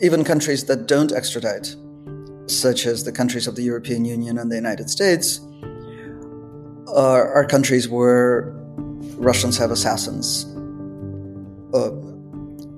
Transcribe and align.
even 0.00 0.24
countries 0.24 0.64
that 0.64 0.86
don't 0.86 1.12
extradite, 1.12 1.76
such 2.46 2.86
as 2.86 3.04
the 3.04 3.12
countries 3.12 3.46
of 3.46 3.54
the 3.56 3.62
European 3.62 4.04
Union 4.04 4.38
and 4.38 4.50
the 4.50 4.56
United 4.56 4.88
States, 4.88 5.40
are, 6.88 7.32
are 7.32 7.44
countries 7.44 7.88
where 7.88 8.52
Russians 9.18 9.58
have 9.58 9.70
assassins 9.70 10.46
uh, 11.74 11.90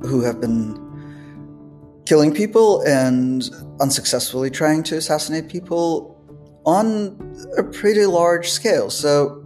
who 0.06 0.20
have 0.22 0.40
been 0.40 0.78
killing 2.04 2.34
people 2.34 2.82
and 2.82 3.48
unsuccessfully 3.80 4.50
trying 4.50 4.82
to 4.82 4.96
assassinate 4.96 5.48
people 5.48 6.18
on 6.66 7.16
a 7.56 7.62
pretty 7.62 8.04
large 8.06 8.50
scale. 8.50 8.90
So, 8.90 9.38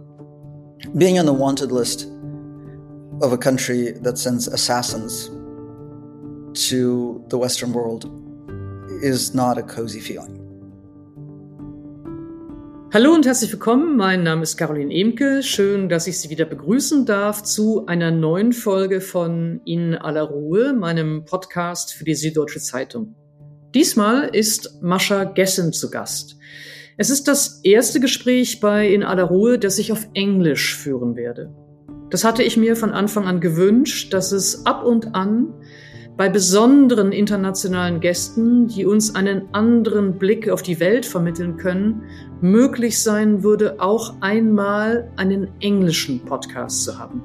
being 0.97 1.19
on 1.19 1.25
the 1.25 1.33
wanted 1.33 1.71
list 1.71 2.03
of 3.21 3.31
a 3.31 3.37
country 3.37 3.91
that 3.91 4.17
sends 4.17 4.47
assassins 4.47 5.29
to 6.57 7.23
the 7.29 7.37
Western 7.37 7.73
world 7.73 8.09
is 9.03 9.33
not 9.33 9.57
a 9.57 9.61
cozy 9.61 10.01
feeling. 10.01 10.33
Hallo 12.91 13.13
und 13.13 13.25
herzlich 13.25 13.51
willkommen. 13.51 13.95
Mein 13.95 14.23
Name 14.23 14.41
ist 14.41 14.57
Caroline 14.57 14.91
Emke. 14.91 15.43
Schön, 15.43 15.87
dass 15.87 16.07
ich 16.07 16.19
Sie 16.19 16.29
wieder 16.29 16.45
begrüßen 16.45 17.05
darf 17.05 17.43
zu 17.43 17.85
einer 17.85 18.11
neuen 18.11 18.53
Folge 18.53 19.01
von 19.01 19.61
In 19.65 19.93
aller 19.93 20.23
Ruhe, 20.23 20.73
meinem 20.73 21.25
Podcast 21.25 21.93
für 21.93 22.05
die 22.05 22.15
Süddeutsche 22.15 22.59
Zeitung. 22.59 23.13
Diesmal 23.75 24.29
ist 24.33 24.81
Mascha 24.81 25.25
Gessen 25.25 25.73
zu 25.73 25.91
Gast. 25.91 26.37
Es 26.97 27.11
ist 27.11 27.27
das 27.27 27.59
erste 27.63 27.99
Gespräch 27.99 28.59
bei 28.61 28.87
In 28.87 29.03
aller 29.03 29.25
Ruhe, 29.25 29.59
das 29.59 29.77
ich 29.77 29.91
auf 29.91 30.07
Englisch 30.15 30.75
führen 30.75 31.15
werde. 31.15 31.53
Das 32.09 32.23
hatte 32.23 32.41
ich 32.41 32.55
mir 32.55 32.77
von 32.77 32.91
Anfang 32.91 33.25
an 33.25 33.41
gewünscht, 33.41 34.13
dass 34.13 34.31
es 34.31 34.65
ab 34.65 34.85
und 34.85 35.13
an 35.13 35.53
bei 36.17 36.29
besonderen 36.29 37.11
internationalen 37.11 37.99
Gästen, 37.99 38.67
die 38.67 38.85
uns 38.85 39.13
einen 39.13 39.53
anderen 39.53 40.17
Blick 40.17 40.49
auf 40.49 40.63
die 40.63 40.79
Welt 40.79 41.05
vermitteln 41.05 41.57
können, 41.57 42.01
möglich 42.41 43.01
sein 43.01 43.43
würde, 43.43 43.79
auch 43.79 44.15
einmal 44.19 45.11
einen 45.15 45.47
englischen 45.59 46.19
Podcast 46.25 46.83
zu 46.83 46.97
haben. 46.97 47.23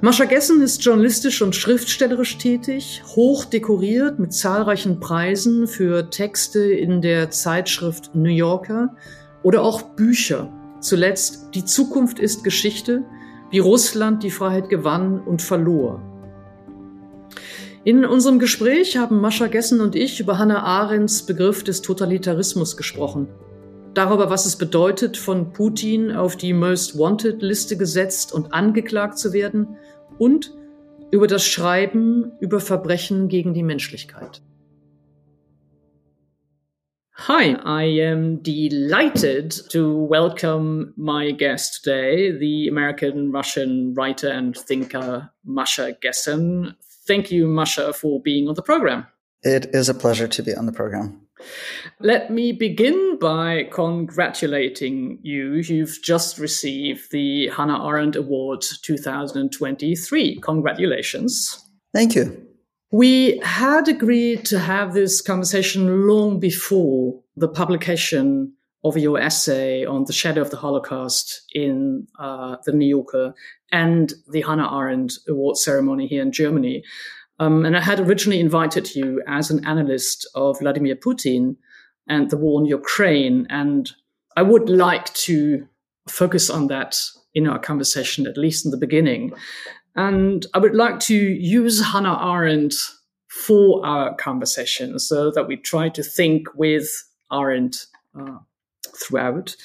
Mascha 0.00 0.26
Gessen 0.26 0.60
ist 0.60 0.84
journalistisch 0.84 1.42
und 1.42 1.56
schriftstellerisch 1.56 2.38
tätig, 2.38 3.02
hoch 3.16 3.44
dekoriert 3.44 4.18
mit 4.20 4.32
zahlreichen 4.32 5.00
Preisen 5.00 5.66
für 5.66 6.10
Texte 6.10 6.60
in 6.60 7.00
der 7.00 7.30
Zeitschrift 7.30 8.14
New 8.14 8.30
Yorker 8.30 8.94
oder 9.42 9.62
auch 9.62 9.82
Bücher. 9.82 10.52
Zuletzt 10.80 11.48
Die 11.54 11.64
Zukunft 11.64 12.20
ist 12.20 12.44
Geschichte, 12.44 13.02
wie 13.50 13.58
Russland 13.60 14.22
die 14.22 14.30
Freiheit 14.30 14.68
gewann 14.68 15.20
und 15.20 15.40
verlor. 15.42 16.02
In 17.86 18.06
unserem 18.06 18.38
Gespräch 18.38 18.96
haben 18.96 19.20
Mascha 19.20 19.46
Gessen 19.46 19.82
und 19.82 19.94
ich 19.94 20.18
über 20.18 20.38
Hannah 20.38 20.62
Arendts 20.62 21.26
Begriff 21.26 21.62
des 21.64 21.82
Totalitarismus 21.82 22.78
gesprochen. 22.78 23.28
Darüber, 23.92 24.30
was 24.30 24.46
es 24.46 24.56
bedeutet, 24.56 25.18
von 25.18 25.52
Putin 25.52 26.10
auf 26.10 26.34
die 26.36 26.54
Most 26.54 26.98
Wanted 26.98 27.42
Liste 27.42 27.76
gesetzt 27.76 28.32
und 28.32 28.54
angeklagt 28.54 29.18
zu 29.18 29.34
werden 29.34 29.76
und 30.16 30.54
über 31.10 31.26
das 31.26 31.44
Schreiben 31.44 32.32
über 32.40 32.58
Verbrechen 32.58 33.28
gegen 33.28 33.52
die 33.52 33.62
Menschlichkeit. 33.62 34.40
Hi, 37.28 37.54
I 37.64 38.02
am 38.02 38.42
delighted 38.42 39.68
to 39.70 40.08
welcome 40.08 40.94
my 40.96 41.32
guest 41.32 41.84
today, 41.84 42.32
the 42.38 42.66
American 42.70 43.30
Russian 43.30 43.94
writer 43.94 44.32
and 44.32 44.56
thinker 44.56 45.32
Masha 45.42 45.90
Gessen. 46.00 46.74
Thank 47.06 47.30
you, 47.30 47.46
Masha, 47.46 47.92
for 47.92 48.20
being 48.20 48.48
on 48.48 48.54
the 48.54 48.62
program. 48.62 49.06
It 49.42 49.66
is 49.74 49.88
a 49.88 49.94
pleasure 49.94 50.28
to 50.28 50.42
be 50.42 50.54
on 50.54 50.66
the 50.66 50.72
program. 50.72 51.20
Let 52.00 52.30
me 52.30 52.52
begin 52.52 53.18
by 53.18 53.64
congratulating 53.70 55.18
you. 55.22 55.54
You've 55.54 55.98
just 56.02 56.38
received 56.38 57.10
the 57.10 57.48
Hannah 57.48 57.86
Arendt 57.86 58.16
Award 58.16 58.62
2023. 58.82 60.40
Congratulations. 60.40 61.62
Thank 61.92 62.14
you. 62.14 62.46
We 62.90 63.38
had 63.42 63.88
agreed 63.88 64.44
to 64.46 64.58
have 64.58 64.94
this 64.94 65.20
conversation 65.20 66.06
long 66.06 66.38
before 66.38 67.20
the 67.36 67.48
publication 67.48 68.52
of 68.84 68.96
your 68.98 69.18
essay 69.18 69.84
on 69.84 70.04
the 70.04 70.12
shadow 70.12 70.42
of 70.42 70.50
the 70.50 70.58
Holocaust 70.58 71.42
in 71.52 72.06
uh, 72.18 72.56
the 72.64 72.72
New 72.72 72.86
Yorker 72.86 73.34
and 73.74 74.14
the 74.30 74.42
Hannah 74.42 74.72
Arendt 74.72 75.18
Award 75.28 75.56
ceremony 75.56 76.06
here 76.06 76.22
in 76.22 76.30
Germany. 76.30 76.84
Um, 77.40 77.66
and 77.66 77.76
I 77.76 77.80
had 77.80 77.98
originally 77.98 78.38
invited 78.38 78.94
you 78.94 79.20
as 79.26 79.50
an 79.50 79.66
analyst 79.66 80.28
of 80.36 80.60
Vladimir 80.60 80.94
Putin 80.94 81.56
and 82.06 82.30
the 82.30 82.36
war 82.36 82.60
in 82.60 82.66
Ukraine. 82.66 83.48
And 83.50 83.90
I 84.36 84.42
would 84.42 84.68
like 84.68 85.12
to 85.14 85.66
focus 86.08 86.50
on 86.50 86.68
that 86.68 86.96
in 87.34 87.48
our 87.48 87.58
conversation, 87.58 88.28
at 88.28 88.36
least 88.36 88.64
in 88.64 88.70
the 88.70 88.76
beginning. 88.76 89.32
And 89.96 90.46
I 90.54 90.58
would 90.58 90.76
like 90.76 91.00
to 91.10 91.16
use 91.16 91.84
Hannah 91.84 92.20
Arendt 92.22 92.74
for 93.28 93.84
our 93.84 94.14
conversation 94.14 95.00
so 95.00 95.32
that 95.32 95.48
we 95.48 95.56
try 95.56 95.88
to 95.88 96.02
think 96.04 96.46
with 96.54 96.88
Arendt 97.32 97.86
uh, 98.16 98.38
throughout. 99.02 99.56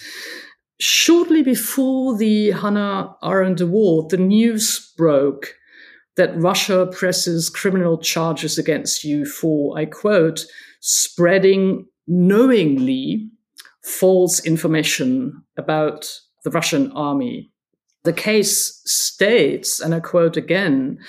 Shortly 0.79 1.43
before 1.43 2.17
the 2.17 2.51
Hannah 2.51 3.13
Arendt 3.21 3.59
Award, 3.59 4.11
the 4.11 4.17
news 4.17 4.93
broke 4.97 5.55
that 6.15 6.37
Russia 6.37 6.87
presses 6.91 7.49
criminal 7.49 7.97
charges 7.97 8.57
against 8.57 9.03
you 9.03 9.25
for, 9.25 9.77
I 9.77 9.85
quote, 9.85 10.45
spreading 10.79 11.85
knowingly 12.07 13.29
false 13.83 14.45
information 14.45 15.43
about 15.57 16.09
the 16.45 16.49
Russian 16.49 16.91
army. 16.93 17.51
The 18.05 18.13
case 18.13 18.81
states, 18.85 19.81
and 19.81 19.93
I 19.93 19.99
quote 19.99 20.37
again, 20.37 20.99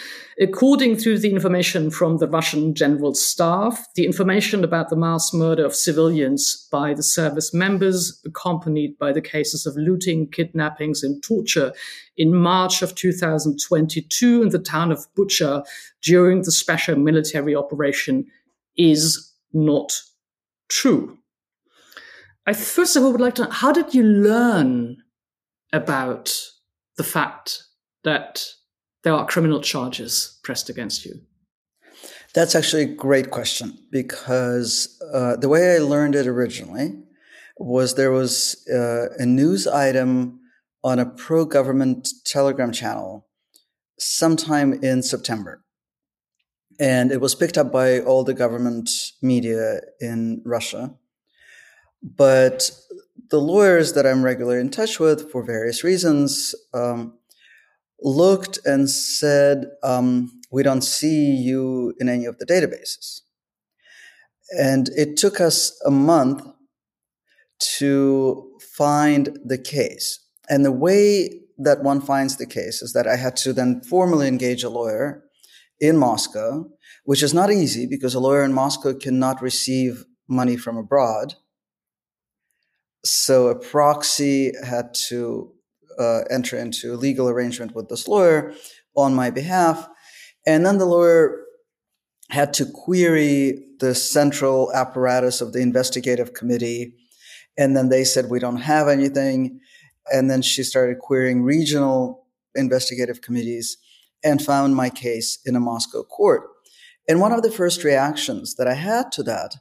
according 0.41 0.97
to 0.99 1.19
the 1.19 1.31
information 1.31 1.89
from 1.89 2.17
the 2.17 2.27
Russian 2.27 2.75
general 2.75 3.15
staff, 3.15 3.87
the 3.95 4.05
information 4.05 4.65
about 4.65 4.89
the 4.89 4.97
mass 4.97 5.33
murder 5.33 5.65
of 5.65 5.75
civilians 5.75 6.69
by 6.73 6.93
the 6.95 7.05
service 7.05 7.55
members, 7.55 8.21
accompanied 8.27 8.99
by 8.99 9.13
the 9.13 9.21
cases 9.21 9.67
of 9.67 9.77
looting, 9.77 10.29
kidnappings, 10.29 11.05
and 11.05 11.23
torture 11.23 11.73
in 12.17 12.35
March 12.35 12.83
of 12.83 12.97
2022 12.97 14.43
in 14.43 14.49
the 14.49 14.59
town 14.59 14.91
of 14.91 15.07
Bucha 15.17 15.65
during 16.03 16.43
the 16.43 16.51
special 16.51 16.97
military 16.97 17.55
operation, 17.55 18.27
is 18.77 19.33
not 19.53 19.93
true. 20.69 21.19
I 22.47 22.53
first 22.53 22.97
of 22.97 23.05
all 23.05 23.13
would 23.13 23.21
like 23.21 23.37
to 23.37 23.45
know 23.45 23.51
how 23.51 23.71
did 23.71 23.95
you 23.95 24.03
learn 24.03 24.97
about 25.73 26.35
the 26.97 27.05
fact 27.05 27.65
that 28.05 28.47
there 29.05 29.15
are 29.15 29.27
criminal 29.27 29.61
charges 29.61 30.39
pressed 30.43 30.69
against 30.69 31.05
you? 31.05 31.21
That's 32.35 32.55
actually 32.55 32.83
a 32.83 32.95
great 32.95 33.31
question 33.31 33.79
because 33.91 35.01
uh, 35.13 35.37
the 35.37 35.49
way 35.49 35.75
I 35.75 35.79
learned 35.79 36.15
it 36.15 36.27
originally 36.27 37.03
was 37.59 37.95
there 37.95 38.13
was 38.13 38.67
uh, 38.69 39.09
a 39.19 39.27
news 39.27 39.67
item 39.67 40.41
on 40.83 40.99
a 40.99 41.07
pro 41.07 41.45
government 41.45 42.09
Telegram 42.25 42.73
channel 42.73 43.27
sometime 43.99 44.73
in 44.73 45.03
September. 45.03 45.63
And 46.79 47.13
it 47.13 47.21
was 47.21 47.35
picked 47.35 47.59
up 47.59 47.71
by 47.71 48.01
all 48.01 48.25
the 48.25 48.33
government 48.33 48.89
media 49.21 49.81
in 50.01 50.41
Russia. 50.47 50.95
But 52.03 52.71
the 53.31 53.41
lawyers 53.41 53.93
that 53.93 54.07
I'm 54.07 54.25
regularly 54.25 54.61
in 54.61 54.71
touch 54.71 54.99
with 54.99 55.31
for 55.31 55.45
various 55.45 55.85
reasons 55.85 56.55
um, 56.75 57.19
looked 58.01 58.59
and 58.65 58.91
said, 58.91 59.67
um, 59.83 60.41
We 60.51 60.63
don't 60.63 60.83
see 60.83 61.35
you 61.37 61.95
in 62.01 62.09
any 62.09 62.25
of 62.25 62.39
the 62.39 62.47
databases. 62.47 63.21
And 64.59 64.89
it 64.97 65.17
took 65.17 65.41
us 65.41 65.81
a 65.87 65.91
month 65.91 66.43
to 67.79 68.59
find 68.61 69.39
the 69.45 69.59
case. 69.59 70.19
And 70.49 70.65
the 70.65 70.73
way 70.73 71.41
that 71.59 71.83
one 71.83 72.01
finds 72.01 72.37
the 72.37 72.47
case 72.47 72.83
is 72.83 72.93
that 72.95 73.07
I 73.07 73.17
had 73.17 73.37
to 73.39 73.53
then 73.53 73.83
formally 73.83 74.27
engage 74.27 74.65
a 74.65 74.71
lawyer 74.71 75.23
in 75.79 75.97
Moscow, 75.97 76.65
which 77.05 77.23
is 77.23 77.33
not 77.33 77.53
easy 77.53 77.87
because 77.87 78.15
a 78.15 78.21
lawyer 78.21 78.43
in 78.43 78.53
Moscow 78.53 78.95
cannot 78.95 79.41
receive 79.41 80.05
money 80.29 80.57
from 80.57 80.77
abroad. 80.77 81.35
So 83.05 83.49
a 83.49 83.59
proxy 83.59 84.53
had 84.65 84.95
to 85.09 85.53
uh, 85.99 86.21
enter 86.31 86.59
into 86.59 86.95
a 86.95 86.97
legal 86.97 87.29
arrangement 87.29 87.75
with 87.75 87.89
this 87.89 88.07
lawyer 88.09 88.55
on 88.97 89.15
my 89.15 89.31
behalf. 89.31 89.89
And 90.47 90.65
then 90.65 90.79
the 90.79 90.87
lawyer 90.87 91.45
had 92.31 92.53
to 92.55 92.67
query 92.67 93.63
the 93.81 93.95
central 93.95 94.73
apparatus 94.73 95.41
of 95.41 95.53
the 95.53 95.61
investigative 95.61 96.33
committee. 96.33 96.95
And 97.59 97.77
then 97.77 97.89
they 97.89 98.05
said, 98.05 98.31
we 98.31 98.39
don't 98.39 98.63
have 98.63 98.89
anything. 98.89 99.61
And 100.13 100.31
then 100.31 100.43
she 100.43 100.63
started 100.63 100.99
querying 100.99 101.43
regional 101.43 102.27
investigative 102.55 103.21
committees 103.21 103.77
and 104.23 104.43
found 104.43 104.77
my 104.77 104.91
case 104.91 105.39
in 105.45 105.57
a 105.57 105.61
Moscow 105.61 106.03
court. 106.03 106.43
And 107.09 107.21
one 107.21 107.33
of 107.33 107.43
the 107.43 107.51
first 107.51 107.85
reactions 107.85 108.55
that 108.57 108.69
I 108.69 108.75
had 108.75 109.11
to 109.13 109.23
that 109.25 109.57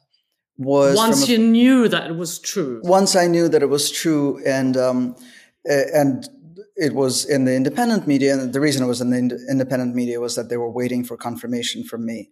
was 0.60 0.94
once 0.94 1.26
a, 1.26 1.32
you 1.32 1.38
knew 1.38 1.88
that 1.88 2.10
it 2.10 2.16
was 2.16 2.38
true. 2.38 2.82
Once 2.84 3.16
I 3.16 3.26
knew 3.26 3.48
that 3.48 3.62
it 3.62 3.70
was 3.70 3.90
true, 3.90 4.42
and 4.44 4.76
um, 4.76 5.16
and 5.64 6.28
it 6.76 6.94
was 6.94 7.24
in 7.24 7.46
the 7.46 7.54
independent 7.54 8.06
media, 8.06 8.34
and 8.34 8.52
the 8.52 8.60
reason 8.60 8.84
it 8.84 8.86
was 8.86 9.00
in 9.00 9.10
the 9.10 9.46
independent 9.50 9.94
media 9.94 10.20
was 10.20 10.36
that 10.36 10.50
they 10.50 10.58
were 10.58 10.70
waiting 10.70 11.02
for 11.02 11.16
confirmation 11.16 11.82
from 11.82 12.04
me 12.04 12.30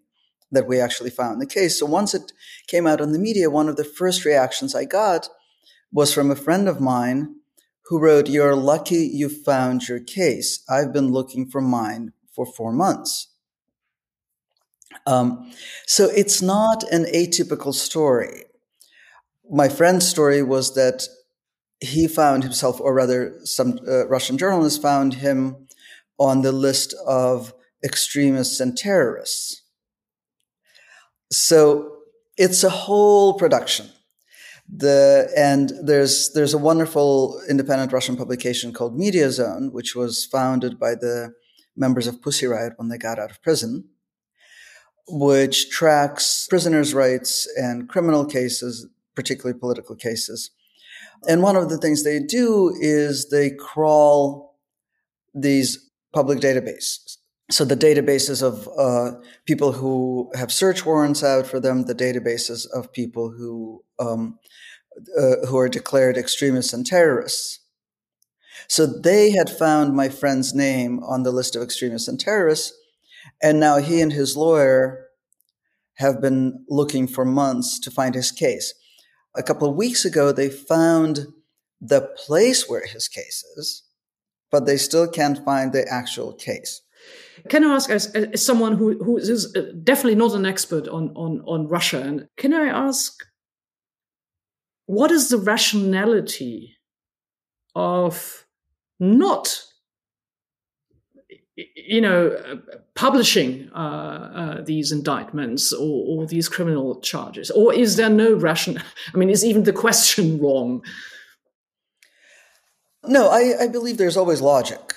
that 0.53 0.67
we 0.67 0.79
actually 0.79 1.11
found 1.11 1.41
the 1.41 1.47
case. 1.47 1.79
So 1.79 1.87
once 1.87 2.15
it 2.15 2.33
came 2.67 2.87
out 2.87 3.01
in 3.01 3.13
the 3.13 3.19
media, 3.19 3.51
one 3.51 3.69
of 3.69 3.77
the 3.77 3.85
first 3.85 4.25
reactions 4.25 4.75
I 4.75 4.85
got 4.85 5.29
was 5.91 6.13
from 6.13 6.31
a 6.31 6.37
friend 6.37 6.69
of 6.69 6.81
mine 6.81 7.37
who 7.87 7.99
wrote, 7.99 8.29
You're 8.29 8.57
lucky 8.57 9.11
you 9.13 9.29
found 9.29 9.89
your 9.89 10.01
case. 10.01 10.63
I've 10.69 10.93
been 10.93 11.13
looking 11.13 11.49
for 11.49 11.61
mine 11.61 12.13
for 12.35 12.45
four 12.45 12.73
months. 12.73 13.29
Um, 15.07 15.51
so 15.87 16.07
it's 16.07 16.43
not 16.43 16.83
an 16.93 17.05
atypical 17.05 17.75
story. 17.75 18.45
My 19.51 19.69
friend's 19.69 20.07
story 20.07 20.43
was 20.43 20.75
that 20.75 21.07
he 21.81 22.09
found 22.09 22.43
himself, 22.43 22.81
or 22.81 22.93
rather, 22.95 23.39
some 23.45 23.79
uh, 23.87 24.07
Russian 24.09 24.37
journalists 24.37 24.79
found 24.81 25.15
him 25.15 25.69
on 26.19 26.43
the 26.43 26.53
list 26.53 26.95
of 27.07 27.55
extremists 27.85 28.61
and 28.61 28.77
terrorists. 28.77 29.63
So 31.31 31.99
it's 32.37 32.65
a 32.65 32.71
whole 32.71 33.35
production. 33.35 33.91
The 34.71 35.31
and 35.37 35.73
there's 35.83 36.33
there's 36.33 36.53
a 36.53 36.59
wonderful 36.59 37.41
independent 37.49 37.93
Russian 37.93 38.17
publication 38.17 38.73
called 38.73 38.99
Media 38.99 39.31
Zone, 39.31 39.73
which 39.73 39.95
was 39.95 40.27
founded 40.27 40.79
by 40.79 40.95
the 40.95 41.33
members 41.75 42.07
of 42.07 42.21
Pussy 42.21 42.47
Riot 42.47 42.75
when 42.77 42.89
they 42.89 42.99
got 42.99 43.19
out 43.19 43.31
of 43.31 43.43
prison, 43.43 43.89
which 45.09 45.71
tracks 45.71 46.47
prisoners' 46.49 46.95
rights 46.95 47.49
and 47.57 47.89
criminal 47.89 48.25
cases, 48.25 48.87
particularly 49.15 49.59
political 49.59 49.97
cases. 49.97 50.51
And 51.27 51.43
one 51.43 51.57
of 51.57 51.69
the 51.69 51.79
things 51.79 52.05
they 52.05 52.21
do 52.21 52.73
is 52.81 53.31
they 53.31 53.51
crawl 53.51 54.57
these 55.35 55.91
public 56.13 56.39
databases 56.39 57.19
so 57.51 57.65
the 57.65 57.77
databases 57.77 58.43
of 58.43 58.69
uh, 58.77 59.19
people 59.47 59.73
who 59.73 60.31
have 60.35 60.53
search 60.53 60.85
warrants 60.85 61.25
out 61.25 61.47
for 61.47 61.61
them, 61.61 61.85
the 61.85 61.95
databases 61.95 62.67
of 62.73 62.93
people 62.93 63.31
who 63.31 63.85
um, 63.99 64.39
uh, 65.19 65.47
who 65.47 65.57
are 65.57 65.69
declared 65.69 66.19
extremists 66.19 66.73
and 66.73 66.85
terrorists. 66.85 67.61
So 68.67 68.85
they 68.85 69.31
had 69.31 69.49
found 69.49 69.95
my 69.95 70.09
friend's 70.09 70.55
name 70.55 71.03
on 71.05 71.23
the 71.23 71.31
list 71.31 71.57
of 71.57 71.63
extremists 71.63 72.09
and 72.09 72.21
terrorists, 72.21 72.77
and 73.43 73.61
now 73.61 73.79
he 73.79 74.01
and 74.01 74.13
his 74.13 74.37
lawyer 74.37 75.07
have 75.95 76.21
been 76.21 76.65
looking 76.69 77.09
for 77.09 77.25
months 77.25 77.79
to 77.81 77.91
find 77.91 78.15
his 78.15 78.31
case. 78.31 78.75
A 79.35 79.43
couple 79.43 79.69
of 79.69 79.77
weeks 79.77 80.05
ago, 80.05 80.33
they 80.33 80.49
found 80.49 81.27
the 81.81 82.13
place 82.17 82.69
where 82.69 82.87
his 82.87 83.09
case 83.09 83.45
is, 83.57 83.85
but 84.51 84.67
they 84.67 84.77
still 84.77 85.09
can't 85.09 85.45
find 85.45 85.73
the 85.73 85.87
actual 85.89 86.33
case. 86.33 86.83
Can 87.49 87.65
I 87.65 87.75
ask, 87.75 87.91
as, 87.91 88.07
as 88.15 88.45
someone 88.45 88.77
who, 88.77 89.03
who 89.03 89.17
is 89.17 89.55
uh, 89.55 89.73
definitely 89.85 90.17
not 90.17 90.35
an 90.35 90.45
expert 90.45 90.89
on, 90.89 91.11
on, 91.11 91.41
on 91.47 91.69
Russia, 91.69 92.01
and 92.01 92.29
can 92.37 92.53
I 92.53 92.67
ask, 92.67 93.15
what 94.87 95.11
is 95.11 95.29
the 95.29 95.39
rationality 95.39 96.77
of 97.75 98.47
not, 98.99 99.63
you 101.75 102.01
know, 102.01 102.61
publishing 102.95 103.71
uh, 103.75 103.79
uh, 103.79 104.63
these 104.63 104.93
indictments 104.93 105.73
or, 105.73 106.05
or 106.23 106.27
these 106.27 106.49
criminal 106.49 107.01
charges? 107.01 107.51
Or 107.51 107.73
is 107.75 107.97
there 107.97 108.11
no 108.11 108.35
ration? 108.35 108.83
I 109.15 109.17
mean, 109.17 109.31
is 109.31 109.45
even 109.45 109.65
the 109.65 109.73
question 109.73 110.39
wrong? 110.43 110.83
No, 113.05 113.29
I, 113.31 113.65
I 113.65 113.69
believe 113.69 113.97
there's 113.97 114.17
always 114.17 114.41
logic 114.41 114.95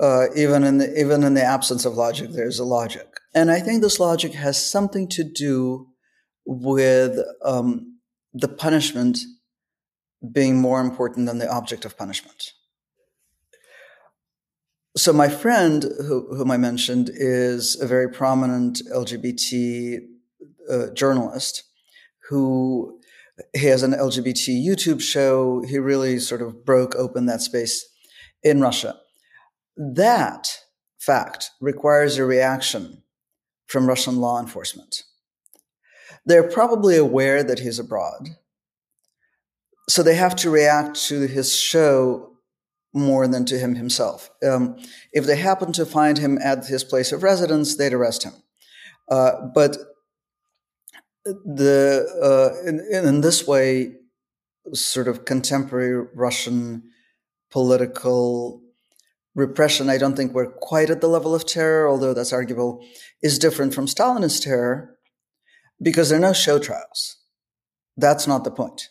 uh, 0.00 0.28
even 0.34 0.64
in 0.64 0.78
the 0.78 0.98
even 0.98 1.22
in 1.22 1.34
the 1.34 1.44
absence 1.44 1.84
of 1.84 1.94
logic, 1.94 2.30
there's 2.30 2.58
a 2.58 2.64
logic, 2.64 3.06
and 3.34 3.50
I 3.50 3.60
think 3.60 3.82
this 3.82 4.00
logic 4.00 4.32
has 4.32 4.62
something 4.62 5.06
to 5.08 5.22
do 5.22 5.88
with 6.46 7.18
um, 7.44 7.98
the 8.32 8.48
punishment 8.48 9.18
being 10.32 10.60
more 10.60 10.80
important 10.80 11.26
than 11.26 11.38
the 11.38 11.50
object 11.50 11.84
of 11.84 11.98
punishment. 11.98 12.52
So 15.00 15.14
my 15.14 15.30
friend, 15.30 15.82
who, 16.06 16.26
whom 16.36 16.50
I 16.50 16.58
mentioned, 16.58 17.10
is 17.14 17.80
a 17.80 17.86
very 17.86 18.10
prominent 18.10 18.82
LGBT 18.94 20.00
uh, 20.70 20.86
journalist 20.92 21.62
who 22.28 23.00
he 23.56 23.68
has 23.68 23.82
an 23.82 23.92
LGBT 23.92 24.62
YouTube 24.62 25.00
show. 25.00 25.62
He 25.66 25.78
really 25.78 26.18
sort 26.18 26.42
of 26.42 26.66
broke 26.66 26.94
open 26.96 27.24
that 27.24 27.40
space 27.40 27.88
in 28.42 28.60
Russia. 28.60 29.00
That 29.74 30.46
fact 30.98 31.52
requires 31.62 32.18
a 32.18 32.26
reaction 32.26 33.02
from 33.68 33.86
Russian 33.86 34.16
law 34.16 34.38
enforcement. 34.38 35.04
They're 36.26 36.46
probably 36.46 36.98
aware 36.98 37.42
that 37.42 37.60
he's 37.60 37.78
abroad. 37.78 38.36
So 39.88 40.02
they 40.02 40.16
have 40.16 40.36
to 40.36 40.50
react 40.50 41.02
to 41.06 41.22
his 41.26 41.56
show 41.56 42.29
more 42.92 43.28
than 43.28 43.44
to 43.46 43.58
him 43.58 43.74
himself. 43.74 44.30
Um, 44.42 44.76
if 45.12 45.26
they 45.26 45.36
happen 45.36 45.72
to 45.72 45.86
find 45.86 46.18
him 46.18 46.38
at 46.38 46.66
his 46.66 46.84
place 46.84 47.12
of 47.12 47.22
residence, 47.22 47.76
they'd 47.76 47.92
arrest 47.92 48.24
him. 48.24 48.34
Uh, 49.08 49.32
but 49.54 49.76
the 51.24 52.06
uh, 52.22 52.68
in, 52.68 52.80
in 53.06 53.20
this 53.20 53.46
way, 53.46 53.96
sort 54.72 55.08
of 55.08 55.24
contemporary 55.24 56.06
Russian 56.14 56.82
political 57.50 58.62
repression, 59.34 59.88
I 59.88 59.98
don't 59.98 60.16
think 60.16 60.32
we're 60.32 60.50
quite 60.50 60.90
at 60.90 61.00
the 61.00 61.08
level 61.08 61.34
of 61.34 61.46
terror, 61.46 61.88
although 61.88 62.14
that's 62.14 62.32
arguable, 62.32 62.84
is 63.22 63.38
different 63.38 63.74
from 63.74 63.86
Stalinist 63.86 64.44
terror 64.44 64.96
because 65.82 66.08
there 66.08 66.18
are 66.18 66.22
no 66.22 66.32
show 66.32 66.58
trials. 66.58 67.16
That's 67.96 68.26
not 68.26 68.44
the 68.44 68.50
point. 68.50 68.88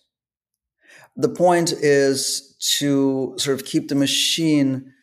The 1.16 1.30
point 1.30 1.72
is 1.72 2.49
to 2.60 3.36
sort 3.38 3.60
of 3.60 3.66
keep 3.66 3.88
the 3.88 3.96
machine 3.96 4.94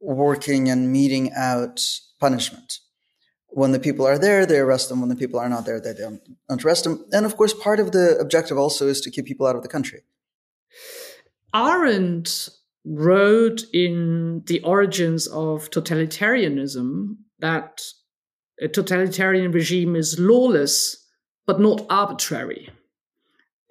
working 0.00 0.68
and 0.68 0.92
meting 0.92 1.32
out 1.32 1.80
punishment. 2.20 2.78
When 3.48 3.72
the 3.72 3.80
people 3.80 4.06
are 4.06 4.18
there, 4.18 4.46
they 4.46 4.58
arrest 4.58 4.88
them. 4.88 5.00
When 5.00 5.08
the 5.08 5.16
people 5.16 5.38
are 5.38 5.48
not 5.48 5.64
there, 5.64 5.80
they 5.80 5.94
don't 5.94 6.20
arrest 6.50 6.84
them. 6.84 7.04
And 7.12 7.24
of 7.24 7.36
course, 7.36 7.54
part 7.54 7.80
of 7.80 7.92
the 7.92 8.18
objective 8.18 8.58
also 8.58 8.88
is 8.88 9.00
to 9.02 9.10
keep 9.10 9.26
people 9.26 9.46
out 9.46 9.56
of 9.56 9.62
the 9.62 9.68
country. 9.68 10.02
Arendt 11.54 12.48
wrote 12.84 13.62
in 13.72 14.42
The 14.46 14.60
Origins 14.62 15.26
of 15.28 15.70
Totalitarianism 15.70 17.16
that 17.38 17.82
a 18.60 18.68
totalitarian 18.68 19.52
regime 19.52 19.96
is 19.96 20.18
lawless 20.18 21.04
but 21.46 21.60
not 21.60 21.86
arbitrary. 21.90 22.70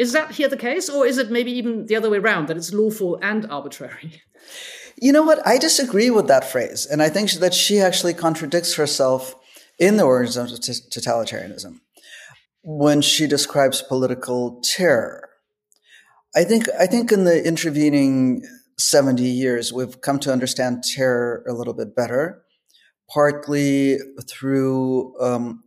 Is 0.03 0.11
that 0.11 0.31
here 0.31 0.49
the 0.49 0.57
case, 0.57 0.89
or 0.89 1.05
is 1.05 1.17
it 1.17 1.31
maybe 1.31 1.53
even 1.53 1.85
the 1.85 1.95
other 1.95 2.09
way 2.09 2.17
around, 2.17 2.49
that 2.49 2.57
it's 2.57 2.73
lawful 2.73 3.17
and 3.21 3.49
arbitrary? 3.49 4.21
You 5.01 5.13
know 5.13 5.23
what? 5.23 5.39
I 5.47 5.57
disagree 5.57 6.09
with 6.09 6.27
that 6.27 6.43
phrase. 6.43 6.85
And 6.85 7.01
I 7.01 7.07
think 7.07 7.31
that 7.31 7.53
she 7.53 7.79
actually 7.79 8.13
contradicts 8.13 8.75
herself 8.75 9.33
in 9.79 9.95
the 9.95 10.03
origins 10.03 10.51
of 10.51 10.59
totalitarianism 10.59 11.79
when 12.63 13.01
she 13.01 13.27
describes 13.27 13.81
political 13.81 14.59
terror. 14.61 15.29
I 16.35 16.43
think, 16.43 16.67
I 16.77 16.85
think 16.85 17.13
in 17.13 17.23
the 17.23 17.41
intervening 17.41 18.43
70 18.77 19.23
years, 19.23 19.71
we've 19.71 20.01
come 20.01 20.19
to 20.19 20.33
understand 20.33 20.83
terror 20.83 21.45
a 21.47 21.53
little 21.53 21.73
bit 21.73 21.95
better, 21.95 22.43
partly 23.09 23.99
through 24.27 25.17
um, 25.21 25.63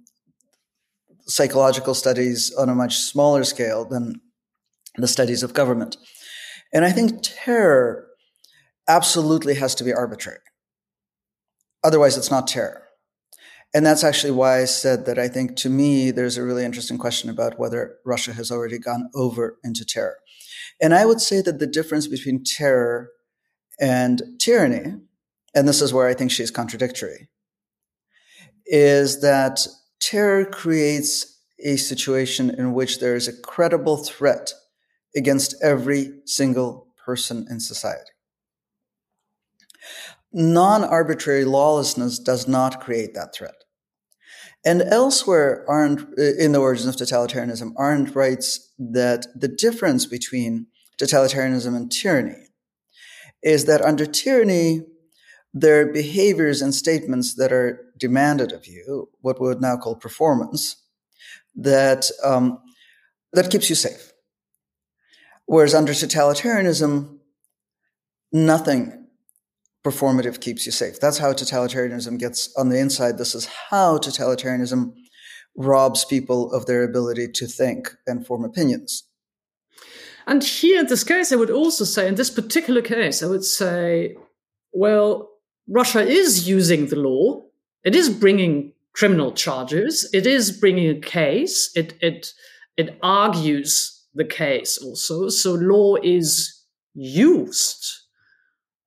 psychological 1.27 1.95
studies 1.95 2.55
on 2.55 2.69
a 2.69 2.75
much 2.75 2.99
smaller 2.99 3.45
scale 3.45 3.87
than 3.87 4.21
the 5.03 5.09
studies 5.09 5.43
of 5.43 5.55
government. 5.55 5.97
And 6.73 6.85
I 6.85 6.93
think 6.93 7.21
terror 7.23 8.09
absolutely 8.89 9.55
has 9.55 9.75
to 9.77 9.85
be 9.85 9.93
arbitrary. 9.93 10.39
Otherwise, 11.85 12.17
it's 12.17 12.31
not 12.31 12.47
terror. 12.47 12.83
And 13.75 13.85
that's 13.85 14.05
actually 14.05 14.31
why 14.33 14.61
I 14.61 14.65
said 14.65 15.07
that 15.07 15.19
I 15.19 15.29
think 15.29 15.57
to 15.57 15.69
me, 15.69 16.11
there's 16.11 16.37
a 16.37 16.43
really 16.43 16.65
interesting 16.65 16.99
question 16.99 17.29
about 17.29 17.59
whether 17.59 17.97
Russia 18.05 18.33
has 18.33 18.51
already 18.51 18.79
gone 18.79 19.11
over 19.15 19.59
into 19.63 19.85
terror. 19.85 20.17
And 20.81 20.95
I 20.95 21.05
would 21.05 21.21
say 21.21 21.41
that 21.43 21.59
the 21.59 21.67
difference 21.67 22.07
between 22.07 22.45
terror 22.45 23.11
and 23.81 24.23
tyranny, 24.39 24.95
and 25.55 25.69
this 25.69 25.83
is 25.83 25.93
where 25.93 26.07
I 26.07 26.15
think 26.15 26.31
she's 26.31 26.51
contradictory, 26.51 27.29
is 28.67 29.21
that 29.21 29.67
terror 30.01 30.45
creates 30.45 31.41
a 31.65 31.77
situation 31.77 32.51
in 32.51 32.73
which 32.75 33.01
there 33.01 33.15
is 33.15 33.29
a 33.29 33.41
credible 33.41 33.97
threat 33.97 34.53
against 35.17 35.55
every 35.63 36.21
single 36.25 36.89
person 37.05 37.47
in 37.51 37.61
society. 37.61 38.11
Non 40.33 40.85
arbitrary 40.85 41.45
lawlessness 41.45 42.19
does 42.19 42.47
not 42.47 42.81
create 42.81 43.15
that 43.15 43.35
threat. 43.35 43.65
And 44.65 44.83
elsewhere, 44.83 45.65
Arendt, 45.69 46.19
in 46.19 46.53
the 46.53 46.59
origins 46.59 46.89
of 46.89 46.97
totalitarianism, 46.97 47.73
Arendt 47.79 48.15
writes 48.15 48.73
that 48.79 49.27
the 49.35 49.49
difference 49.49 50.07
between 50.07 50.67
totalitarianism 51.01 51.77
and 51.77 51.91
tyranny 51.91 52.49
is 53.43 53.67
that 53.67 53.81
under 53.81 54.05
tyranny, 54.05 54.83
there 55.55 55.81
are 55.81 55.93
behaviors 55.93 56.61
and 56.61 56.75
statements 56.75 57.35
that 57.37 57.53
are 57.53 57.81
demanded 57.97 58.53
of 58.53 58.67
you, 58.67 59.09
what 59.21 59.41
we 59.41 59.47
would 59.47 59.61
now 59.61 59.77
call 59.77 59.95
performance, 59.95 60.77
that 61.55 62.11
um, 62.25 62.59
that 63.33 63.51
keeps 63.51 63.71
you 63.71 63.77
safe. 63.77 64.06
Whereas 65.47 65.75
under 65.75 65.93
totalitarianism, 65.93 67.19
nothing 68.33 69.07
performative 69.85 70.41
keeps 70.41 70.67
you 70.67 70.73
safe. 70.73 70.99
That's 70.99 71.19
how 71.19 71.33
totalitarianism 71.33 72.19
gets 72.19 72.53
on 72.57 72.69
the 72.69 72.79
inside. 72.79 73.19
This 73.19 73.35
is 73.35 73.47
how 73.71 73.99
totalitarianism 73.99 74.93
robs 75.57 76.05
people 76.05 76.53
of 76.53 76.67
their 76.67 76.83
ability 76.83 77.29
to 77.33 77.47
think 77.47 77.95
and 78.07 78.27
form 78.27 78.45
opinions. 78.45 79.05
And 80.27 80.43
here 80.43 80.81
in 80.81 80.87
this 80.87 81.05
case, 81.05 81.33
I 81.33 81.37
would 81.37 81.51
also 81.51 81.85
say, 81.85 82.09
in 82.09 82.17
this 82.17 82.31
particular 82.31 82.83
case, 82.83 83.23
I 83.23 83.27
would 83.27 83.45
say, 83.45 84.17
well, 84.73 85.31
Russia 85.69 86.01
is 86.01 86.49
using 86.49 86.87
the 86.87 86.97
law. 86.97 87.45
It 87.85 87.95
is 87.95 88.11
bringing 88.11 88.73
criminal 88.93 89.31
charges. 89.31 90.11
It 90.13 90.27
is 90.27 90.51
bringing 90.51 90.91
a 90.91 91.01
case. 91.01 91.71
It, 91.77 91.95
it, 92.01 92.33
it 92.77 92.99
argues 93.03 93.96
the 94.17 94.25
case 94.25 94.79
also. 94.79 95.29
So 95.29 95.55
law 95.55 95.97
is 96.03 96.53
used 96.95 97.87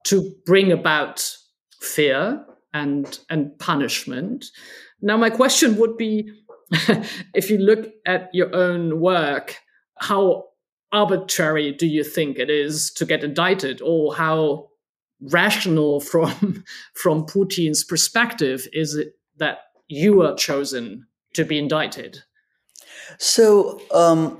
to 0.05 0.33
bring 0.45 0.71
about 0.71 1.35
fear 1.81 2.43
and 2.73 3.19
and 3.29 3.57
punishment. 3.59 4.45
Now, 5.01 5.17
my 5.17 5.29
question 5.29 5.77
would 5.77 5.97
be, 5.97 6.31
if 7.33 7.49
you 7.49 7.57
look 7.57 7.91
at 8.05 8.29
your 8.33 8.53
own 8.53 8.99
work, 8.99 9.57
how 9.97 10.45
arbitrary 10.91 11.71
do 11.71 11.87
you 11.87 12.03
think 12.03 12.37
it 12.37 12.49
is 12.49 12.91
to 12.93 13.05
get 13.05 13.23
indicted, 13.23 13.81
or 13.81 14.15
how 14.15 14.69
rational 15.21 15.99
from 16.11 16.63
from 16.93 17.25
Putin's 17.25 17.83
perspective 17.83 18.67
is 18.73 18.95
it 18.95 19.13
that 19.37 19.59
you 19.87 20.21
are 20.21 20.35
chosen 20.35 21.05
to 21.33 21.45
be 21.45 21.57
indicted? 21.57 22.23
So, 23.17 23.81
um, 23.91 24.39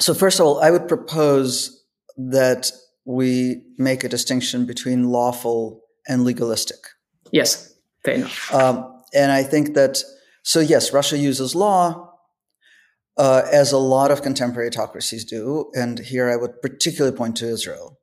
so 0.00 0.14
first 0.14 0.40
of 0.40 0.46
all, 0.46 0.60
I 0.60 0.70
would 0.70 0.88
propose 0.88 1.84
that 2.16 2.70
we 3.04 3.62
make 3.78 4.04
a 4.04 4.08
distinction 4.08 4.66
between 4.66 5.10
lawful 5.10 5.80
and 6.08 6.24
legalistic. 6.24 6.78
Yes, 7.30 7.74
fair 8.04 8.14
enough. 8.14 8.52
Um, 8.54 9.02
and 9.14 9.32
I 9.32 9.42
think 9.42 9.74
that, 9.74 10.02
so 10.42 10.60
yes, 10.60 10.92
Russia 10.92 11.18
uses 11.18 11.54
law 11.54 12.12
uh, 13.16 13.42
as 13.50 13.72
a 13.72 13.78
lot 13.78 14.10
of 14.10 14.22
contemporary 14.22 14.68
autocracies 14.68 15.24
do. 15.24 15.70
And 15.74 15.98
here 15.98 16.30
I 16.30 16.36
would 16.36 16.60
particularly 16.62 17.16
point 17.16 17.36
to 17.36 17.46
Israel, 17.48 17.98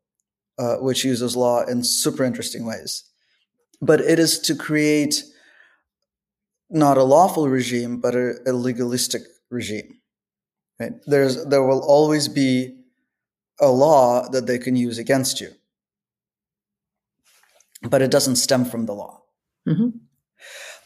uh, 0.58 0.78
which 0.78 1.04
uses 1.04 1.36
law 1.36 1.64
in 1.66 1.84
super 1.84 2.24
interesting 2.24 2.66
ways. 2.66 3.04
But 3.82 4.02
it 4.02 4.20
is 4.20 4.40
to 4.40 4.56
create 4.56 5.24
not 6.70 6.98
a 6.98 7.04
lawful 7.04 7.50
regime, 7.50 8.00
but 8.00 8.16
a, 8.16 8.36
a 8.46 8.54
legalistic 8.54 9.24
regime. 9.50 9.99
Right? 10.80 10.94
There's, 11.06 11.46
there 11.46 11.64
will 11.64 11.82
always 11.82 12.28
be 12.28 12.76
a 13.60 13.70
law 13.70 14.28
that 14.30 14.48
they 14.48 14.58
can 14.58 14.76
use 14.76 14.98
against 14.98 15.42
you. 15.42 15.50
But 17.82 18.02
it 18.02 18.12
doesn't 18.12 18.38
stem 18.38 18.66
from 18.66 18.86
the 18.86 18.94
law. 18.94 19.22
Mm-hmm. 19.68 19.90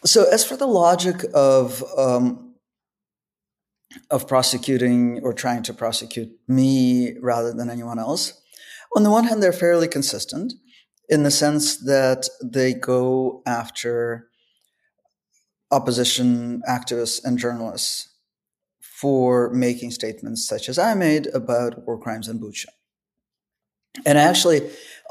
So, 0.06 0.30
as 0.30 0.44
for 0.46 0.58
the 0.58 0.68
logic 0.68 1.24
of 1.34 1.84
um, 1.98 2.56
of 4.12 4.28
prosecuting 4.28 5.22
or 5.24 5.34
trying 5.34 5.64
to 5.64 5.74
prosecute 5.74 6.30
me 6.48 7.16
rather 7.20 7.54
than 7.54 7.70
anyone 7.70 8.00
else, 8.00 8.42
on 8.96 9.04
the 9.04 9.12
one 9.12 9.26
hand, 9.26 9.42
they're 9.42 9.54
fairly 9.54 9.88
consistent 9.88 10.54
in 11.10 11.24
the 11.24 11.32
sense 11.32 11.78
that 11.78 12.28
they 12.44 12.74
go 12.74 13.42
after 13.46 14.28
opposition 15.72 16.62
activists 16.68 17.24
and 17.24 17.40
journalists 17.40 18.13
for 19.04 19.50
making 19.50 19.92
statements 19.92 20.48
such 20.48 20.70
as 20.70 20.80
I 20.80 20.94
made 20.94 21.28
about 21.34 21.86
war 21.86 22.00
crimes 22.00 22.30
in 22.30 22.40
Bucha. 22.40 22.68
And 24.06 24.18
actually, 24.18 24.62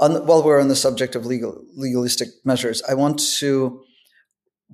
on, 0.01 0.27
while 0.27 0.43
we're 0.43 0.63
on 0.63 0.69
the 0.69 0.83
subject 0.87 1.15
of 1.15 1.27
legal, 1.27 1.63
legalistic 1.77 2.31
measures, 2.43 2.83
I 2.89 2.95
want 2.95 3.21
to 3.41 3.83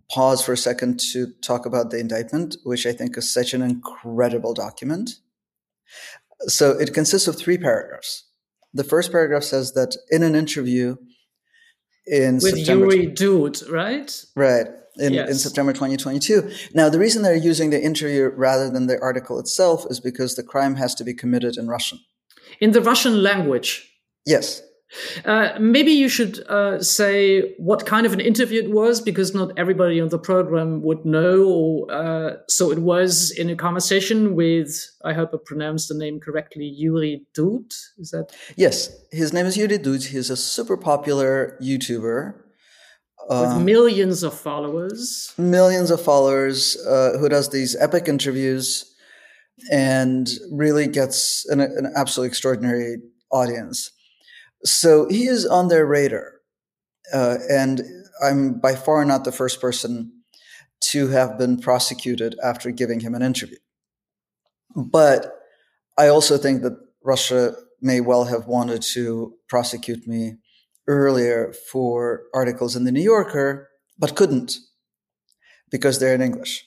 pause 0.09 0.41
for 0.45 0.53
a 0.53 0.57
second 0.57 1.01
to 1.13 1.33
talk 1.43 1.67
about 1.67 1.91
the 1.91 1.99
indictment, 1.99 2.59
which 2.63 2.87
I 2.87 2.93
think 2.93 3.19
is 3.19 3.35
such 3.35 3.55
an 3.55 3.61
incredible 3.61 4.55
document. 4.55 5.11
So 6.43 6.79
it 6.79 6.95
consists 6.95 7.27
of 7.27 7.37
three 7.37 7.59
paragraphs. 7.59 8.25
The 8.73 8.85
first 8.85 9.11
paragraph 9.11 9.43
says 9.43 9.73
that 9.73 9.97
in 10.11 10.23
an 10.23 10.37
interview 10.37 10.95
in 12.07 12.37
with 12.37 12.55
September, 12.55 12.95
Yuri 12.95 13.07
Dud, 13.07 13.69
right? 13.69 14.25
Right 14.37 14.69
in, 14.99 15.13
yes. 15.13 15.29
in 15.29 15.37
September 15.37 15.73
2022. 15.73 16.51
Now, 16.75 16.89
the 16.89 16.99
reason 16.99 17.23
they're 17.23 17.37
using 17.37 17.71
the 17.71 17.83
interview 17.83 18.31
rather 18.35 18.71
than 18.71 18.87
the 18.87 19.01
article 19.01 19.39
itself 19.39 19.85
is 19.91 20.01
because 20.01 20.37
the 20.37 20.43
crime 20.43 20.77
has 20.77 20.95
to 20.97 21.05
be 21.05 21.15
committed 21.15 21.57
in 21.57 21.69
Russian. 21.69 22.01
In 22.61 22.73
the 22.73 22.83
Russian 22.83 23.23
language? 23.23 23.91
Yes. 24.27 24.63
Uh, 25.27 25.51
maybe 25.61 25.93
you 25.93 26.09
should 26.09 26.41
uh, 26.49 26.81
say 26.81 27.55
what 27.59 27.85
kind 27.85 28.07
of 28.07 28.15
an 28.15 28.21
interview 28.21 28.63
it 28.63 28.71
was, 28.71 29.03
because 29.03 29.35
not 29.35 29.51
everybody 29.59 30.01
on 30.01 30.09
the 30.09 30.19
program 30.19 30.83
would 30.83 31.05
know. 31.05 31.85
Uh, 31.91 32.39
so 32.49 32.71
it 32.71 32.79
was 32.79 33.31
in 33.31 33.51
a 33.51 33.57
conversation 33.57 34.35
with, 34.35 34.91
I 35.05 35.13
hope 35.13 35.31
I 35.35 35.39
pronounced 35.45 35.89
the 35.89 35.95
name 35.95 36.21
correctly, 36.21 36.65
Yuri 36.65 37.27
Dud. 37.35 37.71
Is 37.99 38.11
that? 38.13 38.33
Yes, 38.57 38.91
his 39.13 39.33
name 39.33 39.45
is 39.45 39.59
Yuri 39.59 39.77
Dud. 39.77 40.05
He's 40.05 40.31
a 40.31 40.37
super 40.37 40.79
popular 40.79 41.59
YouTuber 41.61 42.48
with 43.29 43.49
uh, 43.49 43.59
millions 43.59 44.23
of 44.23 44.39
followers. 44.39 45.35
Millions 45.37 45.91
of 45.91 46.01
followers 46.01 46.77
uh, 46.87 47.19
who 47.19 47.29
does 47.29 47.51
these 47.51 47.77
epic 47.77 48.09
interviews 48.09 48.95
and 49.71 50.29
really 50.51 50.87
gets 50.87 51.47
an, 51.49 51.61
an 51.61 51.93
absolutely 51.95 52.29
extraordinary 52.29 52.97
audience. 53.31 53.91
So 54.65 55.09
he 55.09 55.27
is 55.27 55.45
on 55.45 55.69
their 55.69 55.87
radar. 55.87 56.41
Uh, 57.13 57.39
and 57.51 57.83
I'm 58.23 58.61
by 58.61 58.75
far 58.75 59.05
not 59.05 59.25
the 59.25 59.33
first 59.33 59.61
person 59.61 60.13
to 60.81 61.09
have 61.09 61.39
been 61.39 61.59
prosecuted 61.59 62.37
after 62.43 62.71
giving 62.71 63.01
him 63.01 63.15
an 63.15 63.23
interview. 63.23 63.59
But 64.77 65.33
I 65.97 66.09
also 66.09 66.39
think 66.39 66.63
that 66.63 66.79
Russia 67.03 67.55
may 67.81 68.01
well 68.01 68.25
have 68.25 68.47
wanted 68.47 68.83
to 68.95 69.35
prosecute 69.49 70.07
me 70.07 70.39
earlier 70.89 71.53
for 71.53 72.25
articles 72.35 72.75
in 72.75 72.83
the 72.85 72.91
New 72.91 73.03
Yorker, 73.03 73.69
but 73.99 74.17
couldn't 74.17 74.59
because 75.71 76.01
they're 76.01 76.15
in 76.15 76.23
English. 76.23 76.65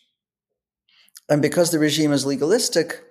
And 1.27 1.41
because 1.41 1.71
the 1.71 1.79
regime 1.79 2.13
is 2.13 2.25
legalistic, 2.25 3.03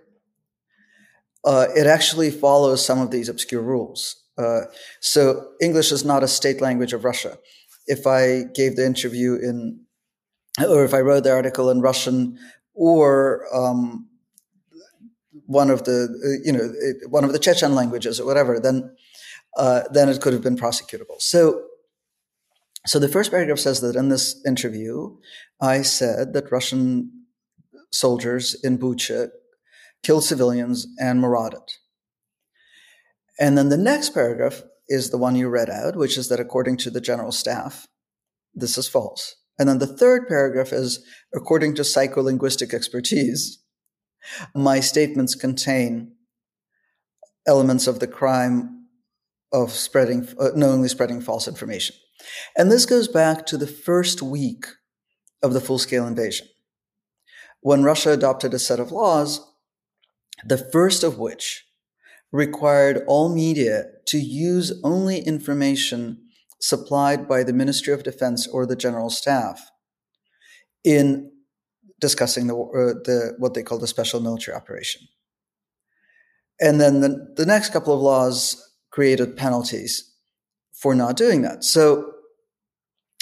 uh, 1.45 1.67
it 1.75 1.87
actually 1.87 2.31
follows 2.31 2.85
some 2.85 3.00
of 3.00 3.11
these 3.11 3.29
obscure 3.29 3.62
rules. 3.62 4.23
Uh, 4.38 4.62
so 5.00 5.52
English 5.61 5.90
is 5.93 6.05
not 6.05 6.23
a 6.23 6.29
state 6.29 6.61
language 6.61 6.93
of 6.93 7.05
Russia. 7.05 7.38
If 7.87 8.07
I 8.07 8.45
gave 8.55 8.76
the 8.76 8.87
interview 8.87 9.35
in, 9.35 9.81
or 10.61 10.85
if 10.85 10.95
I 10.95 11.00
wrote 11.00 11.25
the 11.25 11.33
article 11.33 11.71
in 11.71 11.81
Russian, 11.81 12.38
or 12.75 13.47
um, 13.55 14.09
one 15.47 15.71
of 15.71 15.85
the, 15.85 16.09
uh, 16.09 16.47
you 16.47 16.52
know, 16.52 16.73
one 17.09 17.25
of 17.25 17.33
the 17.33 17.38
Chechen 17.38 17.75
languages 17.75 18.21
or 18.21 18.26
whatever, 18.26 18.61
then 18.61 18.95
uh, 19.57 19.83
then 19.92 20.09
it 20.09 20.21
could 20.21 20.33
have 20.33 20.42
been 20.42 20.57
prosecutable. 20.57 21.21
So, 21.21 21.64
so 22.87 22.99
the 22.99 23.09
first 23.09 23.30
paragraph 23.30 23.59
says 23.59 23.80
that 23.80 23.97
in 23.97 24.09
this 24.09 24.40
interview, 24.47 25.16
I 25.61 25.83
said 25.83 26.33
that 26.33 26.50
Russian 26.50 27.25
soldiers 27.92 28.54
in 28.62 28.78
Bucha 28.78 29.28
killed 30.02 30.25
civilians 30.25 30.87
and 30.99 31.21
marauded. 31.21 31.62
And 33.38 33.57
then 33.57 33.69
the 33.69 33.76
next 33.76 34.11
paragraph 34.11 34.62
is 34.88 35.11
the 35.11 35.19
one 35.19 35.37
you 35.37 35.49
read 35.49 35.71
out, 35.71 35.97
which 35.97 36.16
is 36.16 36.28
that 36.28 36.40
according 36.40 36.76
to 36.78 36.90
the 36.90 37.00
general 37.00 37.33
staff, 37.33 37.87
this 38.54 38.76
is 38.78 38.88
false. 38.88 39.37
And 39.59 39.69
then 39.69 39.78
the 39.78 39.87
third 39.87 40.26
paragraph 40.26 40.73
is 40.73 41.04
according 41.35 41.75
to 41.76 41.83
psycholinguistic 41.83 42.73
expertise, 42.73 43.62
my 44.54 44.80
statements 44.80 45.35
contain 45.35 46.12
elements 47.47 47.87
of 47.87 48.00
the 48.00 48.07
crime 48.07 48.80
of 49.52 49.73
spreading, 49.73 50.28
uh, 50.38 50.50
knowingly 50.54 50.88
spreading 50.88 51.21
false 51.21 51.49
information. 51.49 51.97
And 52.57 52.71
this 52.71 52.87
goes 52.87 53.09
back 53.09 53.47
to 53.47 53.57
the 53.57 53.66
first 53.66 54.23
week 54.23 54.66
of 55.42 55.52
the 55.52 55.61
full 55.61 55.78
scale 55.78 56.07
invasion, 56.07 56.47
when 57.61 57.83
Russia 57.83 58.12
adopted 58.12 58.54
a 58.54 58.59
set 58.59 58.80
of 58.80 58.92
laws, 58.92 59.40
the 60.45 60.59
first 60.59 61.02
of 61.02 61.19
which 61.19 61.66
required 62.33 63.02
all 63.07 63.35
media 63.35 63.85
to 64.07 64.19
use 64.19 64.73
only 64.85 65.21
information 65.21 66.19
supplied 66.61 67.26
by 67.26 67.42
the 67.42 67.52
Ministry 67.52 67.92
of 67.92 68.02
Defense 68.02 68.47
or 68.47 68.66
the 68.66 68.76
General 68.76 69.11
Staff 69.11 69.71
in 70.85 71.33
discussing 72.00 72.47
the, 72.47 72.54
uh, 72.54 73.00
the 73.04 73.35
what 73.38 73.54
they 73.54 73.62
call 73.62 73.78
the 73.78 73.87
special 73.87 74.21
military 74.21 74.57
operation. 74.57 75.02
And 76.61 76.80
then 76.80 77.00
the, 77.00 77.33
the 77.37 77.47
next 77.47 77.73
couple 77.73 77.95
of 77.95 78.00
laws 78.00 78.70
created 78.91 79.37
penalties 79.37 80.13
for 80.73 80.95
not 80.95 81.17
doing 81.17 81.43
that. 81.43 81.65
So, 81.65 82.13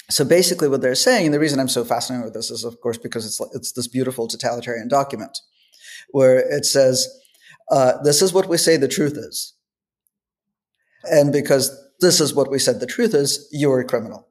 so 0.09 0.25
basically, 0.25 0.67
what 0.67 0.81
they're 0.81 0.95
saying, 0.95 1.25
and 1.25 1.33
the 1.33 1.39
reason 1.39 1.59
I'm 1.59 1.67
so 1.67 1.83
fascinated 1.83 2.25
with 2.25 2.33
this 2.33 2.49
is, 2.49 2.63
of 2.63 2.79
course, 2.81 2.97
because 2.97 3.25
it's 3.25 3.39
it's 3.53 3.71
this 3.73 3.87
beautiful 3.87 4.27
totalitarian 4.27 4.87
document 4.87 5.37
where 6.11 6.39
it 6.39 6.65
says, 6.65 7.07
uh, 7.71 8.01
"This 8.03 8.21
is 8.21 8.33
what 8.33 8.49
we 8.49 8.57
say 8.57 8.77
the 8.77 8.87
truth 8.87 9.17
is," 9.17 9.53
and 11.03 11.31
because 11.31 11.71
this 11.99 12.19
is 12.19 12.33
what 12.33 12.49
we 12.49 12.59
said 12.59 12.79
the 12.79 12.87
truth 12.87 13.13
is, 13.13 13.47
you're 13.51 13.79
a 13.79 13.85
criminal. 13.85 14.27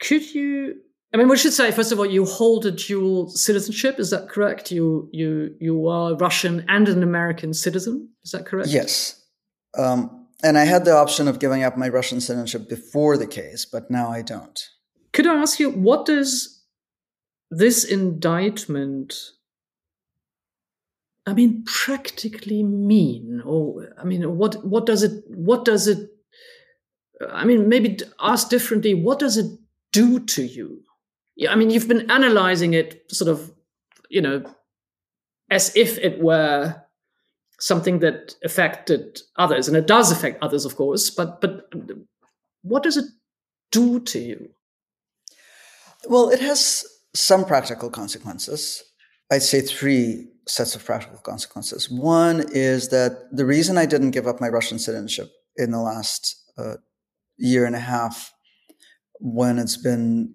Could 0.00 0.34
you 0.34 0.76
I 1.16 1.18
mean, 1.18 1.28
we 1.28 1.38
should 1.38 1.54
say 1.54 1.70
first 1.70 1.92
of 1.92 1.98
all, 1.98 2.06
you 2.06 2.24
hold 2.26 2.66
a 2.66 2.70
dual 2.70 3.30
citizenship. 3.30 3.98
Is 3.98 4.10
that 4.10 4.28
correct? 4.28 4.70
You 4.70 5.08
you 5.12 5.54
you 5.60 5.88
are 5.88 6.12
a 6.12 6.14
Russian 6.14 6.64
and 6.68 6.88
an 6.88 7.02
American 7.02 7.54
citizen. 7.54 8.10
Is 8.24 8.32
that 8.32 8.44
correct? 8.44 8.68
Yes. 8.68 9.22
Um, 9.78 10.25
and 10.42 10.58
I 10.58 10.64
had 10.64 10.84
the 10.84 10.94
option 10.94 11.28
of 11.28 11.38
giving 11.38 11.62
up 11.62 11.76
my 11.76 11.88
Russian 11.88 12.20
citizenship 12.20 12.68
before 12.68 13.16
the 13.16 13.26
case, 13.26 13.64
but 13.64 13.90
now 13.90 14.10
I 14.10 14.22
don't. 14.22 14.60
Could 15.12 15.26
I 15.26 15.36
ask 15.36 15.58
you 15.58 15.70
what 15.70 16.06
does 16.06 16.62
this 17.50 17.84
indictment? 17.84 19.14
I 21.26 21.32
mean, 21.32 21.64
practically 21.64 22.62
mean, 22.62 23.42
or 23.44 23.94
I 23.98 24.04
mean, 24.04 24.36
what 24.36 24.64
what 24.64 24.86
does 24.86 25.02
it 25.02 25.24
what 25.28 25.64
does 25.64 25.88
it? 25.88 26.10
I 27.30 27.44
mean, 27.44 27.68
maybe 27.68 27.98
ask 28.20 28.48
differently. 28.50 28.94
What 28.94 29.18
does 29.18 29.36
it 29.36 29.50
do 29.92 30.20
to 30.20 30.44
you? 30.44 30.82
Yeah, 31.34 31.52
I 31.52 31.56
mean, 31.56 31.70
you've 31.70 31.88
been 31.88 32.10
analyzing 32.10 32.74
it 32.74 33.10
sort 33.10 33.30
of, 33.30 33.52
you 34.08 34.20
know, 34.20 34.44
as 35.50 35.74
if 35.76 35.98
it 35.98 36.20
were 36.20 36.82
something 37.60 38.00
that 38.00 38.34
affected 38.44 39.20
others, 39.36 39.68
and 39.68 39.76
it 39.76 39.86
does 39.86 40.12
affect 40.12 40.42
others, 40.42 40.64
of 40.64 40.76
course. 40.76 41.10
But 41.10 41.40
but 41.40 41.70
what 42.62 42.82
does 42.82 42.96
it 42.96 43.06
do 43.72 44.00
to 44.00 44.18
you? 44.18 44.50
Well, 46.08 46.30
it 46.30 46.40
has 46.40 46.84
some 47.14 47.44
practical 47.44 47.90
consequences. 47.90 48.82
I'd 49.30 49.42
say 49.42 49.60
three 49.60 50.28
sets 50.46 50.76
of 50.76 50.84
practical 50.84 51.18
consequences. 51.18 51.90
One 51.90 52.46
is 52.52 52.88
that 52.90 53.28
the 53.32 53.46
reason 53.46 53.76
I 53.76 53.86
didn't 53.86 54.12
give 54.12 54.26
up 54.26 54.40
my 54.40 54.48
Russian 54.48 54.78
citizenship 54.78 55.30
in 55.56 55.72
the 55.72 55.80
last 55.80 56.36
uh, 56.56 56.74
year 57.36 57.64
and 57.66 57.74
a 57.74 57.80
half, 57.80 58.32
when 59.18 59.58
it's 59.58 59.76
been 59.76 60.34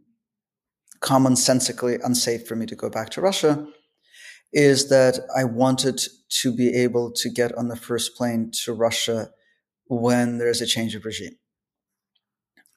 commonsensically 1.02 2.00
unsafe 2.04 2.48
for 2.48 2.56
me 2.56 2.66
to 2.66 2.76
go 2.76 2.90
back 2.90 3.10
to 3.10 3.22
Russia 3.22 3.68
is 4.54 4.90
that 4.90 5.20
I 5.36 5.44
wanted 5.44 6.02
to 6.42 6.54
be 6.54 6.74
able 6.76 7.12
to 7.12 7.30
get 7.30 7.56
on 7.58 7.68
the 7.68 7.76
first 7.76 8.16
plane 8.16 8.52
to 8.64 8.74
Russia 8.74 9.30
when 9.86 10.38
there's 10.38 10.62
a 10.62 10.66
change 10.66 10.96
of 10.96 11.06
regime. 11.06 11.36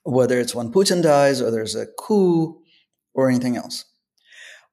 Whether 0.05 0.39
it's 0.39 0.55
when 0.55 0.73
Putin 0.73 1.03
dies 1.03 1.41
or 1.41 1.51
there's 1.51 1.75
a 1.75 1.87
coup 1.87 2.61
or 3.15 3.29
anything 3.29 3.57
else. 3.57 3.85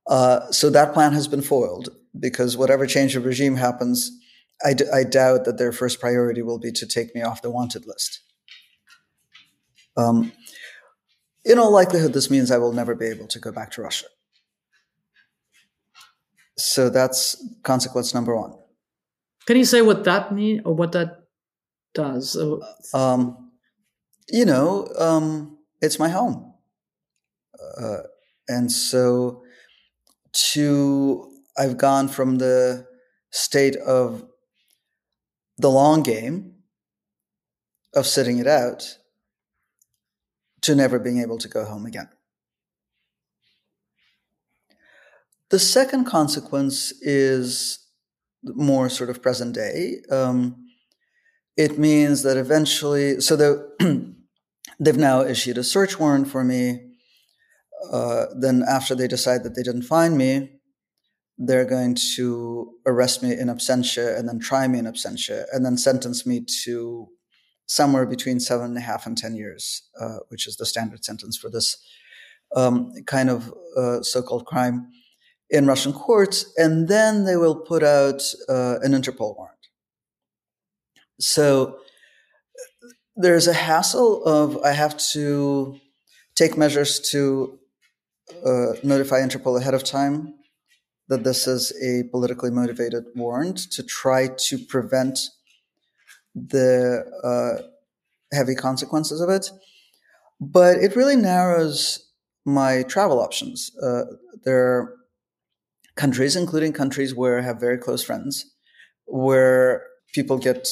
Uh, 0.08 0.52
so 0.52 0.70
that 0.70 0.94
plan 0.94 1.14
has 1.14 1.28
been 1.28 1.42
foiled 1.42 1.90
because 2.20 2.58
whatever 2.58 2.86
change 2.86 3.16
of 3.16 3.26
regime 3.26 3.56
happens, 3.56 4.12
I, 4.64 4.74
d- 4.74 4.86
I 4.94 5.04
doubt 5.04 5.46
that 5.46 5.58
their 5.58 5.72
first 5.72 6.00
priority 6.00 6.42
will 6.42 6.60
be 6.60 6.72
to 6.72 6.86
take 6.86 7.16
me 7.16 7.22
off 7.22 7.42
the 7.42 7.52
wanted 7.52 7.86
list. 7.88 8.20
Um, 9.96 10.34
in 11.46 11.58
all 11.58 11.72
likelihood, 11.72 12.14
this 12.14 12.30
means 12.30 12.52
I 12.52 12.58
will 12.58 12.74
never 12.74 12.96
be 12.96 13.08
able 13.08 13.28
to 13.28 13.40
go 13.40 13.52
back 13.52 13.72
to 13.72 13.82
Russia. 13.82 14.08
So 16.62 16.90
that's 16.90 17.44
consequence 17.64 18.14
number 18.14 18.36
one. 18.36 18.54
Can 19.48 19.58
you 19.58 19.66
say 19.66 19.82
what 19.82 20.04
that 20.04 20.32
means 20.34 20.62
or 20.66 20.74
what 20.76 20.92
that 20.92 21.24
does? 21.94 22.38
Um, 22.94 23.52
you 24.30 24.46
know, 24.46 24.88
um, 24.98 25.58
it's 25.82 25.98
my 26.00 26.10
home. 26.10 26.54
Uh, 27.78 28.04
and 28.48 28.72
so 28.72 29.44
to, 30.34 31.32
I've 31.58 31.78
gone 31.78 32.08
from 32.08 32.38
the 32.38 32.86
state 33.32 33.76
of 33.76 34.26
the 35.58 35.70
long 35.70 36.04
game 36.04 36.56
of 37.96 38.06
sitting 38.06 38.38
it 38.38 38.48
out 38.48 38.98
to 40.62 40.76
never 40.76 41.00
being 41.00 41.20
able 41.20 41.38
to 41.40 41.48
go 41.48 41.66
home 41.66 41.86
again. 41.86 42.10
The 45.52 45.60
second 45.60 46.06
consequence 46.06 46.94
is 47.02 47.86
more 48.42 48.88
sort 48.88 49.10
of 49.10 49.22
present 49.22 49.54
day. 49.54 49.98
Um, 50.10 50.56
it 51.58 51.78
means 51.78 52.24
that 52.24 52.38
eventually, 52.38 53.20
so 53.20 53.36
they've 54.80 54.98
now 54.98 55.24
issued 55.24 55.58
a 55.58 55.64
search 55.64 56.00
warrant 56.00 56.30
for 56.30 56.46
me. 56.46 56.80
Uh, 57.92 58.28
then, 58.40 58.64
after 58.66 58.96
they 58.96 59.10
decide 59.10 59.44
that 59.44 59.56
they 59.56 59.64
didn't 59.64 59.82
find 59.82 60.18
me, 60.18 60.62
they're 61.38 61.66
going 61.66 61.98
to 62.16 62.72
arrest 62.86 63.22
me 63.22 63.38
in 63.38 63.50
absentia 63.50 64.18
and 64.18 64.30
then 64.30 64.40
try 64.40 64.68
me 64.70 64.80
in 64.80 64.86
absentia 64.86 65.46
and 65.52 65.66
then 65.66 65.78
sentence 65.78 66.26
me 66.26 66.46
to 66.64 67.10
somewhere 67.66 68.06
between 68.06 68.40
seven 68.40 68.68
and 68.68 68.78
a 68.78 68.82
half 68.82 69.06
and 69.06 69.18
10 69.18 69.36
years, 69.36 69.84
uh, 70.00 70.20
which 70.30 70.48
is 70.48 70.56
the 70.56 70.66
standard 70.66 71.04
sentence 71.04 71.36
for 71.36 71.50
this 71.50 71.78
um, 72.56 72.92
kind 73.06 73.30
of 73.30 73.54
uh, 73.76 74.02
so 74.02 74.22
called 74.22 74.46
crime 74.46 74.88
in 75.52 75.68
Russian 75.68 75.94
courts. 75.94 76.52
And 76.58 76.88
then 76.88 77.26
they 77.26 77.36
will 77.36 77.56
put 77.56 77.84
out 77.84 78.22
uh, 78.50 78.80
an 78.82 78.94
Interpol 78.94 79.36
warrant. 79.38 79.58
So 81.20 81.78
there's 83.16 83.48
a 83.48 83.54
hassle 83.54 84.24
of 84.24 84.58
I 84.64 84.72
have 84.72 84.98
to 85.14 85.80
take 86.36 86.58
measures 86.58 87.00
to 87.12 87.60
uh, 88.46 88.74
notify 88.84 89.22
Interpol 89.22 89.60
ahead 89.60 89.74
of 89.74 89.84
time 89.84 90.34
that 91.10 91.24
this 91.26 91.46
is 91.46 91.74
a 91.84 92.10
politically 92.10 92.50
motivated 92.50 93.04
warrant 93.16 93.58
to 93.74 93.84
try 93.84 94.30
to 94.48 94.58
prevent 94.58 95.20
the 96.34 97.04
uh, 97.24 97.62
heavy 98.34 98.56
consequences 98.56 99.20
of 99.20 99.30
it. 99.30 99.52
But 100.40 100.78
it 100.78 100.96
really 100.96 101.18
narrows 101.18 102.10
my 102.46 102.84
travel 102.84 103.20
options. 103.20 103.72
Uh, 103.84 104.04
there 104.46 104.66
are 104.66 104.96
countries, 105.96 106.36
including 106.36 106.74
countries 106.74 107.14
where 107.16 107.40
I 107.40 107.42
have 107.42 107.60
very 107.60 107.78
close 107.78 108.04
friends, 108.04 108.46
where 109.06 109.84
people 110.14 110.38
get 110.38 110.68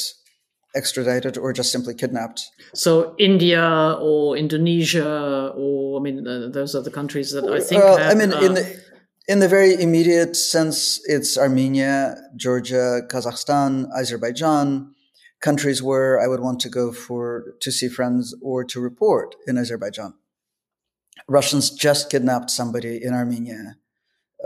extradited 0.75 1.37
or 1.37 1.51
just 1.53 1.71
simply 1.71 1.93
kidnapped. 1.93 2.41
So 2.73 3.15
India 3.17 3.97
or 3.99 4.37
Indonesia, 4.37 5.51
or 5.55 5.99
I 5.99 6.03
mean, 6.03 6.27
uh, 6.27 6.49
those 6.51 6.75
are 6.75 6.81
the 6.81 6.91
countries 6.91 7.31
that 7.31 7.45
I 7.45 7.59
think. 7.59 7.83
Well, 7.83 7.97
have, 7.97 8.11
I 8.11 8.15
mean, 8.15 8.31
in 8.43 8.53
the 8.53 8.81
in 9.27 9.39
the 9.39 9.47
very 9.47 9.79
immediate 9.79 10.35
sense, 10.35 10.99
it's 11.05 11.37
Armenia, 11.37 12.15
Georgia, 12.35 13.01
Kazakhstan, 13.09 13.87
Azerbaijan, 13.95 14.93
countries 15.41 15.81
where 15.81 16.19
I 16.19 16.27
would 16.27 16.39
want 16.39 16.59
to 16.61 16.69
go 16.69 16.91
for 16.91 17.55
to 17.61 17.71
see 17.71 17.89
friends 17.89 18.35
or 18.41 18.63
to 18.65 18.79
report 18.79 19.35
in 19.47 19.57
Azerbaijan. 19.57 20.13
Russians 21.27 21.69
just 21.69 22.09
kidnapped 22.09 22.49
somebody 22.49 23.03
in 23.03 23.13
Armenia 23.13 23.75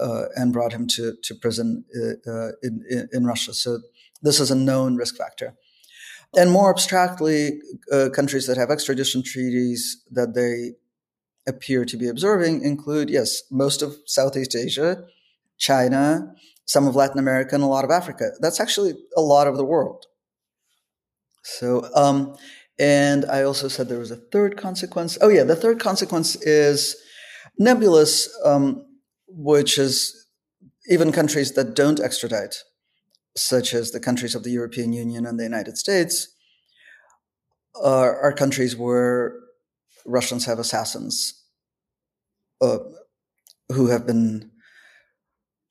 uh, 0.02 0.26
and 0.36 0.54
brought 0.54 0.74
him 0.74 0.88
to 0.88 1.16
to 1.24 1.36
prison 1.36 1.86
uh, 1.96 2.32
uh, 2.32 2.52
in, 2.62 3.08
in, 3.12 3.26
Russia. 3.26 3.54
So 3.54 3.80
this 4.22 4.40
is 4.40 4.52
a 4.52 4.56
known 4.56 4.96
risk 4.96 5.18
factor. 5.18 5.56
And 6.36 6.50
more 6.50 6.72
abstractly, 6.72 7.60
uh, 7.92 8.10
countries 8.10 8.48
that 8.48 8.58
have 8.58 8.72
extradition 8.72 9.22
treaties 9.24 10.04
that 10.12 10.34
they 10.34 10.74
appear 11.46 11.86
to 11.86 11.98
be 11.98 12.08
observing 12.08 12.64
include, 12.64 13.10
yes, 13.10 13.44
most 13.52 13.82
of 13.82 13.96
Southeast 14.06 14.56
Asia, 14.56 15.06
China, 15.60 16.34
some 16.66 16.88
of 16.88 16.96
Latin 16.96 17.20
America, 17.20 17.54
and 17.54 17.64
a 17.64 17.68
lot 17.68 17.86
of 17.86 17.92
Africa. 17.92 18.32
That's 18.40 18.60
actually 18.60 18.96
a 19.16 19.22
lot 19.22 19.48
of 19.48 19.58
the 19.58 19.66
world. 19.66 20.06
So, 21.44 21.90
um, 21.94 22.36
and 22.80 23.26
I 23.26 23.44
also 23.44 23.68
said 23.68 23.88
there 23.88 24.00
was 24.00 24.12
a 24.12 24.16
third 24.16 24.58
consequence. 24.58 25.18
Oh, 25.22 25.30
yeah, 25.30 25.44
the 25.44 25.56
third 25.56 25.80
consequence 25.80 26.36
is 26.42 26.96
nebulous, 27.60 28.30
um, 28.44 28.86
which 29.36 29.78
is 29.78 30.28
even 30.90 31.12
countries 31.12 31.54
that 31.54 31.76
don't 31.76 32.00
extradite, 32.00 32.64
such 33.36 33.74
as 33.74 33.92
the 33.92 34.00
countries 34.00 34.36
of 34.36 34.44
the 34.44 34.52
European 34.52 34.94
Union 34.94 35.26
and 35.26 35.40
the 35.40 35.44
United 35.44 35.78
States, 35.78 36.28
are, 37.82 38.20
are 38.22 38.34
countries 38.34 38.76
where 38.76 39.40
Russians 40.06 40.46
have 40.46 40.60
assassins 40.60 41.42
uh, 42.62 42.80
who 43.70 43.88
have 43.88 44.06
been 44.06 44.52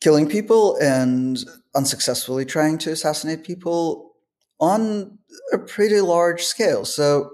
killing 0.01 0.29
people 0.29 0.77
and 0.79 1.39
unsuccessfully 1.77 2.45
trying 2.45 2.77
to 2.79 2.91
assassinate 2.91 3.45
people 3.45 4.17
on 4.59 5.19
a 5.53 5.59
pretty 5.59 6.01
large 6.01 6.43
scale. 6.43 6.85
So 6.85 7.31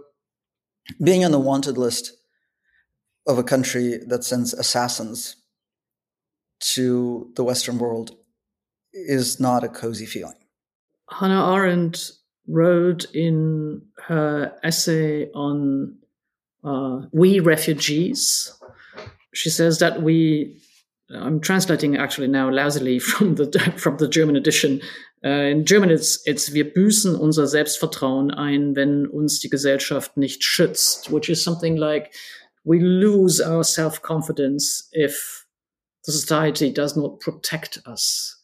being 1.03 1.25
on 1.25 1.33
the 1.33 1.38
wanted 1.38 1.79
list 1.79 2.12
of 3.27 3.38
a 3.38 3.45
country 3.45 3.99
that 4.07 4.25
sends 4.25 4.53
assassins 4.53 5.37
to 6.61 7.31
the 7.37 7.44
Western 7.44 7.79
world 7.79 8.16
is 8.92 9.38
not 9.38 9.64
a 9.64 9.68
cozy 9.68 10.07
feeling. 10.07 10.35
Hannah 11.11 11.53
Arendt 11.53 12.12
wrote 12.47 13.07
in 13.14 13.83
her 14.07 14.53
essay 14.62 15.31
on 15.33 15.99
uh, 16.64 17.03
We 17.12 17.40
Refugees, 17.40 18.53
she 19.35 19.51
says 19.51 19.79
that 19.79 20.03
we, 20.03 20.61
I'm 21.14 21.40
translating 21.40 21.97
actually 21.97 22.29
now 22.29 22.51
lousily 22.51 22.99
from 23.11 23.37
the, 23.37 23.75
from 23.77 23.99
the 23.99 24.09
German 24.09 24.37
edition. 24.37 24.81
Uh, 25.25 25.51
in 25.51 25.64
German, 25.64 25.90
it's, 25.90 26.21
it's 26.27 26.53
Wir 26.53 26.73
büßen 26.73 27.16
unser 27.16 27.47
Selbstvertrauen 27.47 28.31
ein, 28.31 28.77
wenn 28.77 29.07
uns 29.07 29.40
die 29.40 29.51
Gesellschaft 29.51 30.16
nicht 30.16 30.44
schützt, 30.44 31.11
which 31.11 31.29
is 31.29 31.42
something 31.42 31.77
like 31.77 32.14
we 32.64 32.79
lose 32.79 33.40
our 33.40 33.64
self 33.64 34.01
confidence 34.01 34.88
if 34.92 35.48
the 36.05 36.13
society 36.13 36.73
does 36.73 36.97
not 36.97 37.21
protect 37.21 37.79
us. 37.87 38.37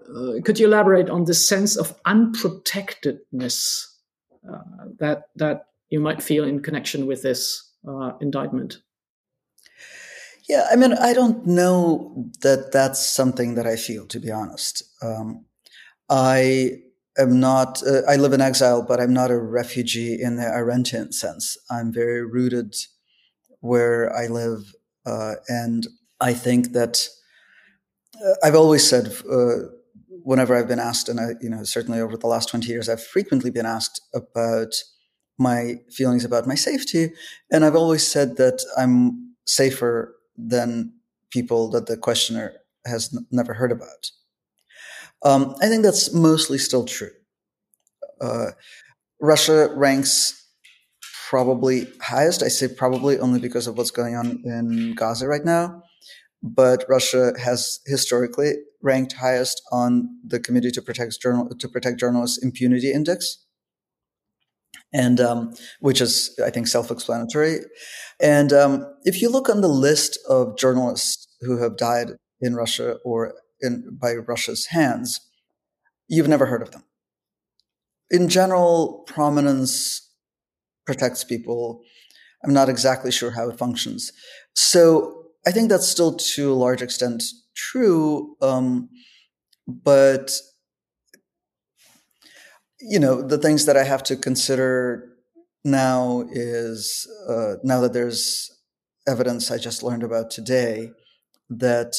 Uh, 0.00 0.40
could 0.44 0.58
you 0.58 0.66
elaborate 0.66 1.08
on 1.08 1.24
the 1.24 1.34
sense 1.34 1.76
of 1.76 2.00
unprotectedness 2.04 3.86
uh, 4.48 4.86
that 4.98 5.28
that 5.36 5.66
you 5.90 6.00
might 6.00 6.22
feel 6.22 6.44
in 6.44 6.60
connection 6.60 7.06
with 7.06 7.22
this 7.22 7.72
uh, 7.88 8.12
indictment? 8.20 8.78
Yeah, 10.48 10.66
I 10.70 10.76
mean, 10.76 10.92
I 10.92 11.12
don't 11.12 11.46
know 11.46 12.30
that 12.40 12.72
that's 12.72 13.06
something 13.06 13.54
that 13.54 13.66
I 13.66 13.76
feel, 13.76 14.06
to 14.08 14.18
be 14.18 14.30
honest. 14.30 14.82
Um, 15.00 15.44
I 16.08 16.78
am 17.16 17.38
not, 17.38 17.82
uh, 17.86 18.02
I 18.08 18.16
live 18.16 18.32
in 18.32 18.40
exile, 18.40 18.82
but 18.82 19.00
I'm 19.00 19.14
not 19.14 19.30
a 19.30 19.38
refugee 19.38 20.20
in 20.20 20.36
the 20.36 20.42
Arendtian 20.42 21.14
sense. 21.14 21.56
I'm 21.70 21.92
very 21.92 22.26
rooted 22.26 22.74
where 23.60 24.14
I 24.14 24.26
live. 24.26 24.74
Uh, 25.06 25.34
and 25.48 25.86
I 26.22 26.32
think 26.32 26.72
that 26.72 27.08
uh, 28.24 28.34
I've 28.44 28.54
always 28.54 28.88
said, 28.88 29.12
uh, 29.30 29.68
whenever 30.08 30.56
I've 30.56 30.68
been 30.68 30.78
asked, 30.78 31.08
and 31.08 31.18
I, 31.20 31.30
you 31.40 31.50
know, 31.50 31.64
certainly 31.64 32.00
over 32.00 32.16
the 32.16 32.28
last 32.28 32.48
20 32.48 32.68
years, 32.68 32.88
I've 32.88 33.04
frequently 33.04 33.50
been 33.50 33.66
asked 33.66 34.00
about 34.14 34.72
my 35.38 35.74
feelings 35.90 36.24
about 36.24 36.46
my 36.46 36.54
safety. 36.54 37.12
And 37.50 37.64
I've 37.64 37.74
always 37.74 38.06
said 38.06 38.36
that 38.36 38.64
I'm 38.78 39.34
safer 39.46 40.14
than 40.36 40.92
people 41.30 41.68
that 41.70 41.86
the 41.86 41.96
questioner 41.96 42.52
has 42.86 43.12
n- 43.12 43.26
never 43.32 43.54
heard 43.54 43.72
about. 43.72 44.10
Um, 45.24 45.56
I 45.60 45.66
think 45.68 45.82
that's 45.82 46.14
mostly 46.14 46.58
still 46.58 46.84
true. 46.84 47.10
Uh, 48.20 48.52
Russia 49.20 49.72
ranks 49.74 50.46
probably 51.28 51.86
highest. 52.00 52.42
I 52.42 52.48
say 52.48 52.68
probably 52.68 53.18
only 53.18 53.40
because 53.40 53.66
of 53.66 53.76
what's 53.76 53.90
going 53.90 54.14
on 54.14 54.42
in 54.44 54.94
Gaza 54.94 55.26
right 55.26 55.44
now. 55.44 55.82
But 56.42 56.84
Russia 56.88 57.32
has 57.38 57.78
historically 57.86 58.54
ranked 58.82 59.12
highest 59.12 59.62
on 59.70 60.08
the 60.26 60.40
Committee 60.40 60.72
to 60.72 60.82
Protect, 60.82 61.20
Journal, 61.20 61.48
to 61.56 61.68
Protect 61.68 62.00
Journalists 62.00 62.42
Impunity 62.42 62.90
Index, 62.92 63.44
and 64.92 65.20
um, 65.20 65.54
which 65.80 66.00
is, 66.00 66.36
I 66.44 66.50
think, 66.50 66.66
self-explanatory. 66.66 67.60
And 68.20 68.52
um, 68.52 68.92
if 69.04 69.22
you 69.22 69.30
look 69.30 69.48
on 69.48 69.60
the 69.60 69.68
list 69.68 70.18
of 70.28 70.58
journalists 70.58 71.28
who 71.42 71.58
have 71.58 71.76
died 71.76 72.08
in 72.40 72.56
Russia 72.56 72.96
or 73.04 73.34
in, 73.60 73.96
by 74.00 74.14
Russia's 74.14 74.66
hands, 74.66 75.20
you've 76.08 76.28
never 76.28 76.46
heard 76.46 76.62
of 76.62 76.72
them. 76.72 76.82
In 78.10 78.28
general, 78.28 79.04
prominence 79.06 80.10
protects 80.86 81.22
people. 81.22 81.82
I'm 82.44 82.52
not 82.52 82.68
exactly 82.68 83.12
sure 83.12 83.30
how 83.30 83.48
it 83.48 83.58
functions. 83.58 84.12
So 84.54 85.21
I 85.46 85.50
think 85.50 85.68
that's 85.68 85.88
still 85.88 86.14
to 86.14 86.52
a 86.52 86.54
large 86.54 86.82
extent 86.82 87.22
true. 87.54 88.36
Um, 88.40 88.88
but, 89.66 90.32
you 92.80 92.98
know, 92.98 93.22
the 93.22 93.38
things 93.38 93.66
that 93.66 93.76
I 93.76 93.84
have 93.84 94.02
to 94.04 94.16
consider 94.16 95.08
now 95.64 96.24
is 96.30 97.06
uh, 97.28 97.54
now 97.62 97.80
that 97.80 97.92
there's 97.92 98.50
evidence 99.06 99.50
I 99.50 99.58
just 99.58 99.82
learned 99.82 100.02
about 100.02 100.30
today 100.30 100.90
that 101.50 101.96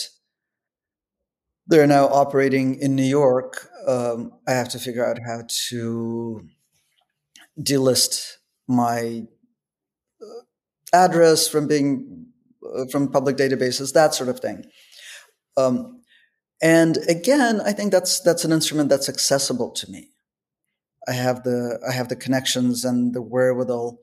they're 1.68 1.88
now 1.88 2.08
operating 2.08 2.76
in 2.76 2.96
New 2.96 3.04
York. 3.04 3.70
Um, 3.88 4.32
I 4.48 4.52
have 4.52 4.70
to 4.70 4.80
figure 4.80 5.06
out 5.06 5.20
how 5.26 5.44
to 5.70 6.42
delist 7.60 8.34
my 8.68 9.24
uh, 10.22 10.44
address 10.94 11.48
from 11.48 11.68
being 11.68 12.23
uh, 12.76 12.86
from 12.92 13.12
public 13.12 13.38
databases, 13.38 13.94
that 13.94 14.14
sort 14.14 14.30
of 14.30 14.40
thing. 14.40 14.66
Um, 15.58 16.02
and 16.62 16.98
again, 17.10 17.62
I 17.62 17.74
think 17.74 17.92
that's 17.92 18.22
that's 18.22 18.46
an 18.46 18.52
instrument 18.52 18.90
that's 18.90 19.10
accessible 19.10 19.72
to 19.72 19.92
me. 19.92 20.10
I 21.08 21.12
have 21.12 21.44
the 21.44 21.80
I 21.88 21.92
have 21.92 22.10
the 22.10 22.16
connections 22.16 22.86
and 22.86 23.14
the 23.14 23.22
wherewithal 23.22 24.00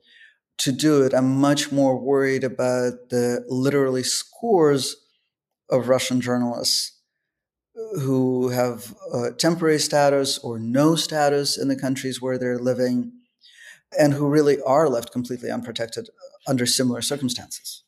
to 0.59 0.71
do 0.71 1.01
it. 1.03 1.13
I'm 1.13 1.35
much 1.35 1.71
more 1.71 1.97
worried 1.97 2.43
about 2.43 3.09
the 3.09 3.43
literally 3.49 4.03
scores 4.03 4.95
of 5.69 5.87
Russian 5.87 6.21
journalists 6.21 6.99
who 8.01 8.49
have 8.49 8.93
uh, 9.13 9.31
temporary 9.31 9.79
status 9.79 10.37
or 10.37 10.59
no 10.59 10.95
status 10.95 11.57
in 11.57 11.67
the 11.67 11.75
countries 11.75 12.21
where 12.21 12.37
they're 12.37 12.59
living 12.59 13.11
and 13.97 14.13
who 14.13 14.27
really 14.27 14.61
are 14.61 14.87
left 14.87 15.11
completely 15.11 15.49
unprotected 15.49 16.09
under 16.47 16.65
similar 16.65 17.01
circumstances. 17.01 17.83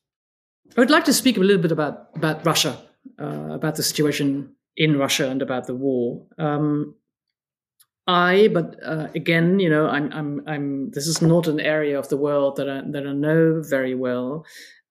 I 0.76 0.82
would 0.82 0.90
like 0.90 1.06
to 1.06 1.14
speak 1.14 1.38
a 1.38 1.42
little 1.42 1.62
bit 1.62 1.72
about 1.72 2.10
about 2.16 2.46
Russia, 2.46 2.78
uh, 3.20 3.50
about 3.52 3.76
the 3.76 3.84
situation 3.84 4.56
in 4.76 4.98
Russia, 4.98 5.30
and 5.30 5.42
about 5.42 5.68
the 5.68 5.76
war. 5.76 6.26
Um, 6.38 6.96
I, 8.08 8.50
but 8.54 8.76
uh, 8.84 9.08
again, 9.16 9.60
you 9.60 9.70
know, 9.70 9.88
I'm, 9.88 10.12
I'm, 10.12 10.42
I'm. 10.48 10.92
This 10.92 11.08
is 11.08 11.22
not 11.22 11.48
an 11.48 11.60
area 11.60 11.98
of 11.98 12.10
the 12.10 12.18
world 12.18 12.58
that 12.58 12.70
I 12.70 12.82
that 12.92 13.08
I 13.08 13.14
know 13.14 13.62
very 13.62 13.96
well. 13.96 14.46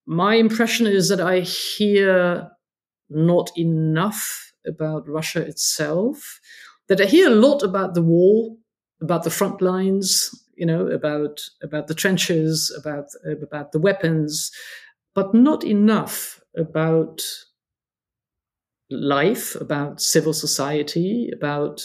My 0.07 0.35
impression 0.37 0.87
is 0.87 1.09
that 1.09 1.21
I 1.21 1.41
hear 1.41 2.51
not 3.11 3.51
enough 3.57 4.53
about 4.67 5.09
Russia 5.09 5.41
itself. 5.41 6.41
That 6.89 7.01
I 7.01 7.05
hear 7.05 7.29
a 7.29 7.35
lot 7.35 7.63
about 7.63 7.95
the 7.95 8.03
war, 8.03 8.57
about 9.01 9.25
the 9.25 9.31
front 9.31 9.61
lines, 9.61 10.31
you 10.57 10.67
know, 10.67 10.87
about 10.87 11.41
about 11.63 11.89
the 11.89 11.95
trenches, 11.95 12.75
about 12.79 13.07
about 13.25 13.73
the 13.73 13.81
weapons, 13.81 14.51
but 15.15 15.35
not 15.35 15.65
enough 15.65 16.41
about 16.57 17.23
life, 18.91 19.55
about 19.57 20.01
civil 20.01 20.33
society, 20.33 21.31
about 21.33 21.83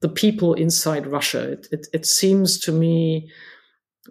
the 0.00 0.08
people 0.08 0.54
inside 0.54 1.06
Russia. 1.06 1.52
It, 1.52 1.68
it, 1.70 1.86
it 1.92 2.06
seems 2.06 2.58
to 2.60 2.72
me 2.72 3.30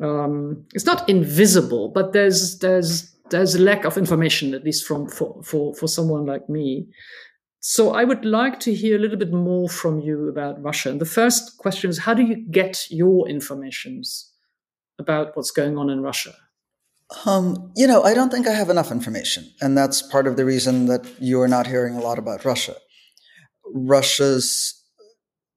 um, 0.01 0.65
it's 0.73 0.85
not 0.85 1.07
invisible, 1.07 1.89
but 1.89 2.13
there's 2.13 2.59
there's 2.59 3.11
there's 3.29 3.55
a 3.55 3.61
lack 3.61 3.85
of 3.85 3.97
information, 3.97 4.53
at 4.53 4.63
least 4.63 4.85
from 4.85 5.07
for, 5.07 5.41
for, 5.43 5.73
for 5.75 5.87
someone 5.87 6.25
like 6.25 6.49
me. 6.49 6.87
So 7.59 7.93
I 7.93 8.03
would 8.03 8.25
like 8.25 8.59
to 8.61 8.73
hear 8.73 8.97
a 8.97 8.99
little 8.99 9.17
bit 9.17 9.31
more 9.31 9.69
from 9.69 10.01
you 10.01 10.27
about 10.27 10.61
Russia. 10.61 10.89
And 10.89 10.99
the 10.99 11.05
first 11.05 11.57
question 11.57 11.89
is, 11.89 11.97
how 11.97 12.13
do 12.13 12.21
you 12.21 12.35
get 12.35 12.85
your 12.89 13.27
informations 13.29 14.31
about 14.99 15.35
what's 15.37 15.51
going 15.51 15.77
on 15.77 15.89
in 15.89 16.01
Russia? 16.01 16.33
Um, 17.25 17.71
you 17.75 17.87
know, 17.87 18.03
I 18.03 18.13
don't 18.13 18.31
think 18.31 18.47
I 18.47 18.53
have 18.53 18.69
enough 18.69 18.91
information. 18.91 19.51
And 19.61 19.77
that's 19.77 20.01
part 20.01 20.27
of 20.27 20.35
the 20.35 20.45
reason 20.45 20.87
that 20.87 21.05
you 21.21 21.39
are 21.41 21.47
not 21.47 21.67
hearing 21.67 21.95
a 21.95 22.01
lot 22.01 22.17
about 22.17 22.45
Russia. 22.45 22.75
Russia's 23.65 24.81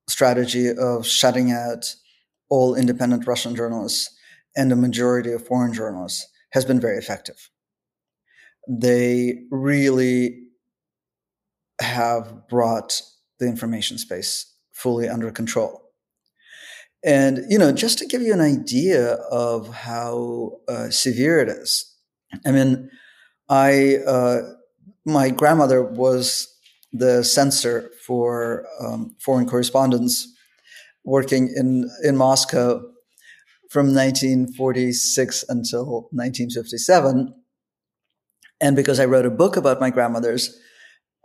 strategy 0.09 0.71
of 0.71 1.07
shutting 1.07 1.51
out 1.51 1.95
all 2.49 2.75
independent 2.75 3.27
Russian 3.27 3.57
journalists 3.57 4.15
and 4.55 4.73
a 4.73 4.77
majority 4.77 5.33
of 5.33 5.47
foreign 5.47 5.73
journalists 5.73 6.27
has 6.51 6.65
been 6.65 6.81
very 6.81 6.97
effective. 6.97 7.51
They 8.69 9.45
really 9.51 10.45
have 11.81 12.49
brought 12.49 13.03
the 13.39 13.47
information 13.47 13.99
space 13.99 14.55
fully 14.73 15.09
under 15.09 15.31
control. 15.31 15.86
And, 17.05 17.45
you 17.49 17.59
know, 17.59 17.73
just 17.73 17.99
to 17.99 18.07
give 18.07 18.23
you 18.23 18.33
an 18.33 18.41
idea 18.41 19.13
of 19.31 19.73
how 19.73 20.59
uh, 20.69 20.91
severe 20.91 21.39
it 21.41 21.49
is, 21.49 21.95
I 22.45 22.51
mean, 22.51 22.91
I, 23.49 23.99
uh, 24.07 24.41
my 25.05 25.31
grandmother 25.31 25.83
was 25.83 26.53
the 26.93 27.23
censor 27.23 27.91
for 28.05 28.67
um, 28.81 29.15
foreign 29.21 29.47
correspondence 29.47 30.27
working 31.05 31.53
in, 31.55 31.89
in 32.03 32.17
Moscow 32.17 32.83
from 33.71 33.95
1946 33.95 35.45
until 35.49 36.09
1957. 36.13 37.35
And 38.61 38.77
because 38.77 38.99
I 38.99 39.05
wrote 39.05 39.27
a 39.27 39.31
book 39.31 39.57
about 39.57 39.81
my 39.81 39.91
grandmothers, 39.91 40.59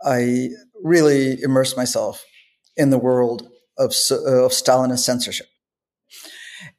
I 0.04 0.50
really 0.82 1.40
immersed 1.42 1.76
myself 1.76 2.24
in 2.76 2.90
the 2.90 2.98
world 2.98 3.48
of, 3.78 3.90
of 3.90 4.52
Stalinist 4.52 5.00
censorship. 5.00 5.46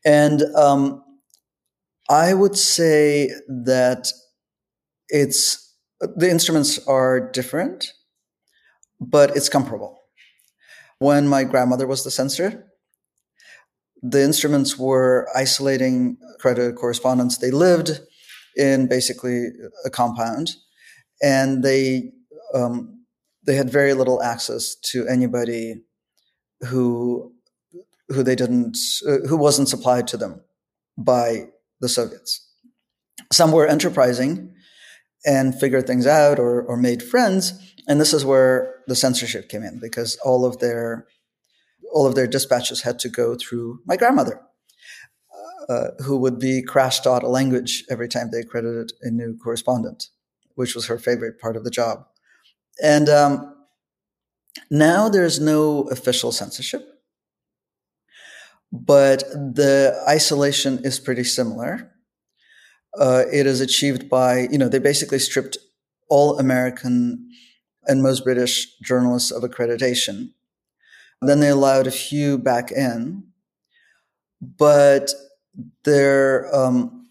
And 0.05 0.43
um, 0.55 1.03
I 2.09 2.33
would 2.33 2.57
say 2.57 3.31
that 3.47 4.11
it's 5.09 5.59
the 6.01 6.29
instruments 6.29 6.85
are 6.87 7.31
different. 7.31 7.93
but 8.99 9.35
it's 9.35 9.49
comparable. 9.49 9.99
When 10.99 11.27
my 11.27 11.43
grandmother 11.43 11.87
was 11.87 12.03
the 12.03 12.11
censor, 12.11 12.67
the 14.01 14.21
instruments 14.23 14.77
were 14.77 15.27
isolating 15.35 16.17
credit 16.39 16.75
correspondence. 16.75 17.37
They 17.37 17.51
lived 17.51 17.99
in 18.55 18.87
basically 18.87 19.47
a 19.85 19.89
compound, 19.89 20.51
and 21.21 21.63
they 21.63 22.11
um, 22.53 23.05
they 23.45 23.55
had 23.55 23.69
very 23.69 23.93
little 23.93 24.21
access 24.21 24.75
to 24.91 25.07
anybody 25.07 25.83
who 26.69 27.32
who 28.13 28.23
they 28.23 28.35
didn't 28.35 28.77
uh, 29.07 29.27
who 29.27 29.37
wasn't 29.37 29.69
supplied 29.69 30.07
to 30.07 30.17
them 30.17 30.41
by 30.97 31.47
the 31.79 31.89
Soviets. 31.89 32.49
Some 33.31 33.51
were 33.51 33.67
enterprising 33.67 34.53
and 35.25 35.57
figured 35.59 35.87
things 35.87 36.05
out 36.05 36.39
or, 36.39 36.61
or 36.61 36.77
made 36.77 37.01
friends, 37.01 37.53
and 37.87 37.99
this 37.99 38.13
is 38.13 38.25
where 38.25 38.81
the 38.87 38.95
censorship 38.95 39.49
came 39.49 39.63
in 39.63 39.79
because 39.79 40.17
all 40.23 40.45
of 40.45 40.59
their 40.59 41.07
all 41.93 42.07
of 42.07 42.15
their 42.15 42.27
dispatches 42.27 42.81
had 42.81 42.97
to 42.99 43.09
go 43.09 43.35
through 43.35 43.79
my 43.85 43.95
grandmother, 43.95 44.41
uh, 45.69 45.89
who 45.99 46.17
would 46.17 46.39
be 46.39 46.61
crash 46.61 46.99
taught 47.01 47.23
a 47.23 47.27
language 47.27 47.83
every 47.89 48.07
time 48.07 48.29
they 48.31 48.39
accredited 48.39 48.93
a 49.03 49.11
new 49.11 49.37
correspondent, 49.37 50.09
which 50.55 50.75
was 50.75 50.87
her 50.87 50.97
favorite 50.97 51.39
part 51.39 51.55
of 51.55 51.63
the 51.63 51.69
job. 51.69 52.05
And 52.81 53.07
um, 53.09 53.55
now 54.71 55.07
there's 55.07 55.39
no 55.39 55.83
official 55.83 56.31
censorship, 56.31 56.92
but 58.73 59.19
the 59.29 60.03
isolation 60.07 60.79
is 60.83 60.99
pretty 60.99 61.23
similar. 61.23 61.91
Uh, 62.99 63.23
it 63.31 63.45
is 63.45 63.61
achieved 63.61 64.09
by, 64.09 64.47
you 64.51 64.57
know, 64.57 64.67
they 64.67 64.79
basically 64.79 65.19
stripped 65.19 65.57
all 66.09 66.37
American 66.39 67.29
and 67.85 68.03
most 68.03 68.23
British 68.23 68.77
journalists 68.79 69.31
of 69.31 69.43
accreditation. 69.43 70.31
Then 71.21 71.39
they 71.39 71.49
allowed 71.49 71.87
a 71.87 71.91
few 71.91 72.37
back 72.37 72.71
in, 72.71 73.27
but 74.41 75.11
they're, 75.83 76.53
um, 76.53 77.07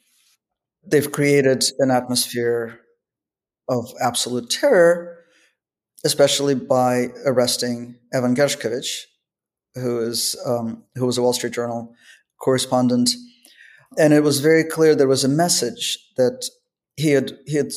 they've 0.84 1.10
created 1.10 1.64
an 1.78 1.90
atmosphere 1.90 2.80
of 3.68 3.92
absolute 4.02 4.50
terror 4.50 5.22
especially 6.04 6.54
by 6.54 7.08
arresting 7.24 7.96
Evan 8.12 8.34
Gershkovich, 8.34 9.04
who 9.74 10.00
is 10.00 10.36
um, 10.46 10.84
who 10.94 11.06
was 11.06 11.18
a 11.18 11.22
Wall 11.22 11.32
Street 11.32 11.52
Journal 11.52 11.94
correspondent, 12.40 13.10
and 13.98 14.12
it 14.12 14.22
was 14.22 14.40
very 14.40 14.64
clear 14.64 14.94
there 14.94 15.08
was 15.08 15.24
a 15.24 15.28
message 15.28 15.98
that 16.16 16.48
he 16.96 17.10
had 17.10 17.32
he 17.46 17.56
had 17.56 17.72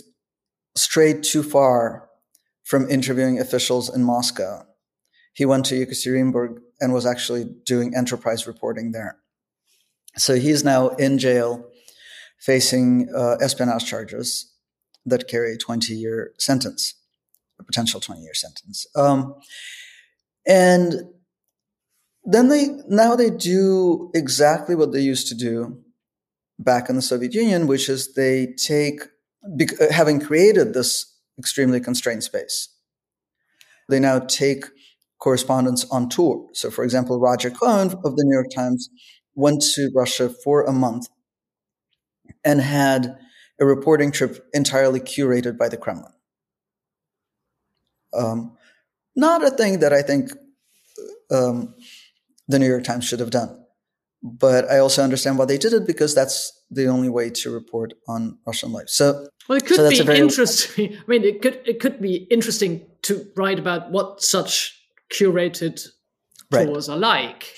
strayed 0.76 1.24
too 1.24 1.44
far 1.44 2.10
from 2.64 2.90
interviewing 2.90 3.40
officials 3.40 3.94
in 3.94 4.04
Moscow. 4.04 4.66
He 5.34 5.46
went 5.46 5.66
to 5.66 5.86
Yekaterinburg 5.86 6.60
and 6.80 6.94
was 6.94 7.06
actually 7.06 7.46
doing 7.66 7.94
enterprise 7.96 8.48
reporting 8.48 8.92
there. 8.92 9.18
So 10.18 10.36
he's 10.36 10.64
now 10.64 10.90
in 10.90 11.20
jail, 11.20 11.66
facing 12.40 13.10
uh, 13.16 13.36
espionage 13.42 13.86
charges 13.86 14.54
that 15.06 15.28
carry 15.28 15.54
a 15.54 15.58
20 15.58 15.94
year 15.94 16.34
sentence 16.40 16.96
a 17.60 17.64
potential 17.64 18.00
20 18.00 18.22
year 18.22 18.34
sentence. 18.34 18.86
Um, 18.96 19.36
and 20.48 21.04
then 22.26 22.50
they 22.50 22.70
now 22.88 23.16
they 23.16 23.30
do 23.30 24.12
exactly 24.14 24.76
what 24.76 24.92
they 24.92 25.02
used 25.02 25.28
to 25.28 25.36
do 25.36 25.78
back 26.58 26.90
in 26.90 26.96
the 26.96 27.02
Soviet 27.02 27.34
Union, 27.34 27.68
which 27.68 27.90
is 27.90 28.14
they 28.14 28.54
take 28.58 29.02
having 29.92 30.20
created 30.20 30.74
this 30.74 31.14
extremely 31.38 31.80
constrained 31.80 32.24
space, 32.24 32.70
they 33.90 34.00
now 34.00 34.20
take 34.20 34.66
correspondence 35.20 35.86
on 35.92 36.10
tour. 36.10 36.48
So, 36.54 36.72
for 36.72 36.84
example, 36.84 37.20
Roger 37.20 37.50
Cohen 37.50 37.94
of 38.04 38.16
the 38.16 38.24
New 38.24 38.34
York 38.34 38.50
Times 38.54 38.90
went 39.36 39.62
to 39.74 39.92
Russia 39.94 40.30
for 40.30 40.64
a 40.64 40.72
month 40.72 41.08
and 42.44 42.62
had 42.62 43.18
a 43.60 43.66
reporting 43.66 44.12
trip 44.12 44.46
entirely 44.54 45.00
curated 45.00 45.58
by 45.58 45.70
the 45.70 45.78
Kremlin. 45.78 46.12
Um, 48.14 48.58
not 49.16 49.44
a 49.44 49.52
thing 49.52 49.80
that 49.80 49.94
I 49.94 50.02
think 50.02 50.32
um, 51.32 51.76
the 52.48 52.60
New 52.60 52.68
York 52.68 52.84
Times 52.84 53.06
should 53.06 53.20
have 53.20 53.32
done. 53.32 53.62
But 54.24 54.70
I 54.72 54.80
also 54.80 55.04
understand 55.04 55.38
why 55.38 55.46
they 55.46 55.58
did 55.58 55.74
it 55.74 55.86
because 55.86 56.16
that's 56.16 56.52
the 56.72 56.88
only 56.88 57.10
way 57.10 57.30
to 57.30 57.52
report 57.52 57.94
on 58.08 58.40
Russian 58.48 58.72
life. 58.72 58.90
So, 58.90 59.28
well, 59.48 59.58
it 59.58 59.66
could 59.66 59.76
so 59.76 59.90
be 59.90 60.20
interesting. 60.20 60.96
I 60.98 61.04
mean, 61.08 61.24
it 61.24 61.42
could 61.42 61.62
it 61.66 61.80
could 61.80 62.02
be 62.02 62.28
interesting 62.32 62.86
to 63.04 63.26
write 63.36 63.60
about 63.60 63.92
what 63.92 64.24
such 64.24 64.82
curated 65.14 65.86
tours 66.52 66.90
are 66.90 66.98
like. 66.98 67.54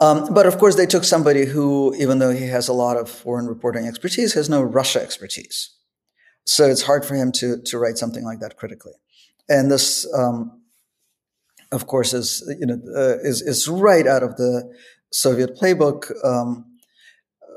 Um, 0.00 0.32
but 0.32 0.46
of 0.46 0.58
course, 0.58 0.76
they 0.76 0.86
took 0.86 1.04
somebody 1.04 1.44
who, 1.46 1.94
even 1.96 2.18
though 2.18 2.32
he 2.32 2.46
has 2.46 2.68
a 2.68 2.72
lot 2.72 2.96
of 2.96 3.10
foreign 3.10 3.46
reporting 3.46 3.86
expertise, 3.86 4.34
has 4.34 4.48
no 4.48 4.62
Russia 4.62 5.02
expertise. 5.02 5.70
So 6.44 6.66
it's 6.66 6.82
hard 6.82 7.04
for 7.04 7.14
him 7.14 7.30
to 7.32 7.60
to 7.62 7.78
write 7.78 7.98
something 7.98 8.24
like 8.24 8.40
that 8.40 8.56
critically 8.56 8.92
and 9.48 9.70
this, 9.70 10.06
um, 10.14 10.62
of 11.72 11.86
course, 11.86 12.12
is 12.12 12.42
you 12.60 12.66
know 12.66 12.80
uh, 12.96 13.18
is 13.22 13.42
is 13.42 13.68
right 13.68 14.06
out 14.06 14.22
of 14.22 14.36
the 14.36 14.72
Soviet 15.10 15.56
playbook. 15.56 16.12
Um, 16.24 16.64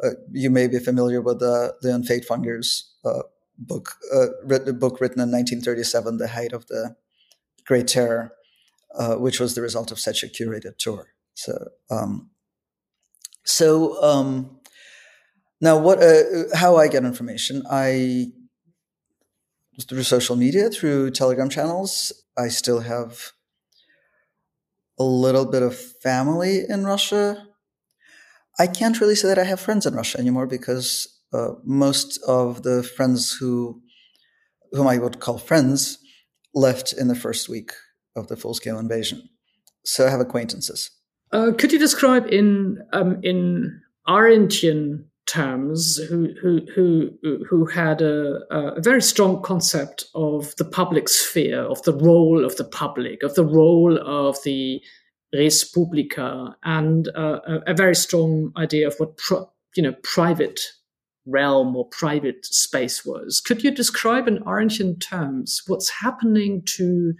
uh, 0.03 0.11
you 0.31 0.49
may 0.49 0.67
be 0.67 0.79
familiar 0.79 1.21
with 1.21 1.39
the 1.39 1.75
Lion 1.83 2.03
Feuchtwanger's 2.03 2.93
uh, 3.03 3.23
book, 3.57 3.95
uh, 4.13 4.27
written, 4.45 4.79
book 4.79 5.01
written 5.01 5.19
in 5.19 5.31
1937, 5.31 6.17
"The 6.17 6.29
Height 6.29 6.53
of 6.53 6.67
the 6.67 6.95
Great 7.65 7.87
Terror," 7.87 8.33
uh, 8.95 9.15
which 9.15 9.39
was 9.39 9.55
the 9.55 9.61
result 9.61 9.91
of 9.91 9.99
such 9.99 10.23
a 10.23 10.27
curated 10.27 10.77
tour. 10.77 11.13
So, 11.33 11.69
um, 11.89 12.29
so 13.45 14.01
um, 14.03 14.59
now, 15.61 15.77
what? 15.77 16.01
Uh, 16.01 16.55
how 16.55 16.77
I 16.77 16.87
get 16.87 17.03
information? 17.03 17.63
I 17.69 18.31
through 19.87 20.03
social 20.03 20.35
media, 20.35 20.69
through 20.69 21.11
Telegram 21.11 21.49
channels. 21.49 22.11
I 22.37 22.49
still 22.49 22.81
have 22.81 23.31
a 24.99 25.03
little 25.03 25.45
bit 25.45 25.63
of 25.63 25.77
family 25.77 26.63
in 26.67 26.85
Russia. 26.85 27.47
I 28.59 28.67
can't 28.67 28.99
really 28.99 29.15
say 29.15 29.29
that 29.29 29.39
I 29.39 29.45
have 29.45 29.59
friends 29.59 29.85
in 29.85 29.95
Russia 29.95 30.19
anymore 30.19 30.45
because 30.45 31.07
uh, 31.33 31.51
most 31.63 32.21
of 32.27 32.63
the 32.63 32.83
friends 32.83 33.31
who 33.39 33.81
whom 34.71 34.87
I 34.87 34.97
would 34.97 35.19
call 35.19 35.39
friends 35.39 35.97
left 36.53 36.93
in 36.93 37.07
the 37.07 37.15
first 37.15 37.49
week 37.49 37.71
of 38.15 38.27
the 38.27 38.35
full 38.35 38.53
scale 38.53 38.77
invasion. 38.77 39.27
So 39.83 40.05
I 40.05 40.09
have 40.09 40.19
acquaintances. 40.19 40.91
Uh, 41.31 41.51
could 41.57 41.71
you 41.71 41.79
describe 41.79 42.27
in 42.27 42.79
um, 42.93 43.19
in 43.23 43.81
Arendtian 44.07 45.05
terms 45.29 45.97
who 46.09 46.33
who 46.41 46.61
who 46.73 47.11
who 47.47 47.65
had 47.67 48.01
a, 48.01 48.39
a, 48.49 48.81
very 48.81 49.01
strong 49.01 49.41
concept 49.43 50.05
of 50.15 50.55
the 50.55 50.65
public 50.65 51.07
sphere, 51.07 51.61
of 51.61 51.81
the 51.83 51.93
role 51.93 52.43
of 52.43 52.55
the 52.55 52.63
public, 52.63 53.21
of 53.21 53.35
the 53.35 53.45
role 53.45 53.99
of 53.99 54.37
the 54.43 54.81
res 55.31 55.63
publica, 55.63 56.55
and 56.63 57.09
uh, 57.15 57.39
a, 57.47 57.71
a, 57.71 57.73
very 57.75 57.95
strong 57.95 58.51
idea 58.57 58.87
of 58.87 58.95
what 58.97 59.17
pro, 59.17 59.47
you 59.75 59.83
know 59.83 59.93
private 60.01 60.59
realm 61.27 61.75
or 61.75 61.87
private 61.89 62.43
space 62.45 63.05
was. 63.05 63.39
Could 63.39 63.63
you 63.63 63.69
describe 63.69 64.27
in 64.27 64.39
Arendtian 64.39 64.99
terms 64.99 65.61
what's 65.67 65.91
happening 66.01 66.63
to 66.77 67.13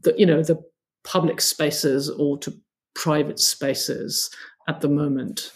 the 0.00 0.12
you 0.18 0.26
know 0.26 0.42
the 0.42 0.60
public 1.04 1.40
spaces 1.40 2.10
or 2.10 2.36
to 2.38 2.52
private 2.96 3.38
spaces 3.38 4.28
at 4.68 4.80
the 4.80 4.88
moment? 4.88 5.52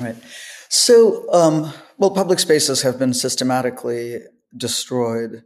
Right. 0.00 0.16
So, 0.72 1.26
um, 1.32 1.72
well, 1.98 2.12
public 2.12 2.38
spaces 2.38 2.82
have 2.82 2.96
been 2.96 3.12
systematically 3.12 4.20
destroyed 4.56 5.42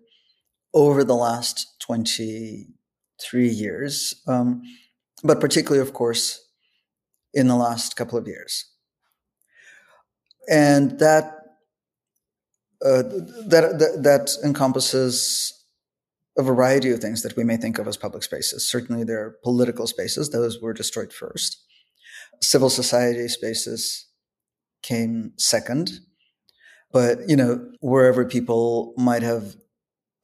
over 0.75 1.03
the 1.03 1.15
last 1.15 1.81
23 1.81 3.49
years, 3.49 4.23
um, 4.29 4.61
but 5.23 5.41
particularly, 5.41 5.81
of 5.81 5.95
course, 5.95 6.47
in 7.33 7.49
the 7.49 7.57
last 7.57 7.97
couple 7.97 8.19
of 8.19 8.27
years. 8.27 8.71
And 10.47 10.99
that, 10.99 11.25
uh, 12.85 13.03
that, 13.49 13.79
that, 13.79 14.01
that 14.03 14.37
encompasses 14.45 15.65
a 16.37 16.43
variety 16.43 16.91
of 16.91 17.01
things 17.01 17.23
that 17.23 17.35
we 17.35 17.45
may 17.45 17.57
think 17.57 17.79
of 17.79 17.89
as 17.89 17.97
public 17.97 18.25
spaces. 18.25 18.69
Certainly, 18.69 19.05
there 19.05 19.25
are 19.25 19.39
political 19.43 19.87
spaces; 19.87 20.29
those 20.29 20.61
were 20.61 20.75
destroyed 20.75 21.15
first. 21.15 21.65
Civil 22.43 22.69
society 22.69 23.29
spaces, 23.29 24.07
came 24.85 25.33
second. 25.37 25.91
But, 26.93 27.29
you 27.29 27.37
know, 27.37 27.53
wherever 27.81 28.25
people 28.25 28.95
might 28.97 29.23
have 29.23 29.57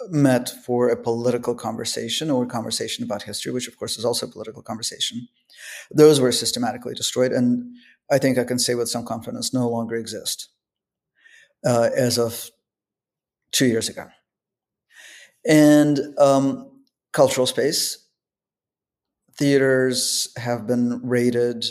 met 0.08 0.48
for 0.64 0.88
a 0.88 0.96
political 0.96 1.54
conversation 1.54 2.30
or 2.30 2.44
a 2.44 2.46
conversation 2.46 3.04
about 3.04 3.22
history, 3.22 3.52
which 3.52 3.68
of 3.68 3.76
course 3.76 3.98
is 3.98 4.04
also 4.04 4.26
a 4.26 4.30
political 4.30 4.62
conversation, 4.62 5.28
those 5.90 6.20
were 6.20 6.32
systematically 6.32 6.94
destroyed. 6.94 7.32
And 7.32 7.64
I 8.10 8.18
think 8.18 8.38
I 8.38 8.44
can 8.44 8.58
say 8.58 8.74
with 8.74 8.88
some 8.88 9.04
confidence 9.04 9.52
no 9.52 9.68
longer 9.68 9.96
exist 9.96 10.48
uh, 11.66 11.90
as 11.96 12.18
of 12.18 12.50
two 13.50 13.66
years 13.66 13.88
ago. 13.88 14.06
And 15.44 15.98
um, 16.18 16.70
cultural 17.12 17.46
space. 17.46 18.06
Theaters 19.36 20.32
have 20.36 20.66
been 20.66 21.00
raided, 21.02 21.64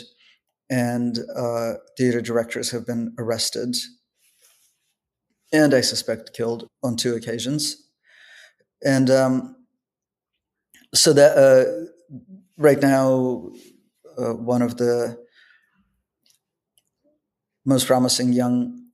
and 0.70 1.18
uh, 1.36 1.74
theater 1.98 2.20
directors 2.20 2.70
have 2.70 2.86
been 2.86 3.14
arrested, 3.18 3.76
and 5.52 5.74
I 5.74 5.80
suspect 5.80 6.32
killed 6.32 6.68
on 6.82 6.96
two 6.96 7.14
occasions. 7.14 7.76
And 8.84 9.10
um, 9.10 9.56
so 10.94 11.12
that 11.12 11.36
uh, 11.36 11.64
right 12.56 12.80
now, 12.80 13.50
uh, 14.16 14.34
one 14.34 14.62
of 14.62 14.76
the 14.76 15.18
most 17.66 17.86
promising 17.86 18.32
young 18.32 18.86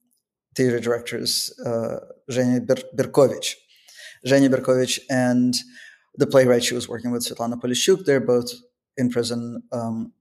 theater 0.56 0.80
directors, 0.80 1.52
uh, 1.64 1.98
Zhenya 2.30 2.66
Berkovich. 2.96 3.54
Zhenya 4.26 4.52
Berkovich 4.52 4.98
and 5.10 5.54
the 6.16 6.26
playwright 6.26 6.64
she 6.64 6.74
was 6.74 6.88
working 6.88 7.10
with, 7.10 7.22
Svetlana 7.22 7.60
Polishuk, 7.60 8.04
they're 8.04 8.20
both 8.20 8.50
in 8.96 9.10
prison. 9.10 9.62
Um, 9.70 10.12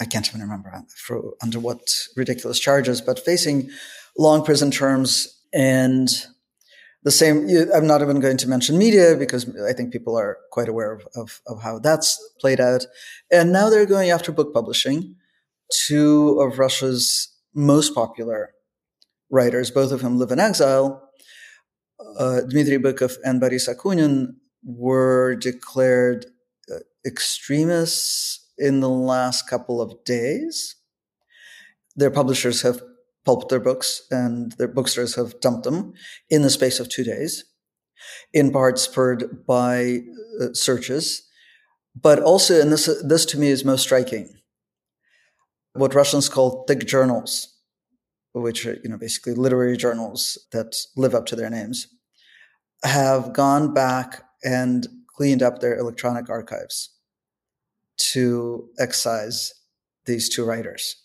I 0.00 0.04
can't 0.04 0.28
even 0.28 0.40
remember 0.40 0.72
for 0.96 1.34
under 1.42 1.60
what 1.60 1.80
ridiculous 2.16 2.58
charges, 2.58 3.00
but 3.00 3.24
facing 3.24 3.70
long 4.18 4.44
prison 4.44 4.70
terms 4.70 5.40
and 5.52 6.08
the 7.04 7.10
same. 7.10 7.48
I'm 7.74 7.86
not 7.86 8.02
even 8.02 8.18
going 8.18 8.38
to 8.38 8.48
mention 8.48 8.78
media 8.78 9.14
because 9.16 9.48
I 9.60 9.72
think 9.72 9.92
people 9.92 10.16
are 10.18 10.38
quite 10.50 10.68
aware 10.68 10.92
of, 10.92 11.06
of, 11.14 11.40
of 11.46 11.62
how 11.62 11.78
that's 11.78 12.18
played 12.40 12.60
out. 12.60 12.86
And 13.30 13.52
now 13.52 13.70
they're 13.70 13.86
going 13.86 14.10
after 14.10 14.32
book 14.32 14.52
publishing. 14.52 15.16
Two 15.86 16.40
of 16.40 16.58
Russia's 16.58 17.28
most 17.54 17.94
popular 17.94 18.54
writers, 19.30 19.70
both 19.70 19.92
of 19.92 20.00
whom 20.00 20.18
live 20.18 20.30
in 20.30 20.40
exile, 20.40 21.08
uh, 22.18 22.40
Dmitry 22.42 22.78
Bykov 22.78 23.16
and 23.24 23.40
Boris 23.40 23.68
Akunin, 23.68 24.34
were 24.64 25.36
declared 25.36 26.26
uh, 26.72 26.78
extremists 27.06 28.43
in 28.58 28.80
the 28.80 28.88
last 28.88 29.48
couple 29.48 29.80
of 29.80 30.04
days. 30.04 30.76
Their 31.96 32.10
publishers 32.10 32.62
have 32.62 32.82
pulped 33.24 33.48
their 33.48 33.60
books 33.60 34.02
and 34.10 34.52
their 34.52 34.68
bookstores 34.68 35.14
have 35.14 35.40
dumped 35.40 35.64
them 35.64 35.94
in 36.28 36.42
the 36.42 36.50
space 36.50 36.80
of 36.80 36.88
two 36.88 37.04
days, 37.04 37.44
in 38.32 38.52
part 38.52 38.78
spurred 38.78 39.46
by 39.46 40.00
uh, 40.40 40.52
searches. 40.52 41.28
But 42.00 42.20
also, 42.20 42.60
and 42.60 42.72
this, 42.72 42.90
this 43.04 43.24
to 43.26 43.38
me 43.38 43.48
is 43.48 43.64
most 43.64 43.82
striking, 43.82 44.34
what 45.74 45.94
Russians 45.94 46.28
call 46.28 46.64
thick 46.66 46.86
journals, 46.86 47.56
which 48.32 48.66
are 48.66 48.78
you 48.82 48.90
know 48.90 48.98
basically 48.98 49.34
literary 49.34 49.76
journals 49.76 50.38
that 50.50 50.74
live 50.96 51.14
up 51.14 51.24
to 51.26 51.36
their 51.36 51.50
names, 51.50 51.86
have 52.82 53.32
gone 53.32 53.72
back 53.72 54.24
and 54.42 54.88
cleaned 55.16 55.42
up 55.42 55.60
their 55.60 55.78
electronic 55.78 56.28
archives 56.28 56.93
to 57.96 58.68
excise 58.78 59.54
these 60.06 60.28
two 60.28 60.44
writers. 60.44 60.96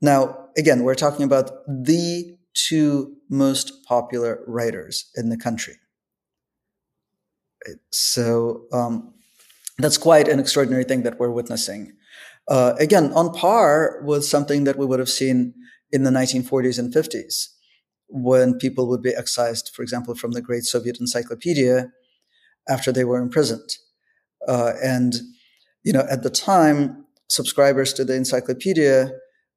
Now, 0.00 0.48
again, 0.56 0.82
we're 0.82 0.94
talking 0.94 1.24
about 1.24 1.50
the 1.66 2.36
two 2.54 3.16
most 3.28 3.84
popular 3.84 4.42
writers 4.46 5.10
in 5.14 5.28
the 5.28 5.36
country. 5.36 5.74
So 7.90 8.66
um, 8.72 9.14
that's 9.78 9.98
quite 9.98 10.28
an 10.28 10.38
extraordinary 10.38 10.84
thing 10.84 11.02
that 11.02 11.18
we're 11.18 11.30
witnessing 11.30 11.92
uh, 12.48 12.74
again, 12.78 13.12
on 13.12 13.32
par 13.32 14.00
with 14.04 14.24
something 14.24 14.64
that 14.64 14.78
we 14.78 14.86
would 14.86 15.00
have 15.00 15.08
seen 15.08 15.54
in 15.90 16.04
the 16.04 16.10
1940s 16.10 16.78
and 16.78 16.92
50s 16.92 17.48
when 18.08 18.56
people 18.58 18.88
would 18.88 19.02
be 19.02 19.14
excised, 19.14 19.72
for 19.74 19.82
example, 19.82 20.14
from 20.14 20.32
the 20.32 20.40
great 20.40 20.64
Soviet 20.64 21.00
encyclopedia 21.00 21.90
after 22.68 22.92
they 22.92 23.04
were 23.04 23.18
imprisoned. 23.18 23.76
Uh, 24.46 24.74
and, 24.82 25.16
you 25.86 25.92
know, 25.92 26.04
at 26.10 26.24
the 26.24 26.30
time, 26.30 27.06
subscribers 27.28 27.92
to 27.92 28.04
the 28.04 28.16
encyclopedia 28.16 29.12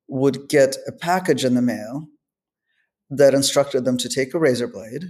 would 0.08 0.48
get 0.48 0.78
a 0.88 0.92
package 0.92 1.44
in 1.44 1.56
the 1.56 1.62
mail 1.62 2.08
that 3.10 3.34
instructed 3.34 3.84
them 3.84 3.98
to 3.98 4.08
take 4.08 4.36
a 4.36 4.40
razor 4.40 4.68
blade, 4.68 5.06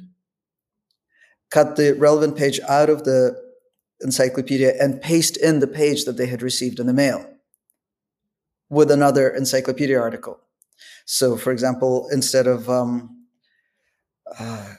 cut 1.52 1.76
the 1.76 1.92
relevant 1.92 2.38
page 2.38 2.62
out 2.70 2.90
of 2.90 3.04
the 3.04 3.36
encyclopedia, 4.00 4.82
and 4.82 5.02
paste 5.02 5.36
in 5.36 5.60
the 5.60 5.68
page 5.68 6.06
that 6.06 6.16
they 6.16 6.28
had 6.28 6.42
received 6.42 6.80
in 6.80 6.88
the 6.88 6.94
mail 6.94 7.30
with 8.70 8.90
another 8.90 9.30
encyclopedia 9.30 10.00
article. 10.00 10.40
So, 11.04 11.36
for 11.36 11.52
example, 11.52 12.08
instead 12.14 12.48
of 12.48 12.70
um, 12.70 13.26
uh, 14.40 14.76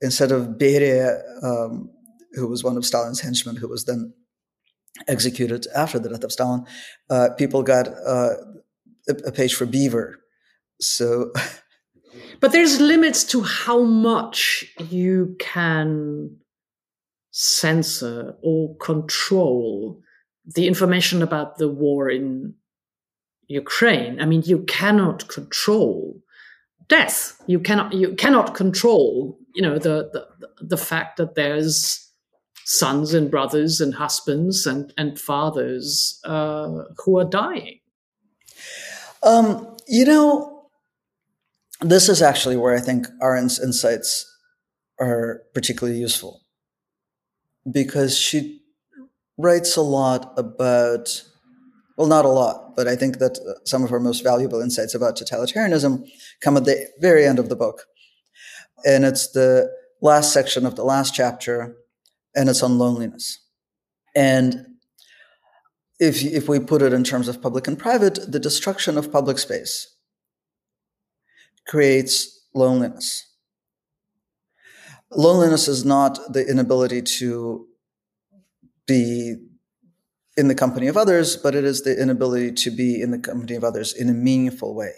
instead 0.00 0.32
of 0.32 0.58
Beria, 0.58 1.22
um, 1.44 1.90
who 2.32 2.48
was 2.48 2.64
one 2.64 2.76
of 2.76 2.84
Stalin's 2.84 3.20
henchmen, 3.20 3.54
who 3.54 3.68
was 3.68 3.84
then 3.84 4.12
executed 5.08 5.66
after 5.74 5.98
the 5.98 6.08
death 6.08 6.24
of 6.24 6.32
Stalin, 6.32 6.64
uh, 7.10 7.30
people 7.36 7.62
got 7.62 7.88
uh, 7.88 8.34
a, 9.08 9.14
a 9.26 9.32
page 9.32 9.54
for 9.54 9.66
Beaver. 9.66 10.18
So, 10.80 11.32
but 12.40 12.52
there's 12.52 12.80
limits 12.80 13.24
to 13.24 13.42
how 13.42 13.82
much 13.82 14.64
you 14.88 15.36
can 15.38 16.36
censor 17.30 18.34
or 18.42 18.76
control 18.76 20.00
the 20.46 20.66
information 20.68 21.22
about 21.22 21.58
the 21.58 21.68
war 21.68 22.08
in 22.10 22.54
Ukraine. 23.48 24.20
I 24.20 24.26
mean, 24.26 24.42
you 24.44 24.60
cannot 24.64 25.28
control 25.28 26.20
death. 26.88 27.40
You 27.46 27.58
cannot 27.60 27.92
you 27.92 28.14
cannot 28.14 28.54
control 28.54 29.38
you 29.54 29.62
know 29.62 29.78
the 29.78 30.10
the, 30.12 30.48
the 30.60 30.76
fact 30.76 31.16
that 31.16 31.34
there's 31.34 32.03
sons 32.64 33.14
and 33.14 33.30
brothers 33.30 33.80
and 33.80 33.94
husbands 33.94 34.66
and 34.66 34.92
and 34.96 35.20
fathers 35.20 36.20
uh, 36.24 36.84
who 36.98 37.18
are 37.18 37.24
dying. 37.24 37.80
Um, 39.22 39.76
you 39.88 40.04
know, 40.04 40.68
this 41.80 42.08
is 42.08 42.22
actually 42.22 42.56
where 42.56 42.74
I 42.74 42.80
think 42.80 43.06
Arendt's 43.20 43.62
insights 43.62 44.30
are 45.00 45.42
particularly 45.54 45.98
useful 45.98 46.42
because 47.70 48.16
she 48.16 48.60
writes 49.38 49.76
a 49.76 49.82
lot 49.82 50.32
about 50.36 51.22
well, 51.96 52.08
not 52.08 52.24
a 52.24 52.28
lot, 52.28 52.74
but 52.74 52.88
I 52.88 52.96
think 52.96 53.18
that 53.18 53.38
some 53.64 53.84
of 53.84 53.90
her 53.90 54.00
most 54.00 54.24
valuable 54.24 54.60
insights 54.60 54.94
about 54.94 55.16
totalitarianism 55.16 56.08
come 56.40 56.56
at 56.56 56.64
the 56.64 56.88
very 57.00 57.24
end 57.24 57.38
of 57.38 57.48
the 57.48 57.54
book. 57.54 57.84
And 58.84 59.04
it's 59.04 59.30
the 59.30 59.70
last 60.02 60.32
section 60.32 60.66
of 60.66 60.74
the 60.74 60.84
last 60.84 61.14
chapter, 61.14 61.76
and 62.34 62.48
it's 62.48 62.62
on 62.62 62.78
loneliness. 62.78 63.40
And 64.14 64.66
if, 66.00 66.22
if 66.24 66.48
we 66.48 66.60
put 66.60 66.82
it 66.82 66.92
in 66.92 67.04
terms 67.04 67.28
of 67.28 67.40
public 67.40 67.66
and 67.66 67.78
private, 67.78 68.30
the 68.30 68.40
destruction 68.40 68.98
of 68.98 69.12
public 69.12 69.38
space 69.38 69.94
creates 71.66 72.46
loneliness. 72.54 73.26
Loneliness 75.10 75.68
is 75.68 75.84
not 75.84 76.32
the 76.32 76.46
inability 76.46 77.02
to 77.02 77.66
be 78.86 79.36
in 80.36 80.48
the 80.48 80.54
company 80.54 80.88
of 80.88 80.96
others, 80.96 81.36
but 81.36 81.54
it 81.54 81.64
is 81.64 81.82
the 81.82 82.00
inability 82.00 82.52
to 82.52 82.70
be 82.70 83.00
in 83.00 83.10
the 83.10 83.18
company 83.18 83.54
of 83.54 83.62
others 83.62 83.92
in 83.94 84.08
a 84.08 84.14
meaningful 84.14 84.74
way. 84.74 84.92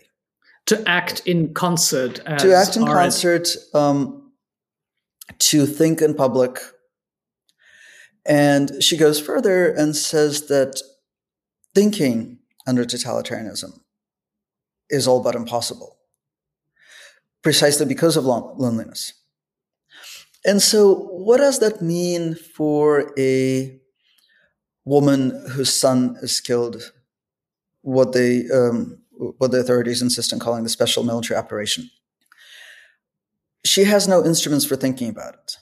To 0.67 0.83
act 0.89 1.23
in 1.27 1.55
concert. 1.55 2.17
to 2.39 2.55
act 2.55 2.77
in 2.77 2.85
concert, 2.85 3.49
um, 3.75 4.33
to 5.39 5.67
think 5.67 6.03
in 6.03 6.15
public. 6.15 6.59
And 8.29 8.83
she 8.83 8.97
goes 8.97 9.21
further 9.21 9.71
and 9.73 9.95
says 9.95 10.49
that 10.49 10.81
thinking 11.75 12.39
under 12.67 12.85
totalitarianism 12.85 13.81
is 14.91 15.07
all 15.07 15.23
but 15.23 15.35
impossible, 15.35 15.97
precisely 17.43 17.87
because 17.87 18.17
of 18.17 18.25
loneliness. 18.25 19.13
And 20.45 20.63
so, 20.63 20.95
what 20.95 21.39
does 21.39 21.59
that 21.59 21.83
mean 21.83 22.35
for 22.35 23.13
a 23.19 23.81
woman 24.87 25.47
whose 25.51 25.73
son 25.73 26.17
is 26.23 26.41
killed, 26.41 26.93
what 27.83 28.15
they 28.15 28.45
um, 28.49 28.99
what 29.19 29.51
the 29.51 29.59
authorities 29.59 30.01
insist 30.01 30.33
on 30.33 30.39
calling 30.39 30.63
the 30.63 30.71
special 30.71 31.03
military 31.03 31.39
operation. 31.39 31.91
She 33.65 33.85
has 33.85 34.07
no 34.07 34.25
instruments 34.25 34.65
for 34.65 34.77
thinking 34.77 35.09
about 35.11 35.35
it. 35.35 35.57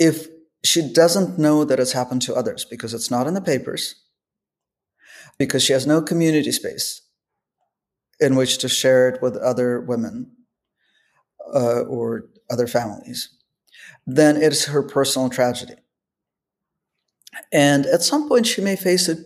If 0.00 0.28
she 0.64 0.92
doesn't 0.92 1.38
know 1.38 1.64
that 1.64 1.80
it's 1.80 1.92
happened 1.92 2.22
to 2.22 2.34
others 2.34 2.64
because 2.64 2.92
it's 2.94 3.10
not 3.10 3.26
in 3.26 3.34
the 3.34 3.40
papers, 3.40 3.94
because 5.38 5.62
she 5.62 5.72
has 5.72 5.86
no 5.86 6.02
community 6.02 6.52
space 6.52 7.02
in 8.20 8.36
which 8.36 8.58
to 8.58 8.68
share 8.68 9.08
it 9.08 9.22
with 9.22 9.36
other 9.36 9.80
women 9.80 10.30
uh, 11.54 11.80
or 11.80 12.26
other 12.50 12.66
families, 12.66 13.30
then 14.06 14.36
it's 14.36 14.66
her 14.66 14.82
personal 14.82 15.30
tragedy. 15.30 15.74
And 17.52 17.86
at 17.86 18.02
some 18.02 18.28
point, 18.28 18.46
she 18.46 18.60
may 18.60 18.76
face 18.76 19.08
a, 19.08 19.16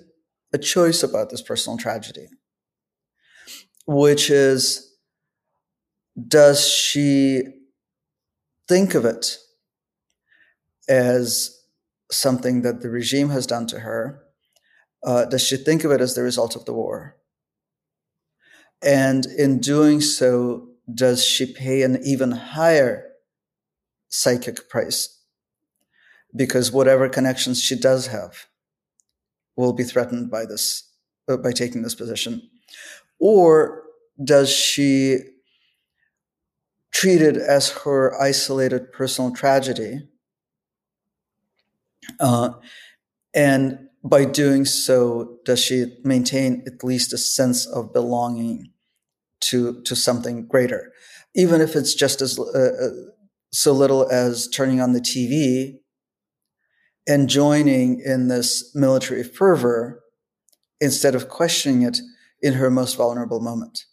a 0.53 0.59
choice 0.59 1.03
about 1.03 1.31
this 1.31 1.43
personal 1.43 1.79
tragedy, 1.79 2.29
which 3.87 4.31
is 4.31 4.93
does 6.29 6.69
she 6.69 7.43
think 8.69 8.95
of 8.95 9.05
it 9.05 9.39
as 10.89 11.61
something 12.11 12.63
that 12.63 12.81
the 12.81 12.91
regime 12.91 13.31
has 13.31 13.47
done 13.47 13.67
to 13.69 13.81
her? 13.81 14.23
Uh, 15.05 15.25
does 15.27 15.43
she 15.43 15.57
think 15.57 15.85
of 15.85 15.91
it 15.91 16.01
as 16.01 16.15
the 16.15 16.23
result 16.23 16.57
of 16.57 16.65
the 16.65 16.73
war? 16.73 17.17
And 18.83 19.27
in 19.27 19.61
doing 19.61 20.01
so, 20.01 20.69
does 20.93 21.25
she 21.25 21.53
pay 21.53 21.83
an 21.83 22.01
even 22.05 22.33
higher 22.33 23.05
psychic 24.09 24.69
price? 24.69 25.21
Because 26.37 26.73
whatever 26.73 27.09
connections 27.09 27.63
she 27.63 27.77
does 27.79 28.09
have 28.09 28.47
will 29.57 29.73
be 29.73 29.85
threatened 29.85 30.31
by 30.31 30.45
this, 30.45 30.91
uh, 31.29 31.37
by 31.37 31.53
taking 31.53 31.83
this 31.83 31.95
position. 31.95 32.43
Or 33.21 33.85
does 34.23 34.51
she 34.51 35.19
treat 36.93 37.23
it 37.23 37.37
as 37.37 37.71
her 37.71 38.21
isolated 38.21 38.93
personal 38.93 39.33
tragedy? 39.33 40.09
Uh, 42.21 42.51
and 43.35 43.79
by 44.03 44.25
doing 44.25 44.65
so, 44.65 45.39
does 45.45 45.61
she 45.61 45.97
maintain 46.05 46.63
at 46.67 46.85
least 46.85 47.13
a 47.13 47.19
sense 47.19 47.67
of 47.67 47.93
belonging 47.93 48.71
to 49.41 49.83
to 49.83 49.97
something 49.97 50.47
greater, 50.47 50.93
even 51.35 51.61
if 51.61 51.77
it's 51.77 51.95
just 51.95 52.21
as 52.21 52.39
uh, 52.39 52.43
uh 52.45 52.89
so 53.53 53.73
little 53.73 54.11
as 54.11 54.49
turning 54.49 54.81
on 54.81 54.93
the 54.93 55.01
TV 55.01 55.79
and 57.07 57.29
joining 57.29 58.01
in 58.01 58.29
this 58.29 58.75
military 58.75 59.23
fervor 59.23 60.03
instead 60.81 61.15
of 61.15 61.29
questioning 61.29 61.83
it 61.83 61.99
in 62.43 62.55
her 62.55 62.71
most 62.71 62.97
vulnerable 62.97 63.41
moment. 63.41 63.85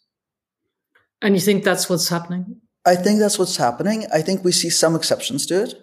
And 1.20 1.34
you 1.34 1.40
think 1.40 1.62
that's 1.62 1.88
what's 1.88 2.08
happening? 2.08 2.60
I 2.84 2.96
think 2.96 3.20
that's 3.20 3.38
what's 3.38 3.56
happening. 3.56 4.06
I 4.12 4.22
think 4.22 4.42
we 4.42 4.50
see 4.50 4.70
some 4.70 4.96
exceptions 4.96 5.46
to 5.46 5.62
it. 5.62 5.74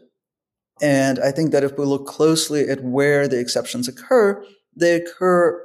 And 0.82 1.20
I 1.20 1.32
think 1.32 1.52
that 1.52 1.64
if 1.64 1.78
we 1.78 1.86
look 1.86 2.08
closely 2.08 2.70
at 2.70 2.84
where 2.84 3.28
the 3.28 3.40
exceptions 3.40 3.88
occur, 3.88 4.44
they 4.76 4.96
occur 4.96 5.62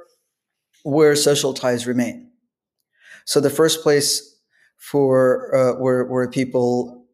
where 0.83 1.15
social 1.15 1.53
ties 1.53 1.87
remain. 1.87 2.31
So 3.25 3.39
the 3.39 3.49
first 3.49 3.81
place 3.81 4.39
for 4.77 5.55
uh, 5.55 5.79
where 5.79 6.05
where 6.05 6.29
people, 6.29 7.05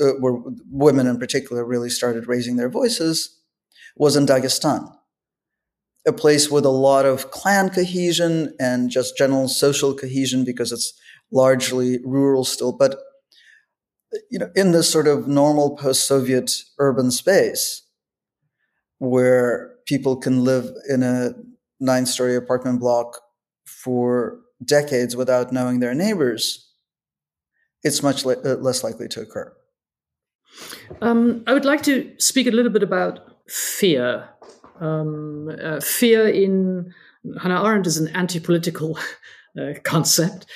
uh, 0.00 0.12
where 0.20 0.40
women 0.70 1.06
in 1.06 1.18
particular, 1.18 1.64
really 1.64 1.90
started 1.90 2.28
raising 2.28 2.56
their 2.56 2.68
voices 2.68 3.40
was 3.96 4.14
in 4.14 4.26
Dagestan, 4.26 4.92
a 6.06 6.12
place 6.12 6.50
with 6.50 6.64
a 6.64 6.70
lot 6.70 7.06
of 7.06 7.30
clan 7.30 7.70
cohesion 7.70 8.54
and 8.60 8.90
just 8.90 9.16
general 9.16 9.48
social 9.48 9.94
cohesion 9.94 10.44
because 10.44 10.70
it's 10.70 10.92
largely 11.32 11.98
rural 12.04 12.44
still, 12.44 12.72
but 12.72 12.96
you 14.30 14.38
know, 14.38 14.50
in 14.54 14.72
this 14.72 14.90
sort 14.90 15.06
of 15.06 15.26
normal 15.26 15.76
post-Soviet 15.76 16.62
urban 16.78 17.10
space 17.10 17.82
where 18.98 19.74
people 19.86 20.16
can 20.16 20.44
live 20.44 20.70
in 20.88 21.02
a 21.02 21.34
nine-story 21.80 22.34
apartment 22.34 22.80
block 22.80 23.20
for 23.66 24.40
decades 24.64 25.14
without 25.14 25.52
knowing 25.52 25.80
their 25.80 25.94
neighbors, 25.94 26.72
it's 27.82 28.02
much 28.02 28.24
le- 28.24 28.40
uh, 28.42 28.56
less 28.56 28.82
likely 28.82 29.08
to 29.08 29.20
occur. 29.20 29.54
Um, 31.02 31.42
I 31.46 31.52
would 31.52 31.64
like 31.64 31.82
to 31.82 32.12
speak 32.18 32.46
a 32.46 32.50
little 32.50 32.72
bit 32.72 32.82
about 32.82 33.20
fear. 33.48 34.28
Um, 34.80 35.50
uh, 35.62 35.80
fear 35.80 36.28
in 36.28 36.94
Hannah 37.40 37.62
Arendt 37.62 37.86
is 37.86 37.98
an 37.98 38.08
anti-political 38.08 38.98
uh, 39.60 39.74
concept, 39.82 40.46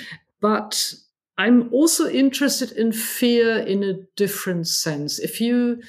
but 0.41 0.95
I'm 1.41 1.73
also 1.73 2.07
interested 2.07 2.73
in 2.73 2.93
fear 2.93 3.61
in 3.61 3.83
a 3.83 3.95
different 4.15 4.69
sense. 4.69 5.19
If 5.19 5.41
you 5.41 5.81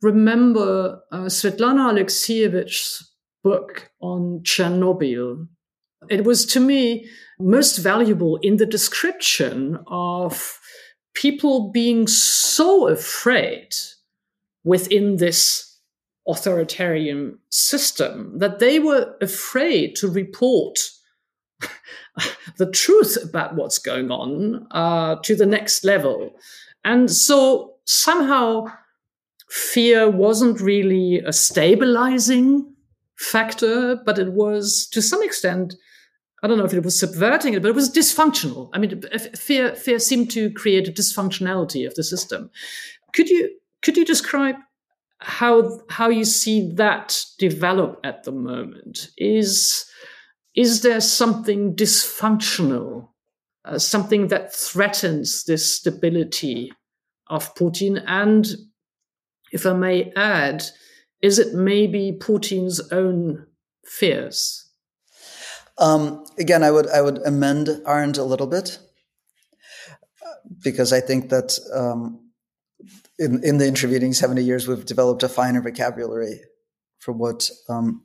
remember 0.00 1.02
uh, 1.12 1.26
Svetlana 1.26 1.90
Alexievich's 1.92 3.12
book 3.44 3.90
on 4.00 4.40
Chernobyl, 4.42 5.48
it 6.08 6.24
was 6.24 6.46
to 6.46 6.60
me 6.60 7.10
most 7.38 7.76
valuable 7.76 8.36
in 8.36 8.56
the 8.56 8.64
description 8.64 9.78
of 9.86 10.58
people 11.12 11.70
being 11.70 12.06
so 12.06 12.88
afraid 12.88 13.68
within 14.64 15.18
this 15.18 15.78
authoritarian 16.26 17.38
system 17.50 18.38
that 18.38 18.60
they 18.60 18.78
were 18.78 19.14
afraid 19.20 19.94
to 19.96 20.08
report 20.08 20.78
the 22.56 22.70
truth 22.70 23.18
about 23.22 23.54
what's 23.54 23.78
going 23.78 24.10
on 24.10 24.66
uh, 24.70 25.16
to 25.22 25.36
the 25.36 25.46
next 25.46 25.84
level. 25.84 26.34
And 26.84 27.10
so 27.10 27.74
somehow 27.84 28.66
fear 29.48 30.08
wasn't 30.10 30.60
really 30.60 31.20
a 31.20 31.32
stabilizing 31.32 32.74
factor, 33.16 33.96
but 34.04 34.18
it 34.18 34.32
was 34.32 34.86
to 34.88 35.02
some 35.02 35.22
extent, 35.22 35.74
I 36.42 36.46
don't 36.46 36.58
know 36.58 36.64
if 36.64 36.74
it 36.74 36.84
was 36.84 36.98
subverting 36.98 37.54
it, 37.54 37.62
but 37.62 37.68
it 37.68 37.74
was 37.74 37.90
dysfunctional. 37.90 38.70
I 38.72 38.78
mean, 38.78 39.02
fear, 39.36 39.74
fear 39.74 39.98
seemed 39.98 40.30
to 40.32 40.50
create 40.52 40.88
a 40.88 40.92
dysfunctionality 40.92 41.86
of 41.86 41.94
the 41.94 42.04
system. 42.04 42.50
Could 43.12 43.28
you, 43.28 43.50
could 43.82 43.96
you 43.96 44.04
describe 44.04 44.56
how, 45.18 45.80
how 45.88 46.10
you 46.10 46.24
see 46.24 46.70
that 46.74 47.24
develop 47.38 48.00
at 48.04 48.24
the 48.24 48.32
moment? 48.32 49.10
Is, 49.16 49.86
is 50.56 50.80
there 50.80 51.00
something 51.00 51.76
dysfunctional, 51.76 53.08
uh, 53.64 53.78
something 53.78 54.28
that 54.28 54.54
threatens 54.54 55.44
this 55.44 55.70
stability 55.70 56.72
of 57.28 57.54
Putin? 57.54 58.02
And 58.06 58.46
if 59.52 59.66
I 59.66 59.74
may 59.74 60.12
add, 60.16 60.64
is 61.20 61.38
it 61.38 61.54
maybe 61.54 62.16
Putin's 62.18 62.80
own 62.90 63.46
fears? 63.84 64.70
Um, 65.78 66.24
again, 66.38 66.62
I 66.62 66.70
would 66.70 66.88
I 66.88 67.02
would 67.02 67.18
amend 67.26 67.68
Arendt 67.86 68.16
a 68.16 68.24
little 68.24 68.46
bit 68.46 68.78
because 70.62 70.90
I 70.92 71.00
think 71.00 71.28
that 71.28 71.58
um, 71.74 72.30
in 73.18 73.44
in 73.44 73.58
the 73.58 73.66
intervening 73.66 74.14
seventy 74.14 74.42
years 74.42 74.66
we've 74.66 74.86
developed 74.86 75.22
a 75.22 75.28
finer 75.28 75.60
vocabulary 75.60 76.40
for 76.98 77.12
what 77.12 77.50
um, 77.68 78.02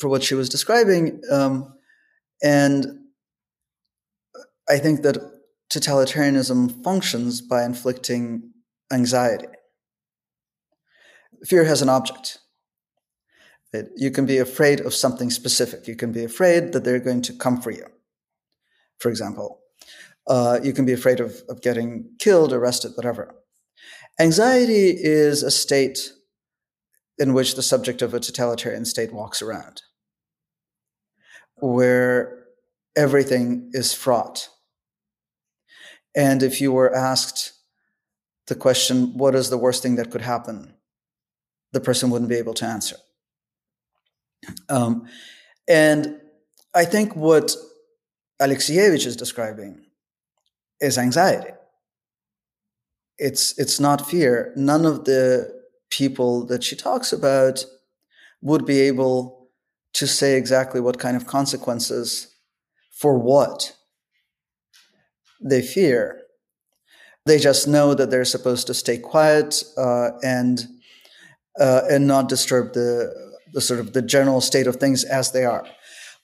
for 0.00 0.08
what 0.08 0.22
she 0.22 0.34
was 0.34 0.48
describing. 0.48 1.20
Um, 1.30 1.74
and 2.42 2.86
I 4.68 4.78
think 4.78 5.02
that 5.02 5.18
totalitarianism 5.70 6.82
functions 6.82 7.40
by 7.40 7.64
inflicting 7.64 8.52
anxiety. 8.92 9.46
Fear 11.44 11.64
has 11.64 11.82
an 11.82 11.88
object. 11.88 12.38
It, 13.72 13.90
you 13.96 14.10
can 14.10 14.24
be 14.24 14.38
afraid 14.38 14.80
of 14.80 14.94
something 14.94 15.30
specific. 15.30 15.88
You 15.88 15.96
can 15.96 16.12
be 16.12 16.24
afraid 16.24 16.72
that 16.72 16.84
they're 16.84 17.00
going 17.00 17.22
to 17.22 17.32
come 17.32 17.60
for 17.60 17.72
you, 17.72 17.86
for 18.98 19.08
example. 19.08 19.60
Uh, 20.26 20.60
you 20.62 20.72
can 20.72 20.86
be 20.86 20.92
afraid 20.92 21.20
of, 21.20 21.42
of 21.48 21.60
getting 21.60 22.10
killed, 22.18 22.52
arrested, 22.52 22.92
whatever. 22.94 23.34
Anxiety 24.20 24.90
is 24.90 25.42
a 25.42 25.50
state 25.50 26.12
in 27.18 27.32
which 27.34 27.54
the 27.54 27.62
subject 27.62 28.02
of 28.02 28.14
a 28.14 28.20
totalitarian 28.20 28.84
state 28.84 29.12
walks 29.12 29.40
around, 29.42 29.82
where 31.56 32.46
everything 32.96 33.70
is 33.72 33.92
fraught. 33.92 34.48
And 36.14 36.42
if 36.42 36.60
you 36.60 36.72
were 36.72 36.94
asked 36.94 37.52
the 38.46 38.54
question, 38.54 39.16
what 39.16 39.34
is 39.34 39.50
the 39.50 39.58
worst 39.58 39.82
thing 39.82 39.96
that 39.96 40.10
could 40.10 40.20
happen? 40.20 40.74
The 41.72 41.80
person 41.80 42.10
wouldn't 42.10 42.28
be 42.28 42.36
able 42.36 42.54
to 42.54 42.64
answer. 42.66 42.96
Um, 44.68 45.08
and 45.66 46.20
I 46.74 46.84
think 46.84 47.16
what 47.16 47.56
Alexievich 48.40 49.06
is 49.06 49.16
describing 49.16 49.86
is 50.80 50.98
anxiety. 50.98 51.52
It's, 53.18 53.58
it's 53.58 53.80
not 53.80 54.08
fear. 54.08 54.52
None 54.56 54.84
of 54.84 55.04
the 55.04 55.63
people 55.96 56.44
that 56.46 56.64
she 56.64 56.76
talks 56.76 57.12
about 57.12 57.64
would 58.42 58.66
be 58.66 58.80
able 58.80 59.48
to 59.92 60.06
say 60.06 60.36
exactly 60.36 60.80
what 60.80 60.98
kind 60.98 61.16
of 61.16 61.26
consequences 61.26 62.34
for 62.90 63.18
what 63.18 63.76
they 65.40 65.62
fear. 65.62 66.20
They 67.26 67.38
just 67.38 67.68
know 67.68 67.94
that 67.94 68.10
they're 68.10 68.24
supposed 68.24 68.66
to 68.66 68.74
stay 68.74 68.98
quiet 68.98 69.62
uh, 69.76 70.10
and 70.22 70.66
uh, 71.58 71.82
and 71.88 72.06
not 72.06 72.28
disturb 72.28 72.74
the 72.74 73.12
the 73.52 73.60
sort 73.60 73.80
of 73.80 73.92
the 73.92 74.02
general 74.02 74.40
state 74.40 74.66
of 74.66 74.76
things 74.76 75.04
as 75.04 75.30
they 75.30 75.44
are. 75.44 75.64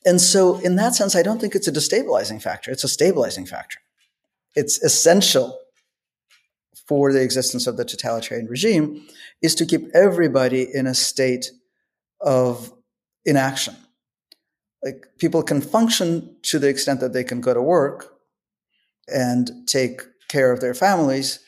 And 0.05 0.21
so, 0.21 0.59
in 0.59 0.77
that 0.77 0.95
sense, 0.95 1.15
I 1.15 1.23
don't 1.23 1.41
think 1.41 1.55
it's 1.55 1.69
a 1.69 1.73
destabilizing 1.73 2.43
factor. 2.43 2.71
It's 2.71 2.85
a 2.85 2.89
stabilizing 2.89 3.47
factor. 3.47 3.79
It's 4.57 4.83
essential 4.83 5.59
for 6.89 7.13
the 7.13 7.23
existence 7.23 7.69
of 7.69 7.77
the 7.77 7.85
totalitarian 7.85 8.49
regime 8.49 9.07
is 9.43 9.55
to 9.57 9.67
keep 9.67 9.89
everybody 9.95 10.67
in 10.73 10.87
a 10.87 10.95
state 10.95 11.51
of 12.21 12.73
inaction. 13.25 13.75
Like 14.83 15.07
people 15.19 15.43
can 15.43 15.61
function 15.61 16.37
to 16.43 16.59
the 16.59 16.69
extent 16.69 17.01
that 17.01 17.13
they 17.13 17.25
can 17.25 17.41
go 17.41 17.55
to 17.55 17.63
work 17.63 18.15
and 19.09 19.51
take 19.67 20.03
care 20.29 20.53
of 20.53 20.61
their 20.61 20.75
families, 20.75 21.41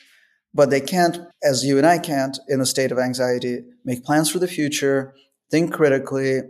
but 0.53 0.71
they 0.71 0.81
can't, 0.81 1.19
as 1.43 1.65
you 1.65 1.79
and 1.79 1.87
I 1.87 1.99
can't, 1.99 2.39
in 2.49 2.61
a 2.61 2.67
state 2.67 2.93
of 2.93 2.99
anxiety, 2.99 3.65
make 3.85 4.05
plans 4.05 4.31
for 4.31 4.39
the 4.39 4.49
future 4.49 5.15
think 5.53 5.71
critically, 5.71 6.41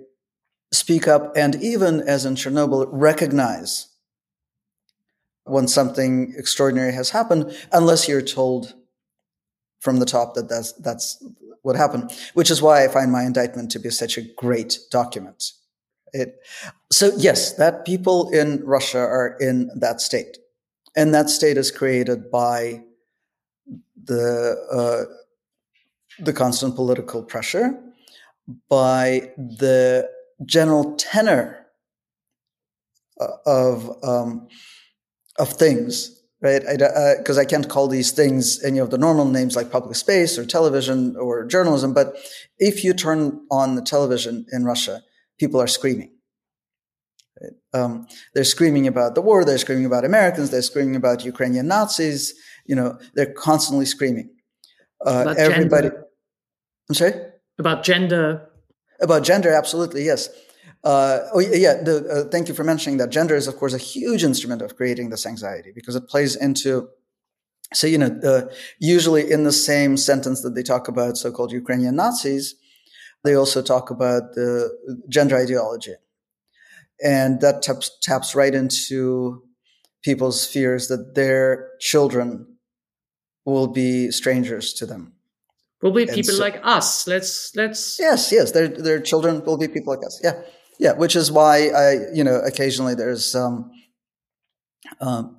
speak 0.73 1.09
up, 1.09 1.37
and 1.37 1.57
even 1.57 2.01
as 2.01 2.25
in 2.25 2.37
Chernobyl, 2.37 2.89
recognize 2.89 3.89
when 5.45 5.67
something 5.67 6.33
extraordinary 6.39 6.93
has 6.93 7.11
happened, 7.11 7.55
unless 7.73 8.09
you're 8.09 8.23
told 8.23 8.75
from 9.83 9.99
the 9.99 10.07
top 10.07 10.35
that 10.35 10.49
that's, 10.49 10.73
that's 10.75 11.23
what 11.63 11.77
happened, 11.77 12.11
which 12.35 12.51
is 12.51 12.63
why 12.63 12.85
I 12.85 12.89
find 12.89 13.11
my 13.11 13.25
indictment 13.25 13.71
to 13.73 13.81
be 13.81 13.91
such 13.91 14.17
a 14.17 14.23
great 14.37 14.79
document. 14.91 15.53
It, 16.13 16.37
so 16.91 17.11
yes, 17.17 17.55
that 17.55 17.85
people 17.85 18.31
in 18.31 18.65
Russia 18.65 19.01
are 19.01 19.37
in 19.41 19.71
that 19.75 20.01
state. 20.01 20.39
And 20.95 21.13
that 21.15 21.31
state 21.31 21.57
is 21.57 21.73
created 21.73 22.31
by 22.31 22.85
the, 24.05 24.57
uh, 24.71 26.23
the 26.23 26.33
constant 26.33 26.77
political 26.77 27.25
pressure, 27.25 27.77
by 28.69 29.33
the 29.37 30.09
general 30.45 30.95
tenor 30.97 31.67
uh, 33.21 33.29
of, 33.47 33.97
um, 34.05 34.47
of 35.39 35.55
things 35.55 36.22
right? 36.43 36.61
Because 37.19 37.39
I, 37.39 37.41
uh, 37.41 37.45
I, 37.45 37.47
can't 37.47 37.69
call 37.69 37.89
these 37.89 38.11
things 38.11 38.63
any 38.65 38.79
of 38.79 38.91
the 38.91 38.99
normal 38.99 39.25
names 39.25 39.57
like 39.57 39.71
public 39.71 39.97
space 39.97 40.37
or 40.37 40.45
television 40.45 41.17
or 41.17 41.45
journalism. 41.47 41.95
But 41.95 42.17
if 42.59 42.85
you 42.85 42.93
turn 42.93 43.41
on 43.51 43.77
the 43.77 43.83
television 43.83 44.47
in 44.53 44.65
Russia, 44.65 45.03
people 45.39 45.61
are 45.61 45.69
screaming. 45.69 46.13
Right? 47.41 47.81
Um, 47.81 48.07
they're 48.35 48.45
screaming 48.45 48.87
about 48.87 49.15
the 49.15 49.23
war. 49.23 49.45
They're 49.45 49.59
screaming 49.59 49.87
about 49.87 50.05
Americans. 50.05 50.51
They're 50.51 50.63
screaming 50.63 50.97
about 50.97 51.25
Ukrainian 51.25 51.69
Nazis. 51.69 52.35
You 52.67 52.77
know, 52.77 52.99
they're 53.15 53.33
constantly 53.33 53.87
screaming. 53.87 54.31
Uh, 55.05 55.35
everybody. 55.39 55.89
Gender. 55.89 56.07
I'm 56.89 56.95
sorry. 56.95 57.15
About 57.59 57.85
gender. 57.85 58.49
About 59.01 59.25
gender, 59.25 59.53
absolutely 59.53 60.05
yes. 60.05 60.29
Uh, 60.85 61.21
oh 61.33 61.39
yeah, 61.39 61.75
the, 61.83 62.05
uh, 62.09 62.31
thank 62.31 62.49
you 62.49 62.55
for 62.55 62.65
mentioning 62.65 62.99
that. 62.99 63.11
Gender 63.11 63.37
is, 63.37 63.47
of 63.47 63.57
course, 63.57 63.73
a 63.73 63.79
huge 63.79 64.25
instrument 64.25 64.63
of 64.63 64.77
creating 64.77 65.11
this 65.11 65.27
anxiety 65.27 65.71
because 65.75 65.95
it 65.95 66.09
plays 66.09 66.35
into. 66.35 66.89
So 67.73 67.87
you 67.87 67.99
know, 67.99 68.21
uh, 68.25 68.53
usually 68.81 69.31
in 69.31 69.45
the 69.45 69.53
same 69.53 69.97
sentence 69.97 70.43
that 70.43 70.55
they 70.55 70.63
talk 70.63 70.89
about 70.89 71.17
so-called 71.17 71.53
Ukrainian 71.53 71.97
Nazis, 71.97 72.57
they 73.25 73.35
also 73.35 73.63
talk 73.63 73.91
about 73.91 74.35
the 74.35 74.71
gender 75.09 75.37
ideology, 75.37 75.95
and 77.03 77.41
that 77.41 77.63
taps, 77.63 77.91
taps 78.03 78.35
right 78.35 78.55
into 78.55 79.43
people's 80.03 80.45
fears 80.45 80.89
that 80.89 81.15
their 81.15 81.71
children 81.81 82.47
will 83.45 83.69
be 83.69 84.11
strangers 84.11 84.75
to 84.75 84.87
them. 84.87 85.13
Will 85.81 85.93
be 85.93 86.07
people 86.07 86.35
so, 86.35 86.43
like 86.43 86.61
us. 86.63 87.07
Let's 87.07 87.55
let's. 87.57 87.99
Yes, 87.99 88.31
yes, 88.33 88.51
their 88.51 88.69
their 88.69 89.01
children 89.01 89.45
will 89.45 89.57
be 89.57 89.69
people 89.69 89.95
like 89.95 90.05
us. 90.05 90.21
Yeah. 90.23 90.43
Yeah, 90.83 90.95
which 90.95 91.15
is 91.15 91.31
why 91.31 91.69
I, 91.69 92.13
you 92.13 92.25
know, 92.25 92.41
occasionally 92.41 92.97
there's 92.97 93.37
um, 93.37 93.71
um, 95.01 95.39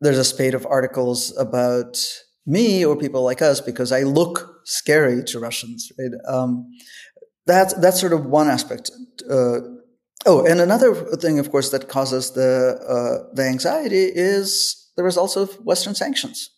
there's 0.00 0.16
a 0.16 0.24
spate 0.24 0.54
of 0.54 0.64
articles 0.64 1.36
about 1.36 1.98
me 2.46 2.82
or 2.82 2.96
people 2.96 3.22
like 3.22 3.42
us 3.42 3.60
because 3.60 3.92
I 3.92 4.04
look 4.04 4.62
scary 4.64 5.22
to 5.24 5.38
Russians. 5.38 5.92
Right? 5.98 6.12
Um, 6.26 6.70
that's 7.44 7.74
that's 7.74 8.00
sort 8.00 8.14
of 8.14 8.24
one 8.24 8.48
aspect. 8.48 8.90
Uh, 9.28 9.60
oh, 10.24 10.46
and 10.46 10.62
another 10.62 10.94
thing, 10.94 11.38
of 11.38 11.50
course, 11.50 11.68
that 11.68 11.90
causes 11.90 12.30
the 12.30 12.78
uh, 12.88 13.34
the 13.34 13.42
anxiety 13.42 14.04
is 14.14 14.90
the 14.96 15.04
results 15.04 15.36
of 15.36 15.56
Western 15.56 15.94
sanctions. 15.94 16.48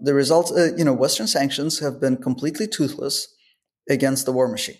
The 0.00 0.12
results, 0.12 0.50
uh, 0.50 0.72
you 0.76 0.84
know, 0.84 0.92
Western 0.92 1.28
sanctions 1.28 1.78
have 1.78 2.00
been 2.00 2.16
completely 2.16 2.66
toothless 2.66 3.28
against 3.88 4.26
the 4.26 4.32
war 4.32 4.48
machine 4.48 4.78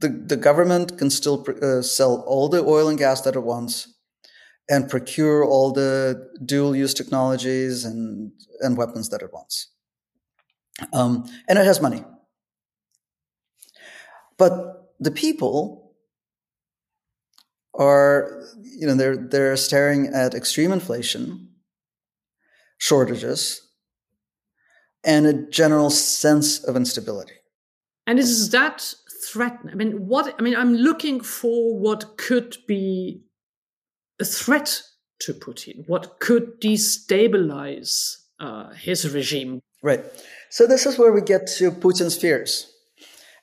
the, 0.00 0.08
the 0.08 0.36
government 0.36 0.98
can 0.98 1.10
still 1.10 1.44
uh, 1.62 1.82
sell 1.82 2.24
all 2.26 2.48
the 2.48 2.62
oil 2.64 2.88
and 2.88 2.98
gas 2.98 3.22
that 3.22 3.36
it 3.36 3.42
wants 3.42 3.94
and 4.68 4.88
procure 4.88 5.44
all 5.44 5.72
the 5.72 6.28
dual 6.44 6.74
use 6.74 6.92
technologies 6.92 7.84
and, 7.84 8.32
and 8.60 8.76
weapons 8.76 9.08
that 9.10 9.22
it 9.22 9.32
wants. 9.32 9.68
Um, 10.92 11.24
and 11.48 11.58
it 11.58 11.64
has 11.64 11.80
money. 11.80 12.04
But 14.38 14.90
the 15.00 15.10
people 15.10 15.94
are, 17.74 18.42
you 18.62 18.86
know, 18.86 18.94
they're, 18.94 19.16
they're 19.16 19.56
staring 19.56 20.08
at 20.08 20.34
extreme 20.34 20.72
inflation, 20.72 21.50
shortages, 22.78 23.62
and 25.04 25.26
a 25.26 25.32
general 25.32 25.90
sense 25.90 26.62
of 26.64 26.76
instability. 26.76 27.34
And 28.06 28.18
is 28.18 28.50
that 28.50 28.94
threaten? 29.36 29.70
I 29.70 29.74
mean, 29.74 30.06
what? 30.06 30.34
I 30.38 30.42
mean, 30.42 30.56
I'm 30.56 30.74
looking 30.74 31.20
for 31.20 31.78
what 31.78 32.16
could 32.16 32.56
be 32.66 33.22
a 34.20 34.24
threat 34.24 34.82
to 35.20 35.34
Putin. 35.34 35.84
What 35.86 36.18
could 36.20 36.60
destabilize 36.60 38.16
uh, 38.40 38.70
his 38.70 39.12
regime? 39.12 39.60
Right. 39.82 40.02
So 40.50 40.66
this 40.66 40.86
is 40.86 40.98
where 40.98 41.12
we 41.12 41.20
get 41.20 41.46
to 41.58 41.70
Putin's 41.70 42.16
fears, 42.16 42.72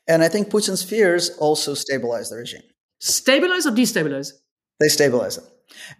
and 0.08 0.24
I 0.24 0.30
think 0.30 0.50
Putin's 0.50 0.84
fears 0.84 1.30
also 1.38 1.74
stabilize 1.74 2.30
the 2.30 2.38
regime. 2.38 2.64
Stabilize 3.00 3.68
or 3.68 3.72
destabilize? 3.72 4.32
They 4.80 4.88
stabilize 4.88 5.38
it, 5.38 5.46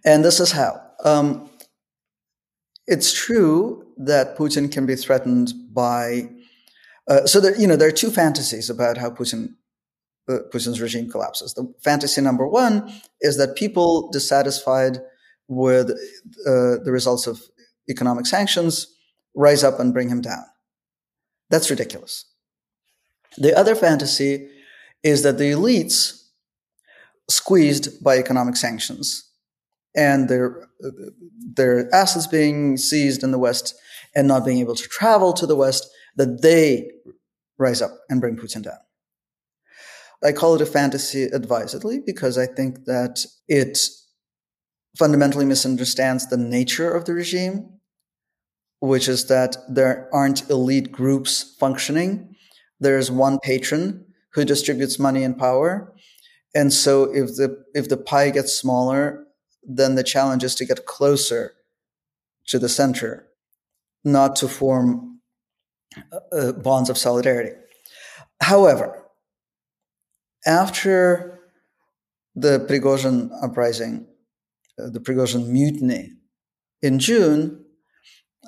and 0.06 0.26
this 0.26 0.40
is 0.40 0.52
how. 0.52 0.82
Um, 1.04 1.50
it's 2.88 3.14
true 3.14 3.86
that 3.98 4.38
Putin 4.38 4.72
can 4.72 4.86
be 4.86 4.96
threatened 4.96 5.54
by. 5.72 6.30
Uh, 7.08 7.26
so 7.26 7.40
there, 7.40 7.56
you 7.60 7.68
know, 7.68 7.76
there 7.76 7.90
are 7.90 8.00
two 8.04 8.10
fantasies 8.10 8.70
about 8.70 8.98
how 8.98 9.10
Putin 9.10 9.56
Putin's 10.30 10.82
regime 10.82 11.10
collapses. 11.10 11.54
The 11.54 11.72
fantasy 11.84 12.22
number 12.22 12.48
one 12.48 12.92
is 13.22 13.38
that 13.38 13.56
people 13.56 14.10
dissatisfied 14.12 15.00
with 15.48 15.90
uh, 15.90 16.80
the 16.84 16.92
results 16.92 17.28
of 17.28 17.42
economic 17.90 18.26
sanctions 18.26 18.88
rise 19.36 19.64
up 19.64 19.80
and 19.80 19.94
bring 19.94 20.10
him 20.10 20.22
down. 20.22 20.46
That's 21.50 21.70
ridiculous. 21.70 22.26
The 23.38 23.58
other 23.58 23.76
fantasy 23.76 24.50
is 25.02 25.24
that 25.24 25.38
the 25.38 25.52
elites, 25.52 26.24
squeezed 27.30 28.04
by 28.04 28.18
economic 28.18 28.56
sanctions 28.56 29.30
and 29.96 30.30
their, 30.30 30.68
their 31.56 31.94
assets 31.94 32.28
being 32.28 32.78
seized 32.78 33.24
in 33.24 33.32
the 33.32 33.40
West 33.40 33.76
and 34.16 34.28
not 34.28 34.46
being 34.46 34.60
able 34.60 34.76
to 34.76 34.88
travel 34.88 35.34
to 35.34 35.46
the 35.46 35.56
West, 35.56 35.88
that 36.16 36.42
they 36.42 36.92
rise 37.58 37.82
up 37.82 37.92
and 38.10 38.22
bring 38.22 38.36
Putin 38.36 38.64
down. 38.64 38.78
I 40.24 40.32
call 40.32 40.56
it 40.56 40.62
a 40.62 40.66
fantasy 40.66 41.24
advisedly 41.24 42.00
because 42.00 42.38
I 42.38 42.46
think 42.46 42.86
that 42.86 43.26
it 43.48 43.80
fundamentally 44.98 45.46
misunderstands 45.46 46.28
the 46.28 46.38
nature 46.38 46.92
of 46.94 47.06
the 47.06 47.14
regime, 47.14 47.80
which 48.80 49.08
is 49.08 49.26
that 49.28 49.58
there 49.70 50.10
aren't 50.14 50.50
elite 50.50 50.92
groups 50.92 51.56
functioning. 51.60 52.36
There's 52.80 53.12
one 53.12 53.40
patron 53.40 54.06
who 54.34 54.46
distributes 54.46 55.00
money 55.00 55.24
and 55.24 55.38
power. 55.38 55.94
And 56.56 56.72
so 56.72 57.04
if 57.14 57.36
the, 57.36 57.64
if 57.74 57.90
the 57.90 57.98
pie 57.98 58.30
gets 58.30 58.54
smaller, 58.54 59.26
then 59.64 59.96
the 59.96 60.04
challenge 60.04 60.44
is 60.44 60.56
to 60.56 60.66
get 60.66 60.86
closer 60.86 61.54
to 62.48 62.60
the 62.60 62.70
center, 62.70 63.28
not 64.04 64.36
to 64.38 64.48
form 64.48 65.20
uh, 66.32 66.52
bonds 66.52 66.90
of 66.90 66.98
solidarity. 66.98 67.52
However, 68.42 69.03
after 70.46 71.40
the 72.36 72.60
Prigozhin 72.60 73.30
uprising, 73.42 74.08
uh, 74.80 74.90
the 74.90 75.00
Prigozhin 75.00 75.48
mutiny 75.48 76.14
in 76.82 77.00
June, 77.00 77.66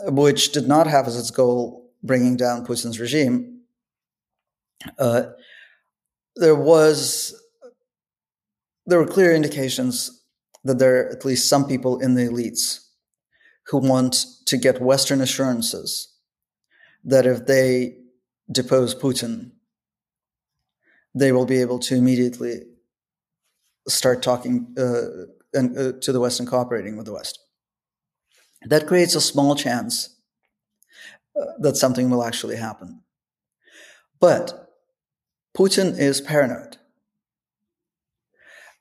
which 0.05 0.51
did 0.51 0.67
not 0.67 0.87
have 0.87 1.07
as 1.07 1.17
its 1.17 1.31
goal 1.31 1.91
bringing 2.03 2.35
down 2.35 2.65
Putin's 2.65 2.99
regime, 2.99 3.61
uh, 4.99 5.23
there 6.35 6.55
was 6.55 7.41
there 8.85 8.99
were 8.99 9.07
clear 9.07 9.33
indications 9.33 10.21
that 10.63 10.77
there 10.79 11.01
are 11.01 11.09
at 11.09 11.25
least 11.25 11.49
some 11.49 11.67
people 11.67 11.99
in 11.99 12.15
the 12.15 12.23
elites 12.23 12.85
who 13.67 13.77
want 13.77 14.25
to 14.45 14.57
get 14.57 14.81
Western 14.81 15.21
assurances 15.21 16.13
that 17.03 17.25
if 17.25 17.45
they 17.45 17.97
depose 18.51 18.93
Putin, 18.93 19.51
they 21.15 21.31
will 21.31 21.45
be 21.45 21.61
able 21.61 21.79
to 21.79 21.95
immediately 21.95 22.63
start 23.87 24.21
talking 24.21 24.75
uh, 24.77 25.57
and, 25.57 25.77
uh, 25.77 25.93
to 26.01 26.11
the 26.11 26.19
West 26.19 26.39
and 26.39 26.49
cooperating 26.49 26.97
with 26.97 27.05
the 27.05 27.13
West. 27.13 27.39
That 28.63 28.85
creates 28.85 29.15
a 29.15 29.21
small 29.21 29.55
chance 29.55 30.15
uh, 31.39 31.45
that 31.59 31.77
something 31.77 32.09
will 32.09 32.23
actually 32.23 32.57
happen. 32.57 33.01
But 34.19 34.69
Putin 35.57 35.97
is 35.97 36.19
paranoid. 36.19 36.77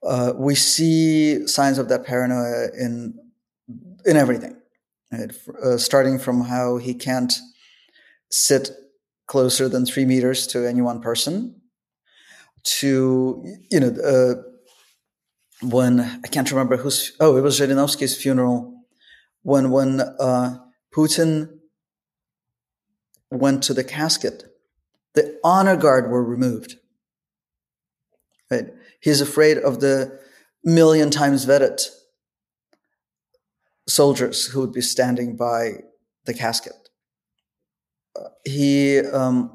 Uh, 0.03 0.33
we 0.37 0.55
see 0.55 1.47
signs 1.47 1.79
of 1.79 1.89
that 1.89 2.05
paranoia 2.05 2.69
in 2.79 3.19
in 4.05 4.17
everything, 4.17 4.55
right? 5.11 5.33
Uh, 5.63 5.79
starting 5.79 6.19
from 6.19 6.43
how 6.43 6.77
he 6.77 6.93
can't 6.93 7.33
sit 8.31 8.71
closer 9.27 9.67
than 9.67 9.87
three 9.87 10.05
meters 10.05 10.47
to 10.49 10.69
any 10.69 10.83
one 10.83 11.01
person. 11.01 11.63
To 12.65 13.45
you 13.71 13.81
know, 13.81 13.89
uh, 13.89 14.43
when 15.61 16.01
I 16.01 16.29
can't 16.29 16.51
remember 16.51 16.79
who's 16.79 17.13
oh, 17.21 17.37
it 17.37 17.43
was 17.43 17.61
Zhirinovsky's 17.61 18.17
funeral 18.17 18.75
when 19.43 19.71
when 19.71 20.01
uh, 20.01 20.59
Putin 20.95 21.59
went 23.31 23.63
to 23.65 23.75
the 23.75 23.85
casket, 23.85 24.45
the 25.15 25.39
honor 25.45 25.77
guard 25.77 26.11
were 26.11 26.25
removed. 26.25 26.77
Right? 28.51 28.67
He's 29.01 29.21
afraid 29.21 29.59
of 29.59 29.81
the 29.81 30.19
million 30.63 31.11
times 31.11 31.45
vetted 31.45 31.87
soldiers 33.87 34.47
who 34.47 34.61
would 34.61 34.73
be 34.73 34.81
standing 34.81 35.37
by 35.37 35.83
the 36.25 36.35
casket. 36.35 36.89
Uh, 38.17 38.29
he, 38.45 39.01
um, 39.01 39.54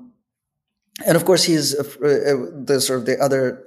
and 1.05 1.15
of 1.15 1.25
course, 1.25 1.43
he's 1.43 1.75
uh, 1.75 1.83
the 1.99 2.79
sort 2.81 2.99
of 2.99 3.05
the 3.05 3.19
other 3.19 3.65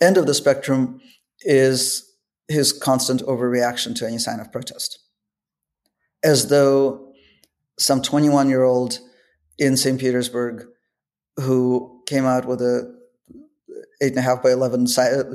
end 0.00 0.16
of 0.16 0.26
the 0.26 0.34
spectrum 0.34 1.00
is 1.42 2.14
his 2.48 2.72
constant 2.72 3.22
overreaction 3.22 3.94
to 3.96 4.06
any 4.06 4.18
sign 4.18 4.40
of 4.40 4.52
protest, 4.52 4.98
as 6.22 6.48
though 6.48 7.12
some 7.78 8.00
21 8.02 8.48
year 8.48 8.62
old 8.62 8.98
in 9.58 9.76
St. 9.76 10.00
Petersburg 10.00 10.66
who 11.36 12.02
came 12.06 12.24
out 12.24 12.46
with 12.46 12.60
a 12.60 12.94
eight 14.02 14.10
and 14.10 14.18
a 14.18 14.22
half 14.22 14.42
by 14.42 14.52
11 14.52 14.86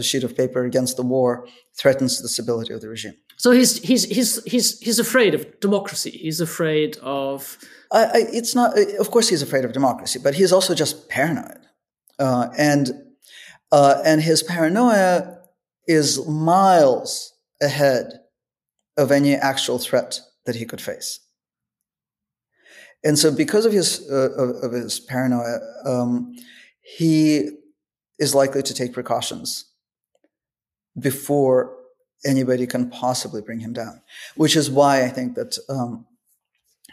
sheet 0.02 0.24
of 0.24 0.36
paper 0.38 0.64
against 0.64 0.96
the 0.98 1.04
war 1.04 1.48
threatens 1.78 2.22
the 2.22 2.30
stability 2.30 2.74
of 2.74 2.82
the 2.82 2.90
regime. 2.90 3.16
So 3.42 3.50
he's 3.50 3.80
he's 3.80 4.04
he's 4.04 4.44
he's 4.44 4.80
he's 4.82 5.00
afraid 5.00 5.34
of 5.34 5.60
democracy. 5.62 6.12
He's 6.12 6.40
afraid 6.40 6.98
of. 7.02 7.58
I, 7.92 8.04
I, 8.04 8.20
it's 8.32 8.54
not. 8.54 8.78
Of 9.00 9.10
course, 9.10 9.30
he's 9.30 9.42
afraid 9.42 9.66
of 9.66 9.74
democracy, 9.74 10.20
but 10.24 10.36
he's 10.36 10.52
also 10.52 10.76
just 10.76 11.10
paranoid, 11.10 11.62
uh, 12.20 12.50
and 12.56 12.92
uh, 13.72 14.00
and 14.06 14.22
his 14.22 14.44
paranoia 14.44 15.40
is 15.88 16.24
miles 16.28 17.34
ahead 17.64 18.20
of 18.96 19.12
any 19.12 19.34
actual 19.34 19.80
threat 19.80 20.20
that 20.46 20.56
he 20.56 20.64
could 20.64 20.80
face. 20.80 21.20
And 23.04 23.18
so, 23.18 23.32
because 23.32 23.66
of 23.66 23.74
his 23.74 24.08
uh, 24.08 24.34
of, 24.38 24.50
of, 24.66 24.72
his 24.72 25.00
paranoia, 25.00 25.58
um, 25.84 26.36
he 26.84 27.50
is 28.20 28.36
likely 28.36 28.62
to 28.62 28.74
take 28.76 28.94
precautions 28.94 29.66
before 31.00 31.81
anybody 32.26 32.68
can 32.68 32.90
possibly 32.90 33.42
bring 33.42 33.60
him 33.60 33.74
down. 33.74 34.02
Which 34.36 34.56
is 34.56 34.70
why 34.70 35.04
I 35.04 35.10
think 35.10 35.36
that 35.36 35.58
um, 35.70 36.06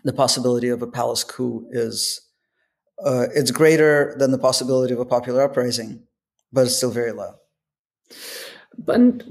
the 0.04 0.12
possibility 0.12 0.68
of 0.68 0.82
a 0.82 0.86
palace 0.86 1.24
coup 1.24 1.66
is 1.70 2.20
uh, 3.04 3.26
it's 3.34 3.50
greater 3.50 4.14
than 4.18 4.32
the 4.32 4.38
possibility 4.38 4.92
of 4.92 5.00
a 5.00 5.04
popular 5.04 5.42
uprising, 5.42 6.02
but 6.52 6.62
it's 6.62 6.76
still 6.76 6.90
very 6.90 7.12
low. 7.12 7.34
But 8.76 9.22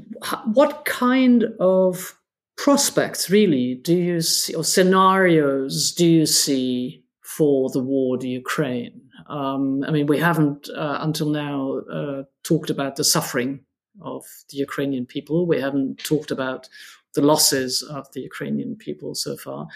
what 0.45 0.85
kind 0.85 1.45
of 1.59 2.17
prospects 2.57 3.29
really 3.29 3.75
do 3.75 3.95
you 3.95 4.21
see, 4.21 4.55
or 4.55 4.63
scenarios 4.63 5.91
do 5.91 6.05
you 6.05 6.25
see 6.25 7.03
for 7.21 7.69
the 7.69 7.79
war 7.79 8.17
in 8.19 8.27
Ukraine? 8.27 9.01
Um, 9.29 9.83
I 9.85 9.91
mean, 9.91 10.07
we 10.07 10.19
haven't 10.19 10.69
uh, 10.69 10.99
until 11.01 11.29
now 11.29 11.79
uh, 11.91 12.23
talked 12.43 12.69
about 12.69 12.95
the 12.95 13.03
suffering 13.03 13.61
of 14.01 14.25
the 14.49 14.57
Ukrainian 14.57 15.05
people. 15.05 15.45
We 15.45 15.59
haven't 15.59 15.99
talked 16.03 16.31
about 16.31 16.69
the 17.13 17.21
losses 17.21 17.81
of 17.81 18.11
the 18.13 18.21
Ukrainian 18.21 18.75
people 18.75 19.15
so 19.15 19.37
far. 19.37 19.67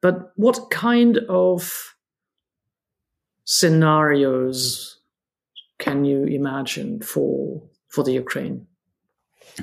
But 0.00 0.32
what 0.36 0.70
kind 0.70 1.18
of 1.28 1.94
scenarios 3.44 4.98
can 5.78 6.04
you 6.04 6.24
imagine 6.24 7.00
for 7.02 7.62
for 7.88 8.04
the 8.04 8.12
Ukraine? 8.12 8.66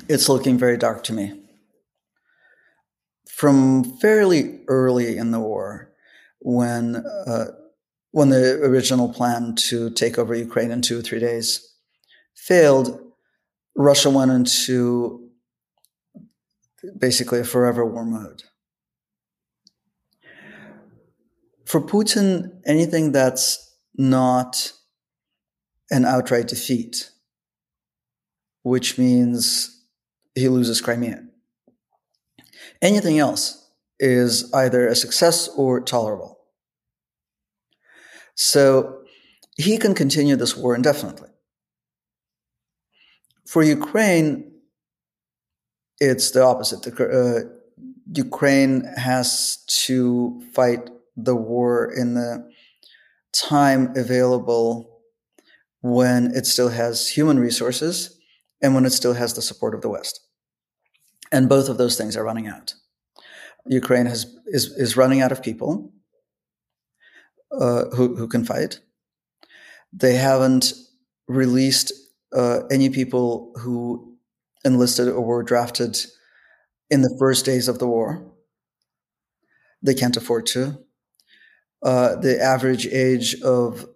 It's 0.08 0.28
looking 0.28 0.58
very 0.58 0.76
dark 0.76 1.02
to 1.04 1.12
me 1.12 1.46
from 3.36 3.84
fairly 3.98 4.60
early 4.66 5.18
in 5.18 5.30
the 5.30 5.38
war, 5.40 5.92
when 6.40 6.96
uh, 6.96 7.48
when 8.12 8.30
the 8.30 8.54
original 8.62 9.12
plan 9.12 9.54
to 9.54 9.90
take 9.90 10.18
over 10.18 10.34
Ukraine 10.34 10.70
in 10.70 10.80
two 10.80 10.98
or 10.98 11.02
three 11.02 11.20
days 11.20 11.74
failed, 12.34 12.98
Russia 13.76 14.10
went 14.10 14.30
into 14.30 15.30
basically 16.98 17.40
a 17.40 17.44
forever 17.44 17.84
war 17.84 18.04
mode. 18.04 18.44
For 21.64 21.80
Putin, 21.80 22.60
anything 22.64 23.12
that's 23.12 23.76
not 23.96 24.72
an 25.90 26.04
outright 26.04 26.48
defeat, 26.48 27.10
which 28.62 28.98
means 28.98 29.84
he 30.34 30.48
loses 30.48 30.80
Crimea, 30.80 31.26
Anything 32.82 33.18
else 33.18 33.70
is 33.98 34.52
either 34.52 34.86
a 34.86 34.94
success 34.94 35.48
or 35.56 35.80
tolerable. 35.80 36.38
So 38.34 39.02
he 39.56 39.78
can 39.78 39.94
continue 39.94 40.36
this 40.36 40.56
war 40.56 40.74
indefinitely. 40.74 41.30
For 43.46 43.62
Ukraine, 43.62 44.52
it's 46.00 46.30
the 46.32 46.42
opposite. 46.42 46.86
Uh, 47.00 47.48
Ukraine 48.12 48.84
has 48.96 49.64
to 49.86 50.42
fight 50.52 50.90
the 51.16 51.34
war 51.34 51.92
in 51.92 52.14
the 52.14 52.50
time 53.32 53.92
available 53.96 55.00
when 55.80 56.34
it 56.34 56.46
still 56.46 56.68
has 56.70 57.08
human 57.08 57.38
resources 57.38 58.18
and 58.60 58.74
when 58.74 58.84
it 58.84 58.90
still 58.90 59.14
has 59.14 59.34
the 59.34 59.42
support 59.42 59.74
of 59.74 59.82
the 59.82 59.88
West. 59.88 60.20
And 61.30 61.48
both 61.48 61.68
of 61.68 61.78
those 61.78 61.96
things 61.96 62.16
are 62.16 62.24
running 62.24 62.46
out. 62.46 62.74
Ukraine 63.66 64.06
has, 64.06 64.26
is, 64.46 64.66
is 64.76 64.96
running 64.96 65.20
out 65.20 65.32
of 65.32 65.42
people 65.42 65.92
uh, 67.52 67.86
who, 67.96 68.16
who 68.16 68.28
can 68.28 68.44
fight. 68.44 68.80
They 69.92 70.14
haven't 70.14 70.72
released 71.28 71.92
uh, 72.34 72.60
any 72.70 72.90
people 72.90 73.52
who 73.56 74.16
enlisted 74.64 75.08
or 75.08 75.20
were 75.24 75.42
drafted 75.42 75.98
in 76.90 77.02
the 77.02 77.14
first 77.18 77.44
days 77.44 77.68
of 77.68 77.78
the 77.78 77.86
war. 77.86 78.32
They 79.82 79.94
can't 79.94 80.16
afford 80.16 80.46
to. 80.46 80.78
Uh, 81.82 82.16
the 82.16 82.40
average 82.40 82.86
age 82.86 83.40
of 83.42 83.86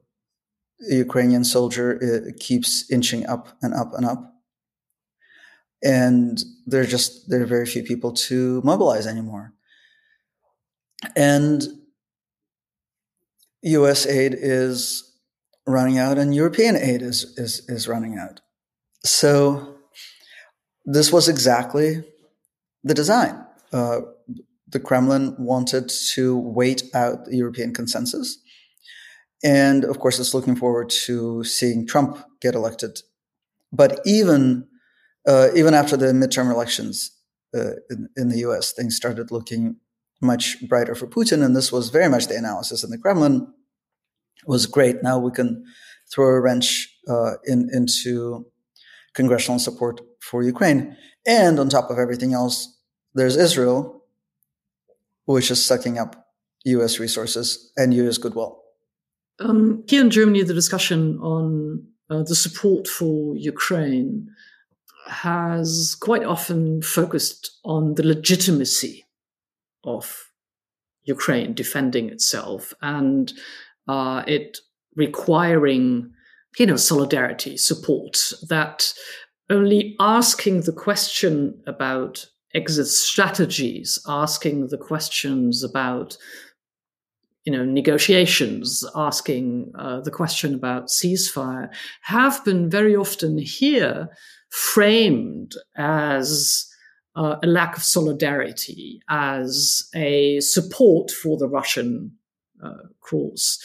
a 0.91 0.95
Ukrainian 0.95 1.45
soldier 1.45 1.99
uh, 2.03 2.31
keeps 2.39 2.91
inching 2.91 3.27
up 3.27 3.49
and 3.63 3.75
up 3.75 3.93
and 3.95 4.07
up 4.07 4.31
and 5.83 6.43
there 6.67 6.83
are 6.83 6.87
just 6.87 7.29
there 7.29 7.43
are 7.43 7.47
very 7.47 7.67
few 7.67 7.83
people 7.83 8.13
to 8.13 8.61
mobilize 8.65 9.07
anymore 9.07 9.53
and 11.17 11.65
us 13.63 14.07
aid 14.07 14.35
is 14.39 15.10
running 15.67 15.99
out 15.99 16.19
and 16.19 16.35
european 16.35 16.77
aid 16.77 17.03
is 17.03 17.35
is 17.37 17.63
is 17.69 17.89
running 17.89 18.19
out. 18.19 18.41
So 19.05 19.77
this 20.85 21.13
was 21.13 21.29
exactly 21.29 22.05
the 22.85 22.95
design. 22.95 23.45
Uh, 23.73 24.01
the 24.69 24.81
kremlin 24.81 25.35
wanted 25.39 25.91
to 26.15 26.37
wait 26.37 26.83
out 26.95 27.25
the 27.27 27.37
european 27.37 27.73
consensus 27.73 28.39
and 29.43 29.85
of 29.85 29.99
course 29.99 30.19
it's 30.19 30.35
looking 30.35 30.57
forward 30.57 30.91
to 30.91 31.45
seeing 31.45 31.87
trump 31.87 32.19
get 32.41 32.55
elected. 32.55 33.01
But 33.73 34.01
even 34.05 34.67
uh, 35.27 35.49
even 35.55 35.75
after 35.75 35.97
the 35.97 36.07
midterm 36.07 36.51
elections 36.51 37.13
uh, 37.55 37.75
in, 37.91 38.09
in, 38.17 38.29
the 38.31 38.39
US, 38.39 38.73
things 38.73 38.97
started 38.97 39.31
looking 39.31 39.77
much 40.23 40.67
brighter 40.69 40.95
for 40.95 41.07
Putin. 41.07 41.45
And 41.45 41.55
this 41.55 41.71
was 41.71 41.91
very 41.91 42.09
much 42.09 42.27
the 42.27 42.37
analysis 42.37 42.83
in 42.83 42.91
the 42.91 42.99
Kremlin 42.99 43.53
was 44.47 44.67
great. 44.67 45.03
Now 45.03 45.19
we 45.19 45.31
can 45.31 45.65
throw 46.13 46.27
a 46.27 46.41
wrench 46.41 46.95
uh, 47.09 47.35
in, 47.45 47.69
into 47.73 48.47
congressional 49.15 49.59
support 49.59 50.01
for 50.21 50.43
Ukraine. 50.43 50.97
And 51.27 51.59
on 51.59 51.69
top 51.69 51.91
of 51.91 51.99
everything 51.99 52.33
else, 52.33 52.77
there's 53.15 53.37
Israel, 53.37 54.05
which 55.25 55.51
is 55.51 55.65
sucking 55.65 55.99
up 55.99 56.29
US 56.65 56.99
resources 56.99 57.73
and 57.77 57.95
US 57.95 58.19
goodwill. 58.19 58.63
Um, 59.39 59.85
here 59.89 60.03
in 60.03 60.11
Germany, 60.11 60.43
the 60.43 60.55
discussion 60.55 61.19
on 61.21 61.87
uh, 62.11 62.23
the 62.23 62.35
support 62.35 62.87
for 62.87 63.37
Ukraine 63.37 64.29
has 65.07 65.97
quite 66.01 66.25
often 66.25 66.83
focused 66.83 67.59
on 67.65 67.95
the 67.95 68.07
legitimacy 68.07 69.07
of 69.85 70.31
Ukraine 71.05 71.55
defending 71.55 72.11
itself 72.11 72.75
and 72.83 73.33
uh, 73.89 74.23
it 74.27 74.59
requiring, 74.97 76.11
you 76.59 76.67
know, 76.67 76.77
solidarity, 76.77 77.57
support. 77.57 78.33
That 78.49 78.93
only 79.49 79.97
asking 79.99 80.63
the 80.63 80.73
question 80.73 81.61
about 81.67 82.27
exit 82.55 82.87
strategies, 82.87 83.99
asking 84.07 84.69
the 84.69 84.79
questions 84.79 85.63
about 85.63 86.17
you 87.45 87.53
know, 87.53 87.65
negotiations, 87.65 88.85
asking 88.95 89.73
uh, 89.79 90.01
the 90.01 90.11
question 90.11 90.55
about 90.55 90.89
ceasefire, 90.89 91.71
have 92.03 92.45
been 92.45 92.69
very 92.69 92.95
often 92.95 93.39
here 93.39 94.09
framed 94.51 95.55
as 95.77 96.67
uh, 97.17 97.37
a 97.43 97.47
lack 97.47 97.77
of 97.77 97.83
solidarity, 97.83 99.01
as 99.09 99.89
a 99.95 100.39
support 100.41 101.11
for 101.11 101.39
the 101.39 101.49
Russian 101.49 102.13
uh, 102.63 102.89
cause. 103.01 103.63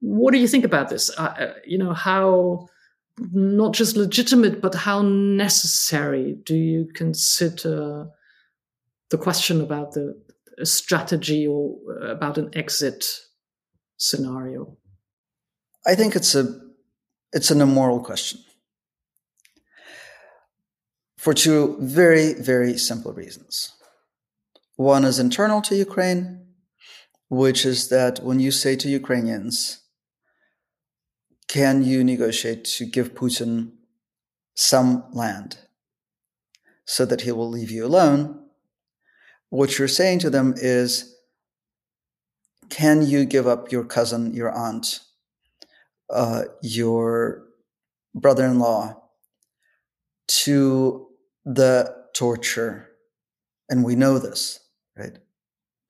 What 0.00 0.32
do 0.32 0.38
you 0.38 0.48
think 0.48 0.64
about 0.64 0.88
this? 0.88 1.10
Uh, 1.18 1.34
uh, 1.38 1.52
you 1.66 1.78
know, 1.78 1.92
how 1.92 2.68
not 3.32 3.74
just 3.74 3.96
legitimate, 3.96 4.60
but 4.60 4.74
how 4.74 5.02
necessary 5.02 6.38
do 6.44 6.56
you 6.56 6.88
consider 6.94 8.06
the 9.10 9.18
question 9.18 9.60
about 9.60 9.92
the 9.92 10.14
strategy 10.62 11.46
or 11.46 11.76
about 12.02 12.38
an 12.38 12.50
exit 12.52 13.04
scenario? 13.96 14.76
I 15.86 15.94
think 15.94 16.14
it's 16.14 16.34
a 16.34 16.60
it's 17.32 17.50
an 17.50 17.60
immoral 17.60 18.00
question 18.00 18.40
for 21.16 21.34
two 21.34 21.76
very 21.80 22.34
very 22.34 22.78
simple 22.78 23.12
reasons. 23.12 23.72
One 24.76 25.04
is 25.04 25.18
internal 25.18 25.60
to 25.62 25.74
Ukraine, 25.74 26.47
which 27.28 27.64
is 27.66 27.88
that 27.88 28.20
when 28.22 28.40
you 28.40 28.50
say 28.50 28.76
to 28.76 28.88
Ukrainians, 28.88 29.82
can 31.46 31.82
you 31.82 32.04
negotiate 32.04 32.64
to 32.64 32.84
give 32.84 33.14
Putin 33.14 33.72
some 34.54 35.04
land 35.12 35.58
so 36.84 37.04
that 37.04 37.22
he 37.22 37.32
will 37.32 37.48
leave 37.48 37.70
you 37.70 37.86
alone? 37.86 38.44
What 39.50 39.78
you're 39.78 39.88
saying 39.88 40.18
to 40.20 40.30
them 40.30 40.54
is, 40.56 41.16
can 42.68 43.06
you 43.06 43.24
give 43.24 43.46
up 43.46 43.72
your 43.72 43.84
cousin, 43.84 44.34
your 44.34 44.50
aunt, 44.52 45.00
uh, 46.10 46.44
your 46.62 47.44
brother 48.14 48.44
in 48.44 48.58
law 48.58 49.02
to 50.26 51.08
the 51.46 51.94
torture? 52.14 52.90
And 53.70 53.84
we 53.84 53.96
know 53.96 54.18
this, 54.18 54.60
right? 54.96 55.18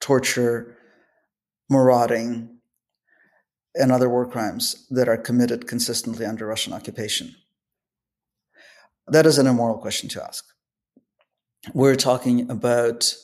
Torture, 0.01 0.78
marauding, 1.69 2.59
and 3.75 3.93
other 3.93 4.09
war 4.09 4.27
crimes 4.27 4.87
that 4.91 5.09
are 5.09 5.17
committed 5.17 5.69
consistently 5.69 6.27
under 6.27 6.47
Russian 6.47 6.73
occupation? 6.73 7.35
That 9.07 9.27
is 9.27 9.39
an 9.39 9.47
immoral 9.47 9.79
question 9.79 10.09
to 10.11 10.25
ask. 10.25 10.45
We're 11.75 11.97
talking 11.97 12.51
about 12.51 13.15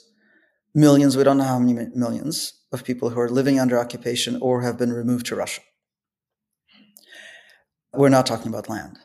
millions, 0.74 1.16
we 1.16 1.24
don't 1.24 1.38
know 1.38 1.44
how 1.44 1.58
many 1.58 1.88
millions 1.94 2.54
of 2.72 2.84
people 2.84 3.10
who 3.10 3.20
are 3.20 3.28
living 3.28 3.60
under 3.60 3.78
occupation 3.78 4.38
or 4.40 4.62
have 4.62 4.78
been 4.78 4.92
removed 4.92 5.26
to 5.26 5.36
Russia. 5.36 5.60
We're 7.92 8.08
not 8.08 8.26
talking 8.26 8.48
about 8.48 8.68
land. 8.68 8.98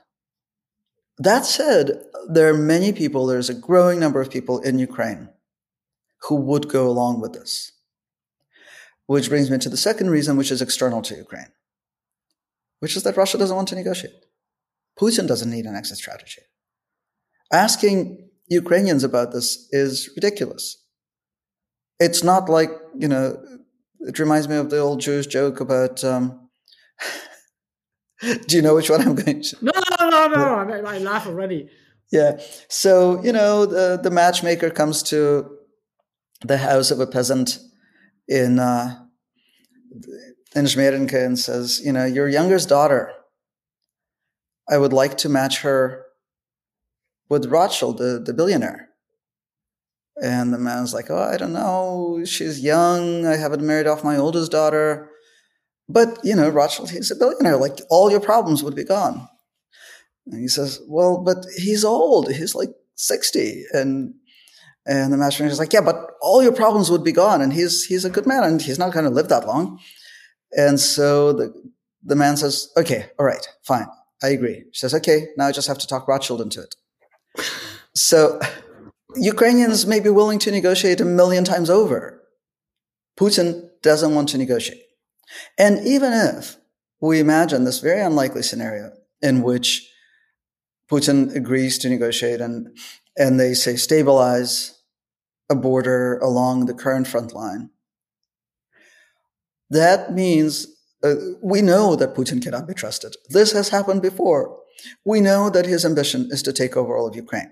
That 1.19 1.45
said, 1.45 2.05
there 2.27 2.49
are 2.49 2.57
many 2.57 2.91
people, 2.91 3.27
there's 3.27 3.49
a 3.49 3.53
growing 3.53 3.99
number 3.99 4.21
of 4.21 4.31
people 4.31 4.59
in 4.59 4.79
Ukraine 4.79 5.29
who 6.23 6.35
would 6.35 6.69
go 6.69 6.87
along 6.87 7.21
with 7.21 7.33
this. 7.33 7.73
Which 9.09 9.27
brings 9.27 9.49
me 9.49 9.57
to 9.57 9.69
the 9.69 9.75
second 9.75 10.11
reason, 10.11 10.37
which 10.37 10.51
is 10.51 10.61
external 10.61 11.01
to 11.01 11.15
Ukraine, 11.15 11.51
which 12.79 12.95
is 12.95 13.01
that 13.01 13.17
Russia 13.17 13.39
doesn't 13.39 13.55
want 13.55 13.67
to 13.69 13.75
negotiate. 13.75 14.13
Putin 14.99 15.27
doesn't 15.27 15.49
need 15.49 15.65
an 15.65 15.75
exit 15.75 15.97
strategy. 15.97 16.43
Asking 17.51 18.29
Ukrainians 18.49 19.03
about 19.03 19.31
this 19.31 19.67
is 19.71 20.11
ridiculous. 20.15 20.77
It's 21.99 22.23
not 22.23 22.49
like, 22.49 22.69
you 22.95 23.07
know, 23.07 23.43
it 24.01 24.19
reminds 24.19 24.47
me 24.47 24.57
of 24.57 24.69
the 24.69 24.77
old 24.77 24.99
Jewish 24.99 25.25
joke 25.25 25.59
about. 25.59 26.03
Um, 26.03 26.51
do 28.47 28.57
you 28.57 28.61
know 28.61 28.75
which 28.75 28.91
one 28.91 29.01
I'm 29.01 29.15
going 29.15 29.41
to? 29.41 29.57
No, 29.59 29.71
no, 30.01 30.27
no. 30.27 30.27
no. 30.27 30.73
I, 30.75 30.95
I 30.95 30.97
laugh 30.99 31.25
already. 31.25 31.67
Yeah. 32.11 32.39
So, 32.67 33.23
you 33.23 33.33
know, 33.33 33.65
the, 33.65 33.99
the 34.01 34.11
matchmaker 34.11 34.69
comes 34.69 35.01
to 35.03 35.49
the 36.41 36.59
house 36.59 36.91
of 36.91 36.99
a 36.99 37.07
peasant 37.07 37.57
in 38.29 38.59
uh, 38.59 38.95
in 40.55 40.65
Zhmerenka 40.65 41.25
and 41.25 41.37
says, 41.37 41.81
you 41.83 41.91
know, 41.91 42.05
your 42.05 42.29
youngest 42.29 42.69
daughter, 42.69 43.11
I 44.69 44.77
would 44.77 44.93
like 44.93 45.17
to 45.19 45.29
match 45.29 45.61
her 45.61 46.05
with 47.29 47.47
Rothschild, 47.47 47.97
the, 47.97 48.21
the 48.23 48.33
billionaire. 48.33 48.89
And 50.21 50.53
the 50.53 50.57
man's 50.57 50.93
like, 50.93 51.09
oh, 51.09 51.17
I 51.17 51.37
don't 51.37 51.53
know. 51.53 52.21
She's 52.25 52.59
young. 52.59 53.25
I 53.25 53.37
haven't 53.37 53.65
married 53.65 53.87
off 53.87 54.03
my 54.03 54.17
oldest 54.17 54.51
daughter. 54.51 55.09
But, 55.87 56.19
you 56.23 56.35
know, 56.35 56.49
Rothschild, 56.49 56.91
he's 56.91 57.11
a 57.11 57.15
billionaire. 57.15 57.57
Like, 57.57 57.79
all 57.89 58.11
your 58.11 58.19
problems 58.19 58.63
would 58.63 58.75
be 58.75 58.83
gone. 58.83 59.27
And 60.27 60.41
he 60.41 60.47
says, 60.47 60.81
well, 60.87 61.23
but 61.23 61.45
he's 61.57 61.85
old. 61.85 62.31
He's 62.31 62.53
like 62.53 62.69
60. 62.95 63.63
And 63.73 64.13
and 64.89 65.13
the 65.13 65.17
matchmaker 65.17 65.51
is 65.51 65.59
like, 65.59 65.71
yeah, 65.71 65.81
but 65.81 66.15
all 66.19 66.41
your 66.41 66.51
problems 66.51 66.89
would 66.89 67.03
be 67.03 67.11
gone. 67.11 67.43
And 67.43 67.53
he's, 67.53 67.85
he's 67.85 68.05
a 68.05 68.09
good 68.09 68.25
man 68.25 68.43
and 68.43 68.59
he's 68.59 68.79
not 68.79 68.91
going 68.91 69.05
to 69.05 69.11
live 69.11 69.29
that 69.29 69.45
long. 69.45 69.79
And 70.57 70.79
so 70.79 71.31
the, 71.31 71.53
the 72.03 72.15
man 72.15 72.37
says, 72.37 72.73
okay, 72.75 73.05
all 73.19 73.25
right, 73.25 73.47
fine. 73.61 73.85
I 74.23 74.29
agree. 74.29 74.63
She 74.71 74.79
says, 74.79 74.95
okay, 74.95 75.27
now 75.37 75.45
I 75.45 75.51
just 75.51 75.67
have 75.67 75.77
to 75.77 75.85
talk 75.85 76.07
Rothschild 76.07 76.41
into 76.41 76.63
it. 76.63 76.75
So 77.93 78.39
Ukrainians 79.15 79.85
may 79.85 79.99
be 79.99 80.09
willing 80.09 80.39
to 80.39 80.51
negotiate 80.51 80.99
a 81.01 81.05
million 81.05 81.43
times 81.43 81.69
over. 81.69 82.23
Putin 83.15 83.69
doesn't 83.83 84.15
want 84.15 84.29
to 84.29 84.39
negotiate. 84.39 84.81
And 85.59 85.85
even 85.85 86.13
if 86.13 86.57
we 86.99 87.19
imagine 87.19 87.63
this 87.63 87.79
very 87.79 88.01
unlikely 88.01 88.41
scenario 88.41 88.91
in 89.21 89.43
which 89.43 89.87
Putin 90.89 91.35
agrees 91.35 91.77
to 91.77 91.89
negotiate 91.89 92.41
and, 92.41 92.75
and 93.15 93.39
they 93.39 93.53
say 93.53 93.75
stabilize 93.75 94.78
a 95.49 95.55
border 95.55 96.17
along 96.19 96.65
the 96.65 96.73
current 96.73 97.07
front 97.07 97.33
line. 97.33 97.69
That 99.69 100.13
means 100.13 100.67
uh, 101.03 101.15
we 101.41 101.61
know 101.61 101.95
that 101.95 102.15
Putin 102.15 102.41
cannot 102.41 102.67
be 102.67 102.73
trusted. 102.73 103.15
This 103.29 103.51
has 103.51 103.69
happened 103.69 104.01
before. 104.01 104.57
We 105.05 105.21
know 105.21 105.49
that 105.49 105.65
his 105.65 105.85
ambition 105.85 106.29
is 106.31 106.41
to 106.43 106.53
take 106.53 106.75
over 106.75 106.97
all 106.97 107.07
of 107.07 107.15
Ukraine. 107.15 107.51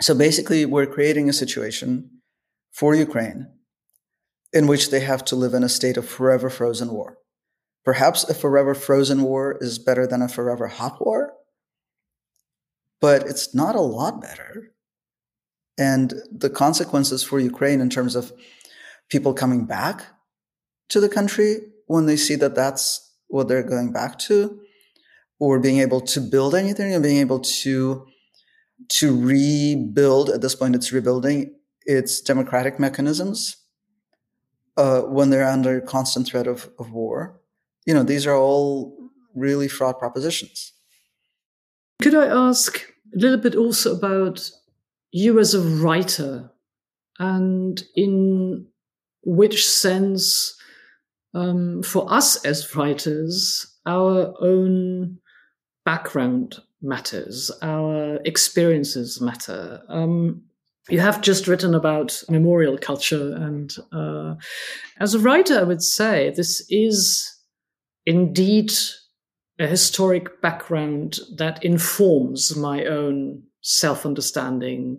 So 0.00 0.14
basically, 0.14 0.66
we're 0.66 0.86
creating 0.86 1.28
a 1.28 1.32
situation 1.32 2.10
for 2.72 2.94
Ukraine 2.94 3.48
in 4.52 4.66
which 4.66 4.90
they 4.90 5.00
have 5.00 5.24
to 5.26 5.36
live 5.36 5.54
in 5.54 5.62
a 5.62 5.68
state 5.68 5.96
of 5.96 6.08
forever 6.08 6.50
frozen 6.50 6.92
war. 6.92 7.18
Perhaps 7.84 8.24
a 8.24 8.34
forever 8.34 8.74
frozen 8.74 9.22
war 9.22 9.56
is 9.60 9.78
better 9.78 10.06
than 10.06 10.22
a 10.22 10.28
forever 10.28 10.66
hot 10.66 11.04
war, 11.04 11.34
but 13.00 13.22
it's 13.26 13.54
not 13.54 13.74
a 13.74 13.80
lot 13.80 14.20
better. 14.20 14.72
And 15.78 16.14
the 16.32 16.50
consequences 16.50 17.22
for 17.22 17.38
Ukraine 17.38 17.80
in 17.80 17.90
terms 17.90 18.16
of 18.16 18.32
people 19.08 19.34
coming 19.34 19.66
back 19.66 20.06
to 20.88 21.00
the 21.00 21.08
country 21.08 21.58
when 21.86 22.06
they 22.06 22.16
see 22.16 22.34
that 22.36 22.54
that's 22.54 23.14
what 23.28 23.48
they're 23.48 23.62
going 23.62 23.92
back 23.92 24.18
to, 24.18 24.60
or 25.38 25.58
being 25.58 25.78
able 25.78 26.00
to 26.00 26.20
build 26.20 26.54
anything 26.54 26.94
and 26.94 27.02
being 27.02 27.18
able 27.18 27.40
to 27.40 28.06
to 28.88 29.18
rebuild 29.18 30.28
at 30.28 30.42
this 30.42 30.54
point 30.54 30.74
it's 30.74 30.92
rebuilding 30.92 31.54
its 31.86 32.20
democratic 32.20 32.78
mechanisms 32.78 33.56
uh, 34.76 35.00
when 35.00 35.30
they're 35.30 35.48
under 35.48 35.80
constant 35.80 36.26
threat 36.26 36.46
of, 36.46 36.68
of 36.78 36.92
war. 36.92 37.40
You 37.86 37.94
know 37.94 38.02
these 38.02 38.26
are 38.26 38.36
all 38.36 39.10
really 39.34 39.68
fraught 39.68 39.98
propositions. 39.98 40.72
Could 42.02 42.14
i 42.14 42.26
ask 42.26 42.78
a 43.14 43.18
little 43.18 43.38
bit 43.38 43.54
also 43.54 43.96
about 43.96 44.50
you 45.12 45.38
as 45.38 45.54
a 45.54 45.60
writer 45.60 46.50
and 47.18 47.82
in 47.94 48.66
which 49.24 49.66
sense 49.66 50.56
um, 51.34 51.82
for 51.82 52.12
us 52.12 52.44
as 52.44 52.74
writers 52.74 53.74
our 53.86 54.34
own 54.40 55.18
background 55.84 56.56
matters 56.82 57.50
our 57.62 58.16
experiences 58.24 59.20
matter. 59.20 59.82
Um, 59.88 60.42
you 60.88 61.00
have 61.00 61.20
just 61.20 61.48
written 61.48 61.74
about 61.74 62.22
memorial 62.28 62.78
culture 62.78 63.34
and 63.34 63.76
uh, 63.92 64.34
as 64.98 65.14
a 65.14 65.18
writer 65.18 65.58
i 65.58 65.62
would 65.62 65.82
say 65.82 66.32
this 66.36 66.64
is 66.70 67.36
indeed 68.04 68.72
a 69.58 69.66
historic 69.66 70.40
background 70.42 71.18
that 71.36 71.64
informs 71.64 72.56
my 72.56 72.84
own 72.84 73.42
self 73.66 74.06
understanding 74.06 74.98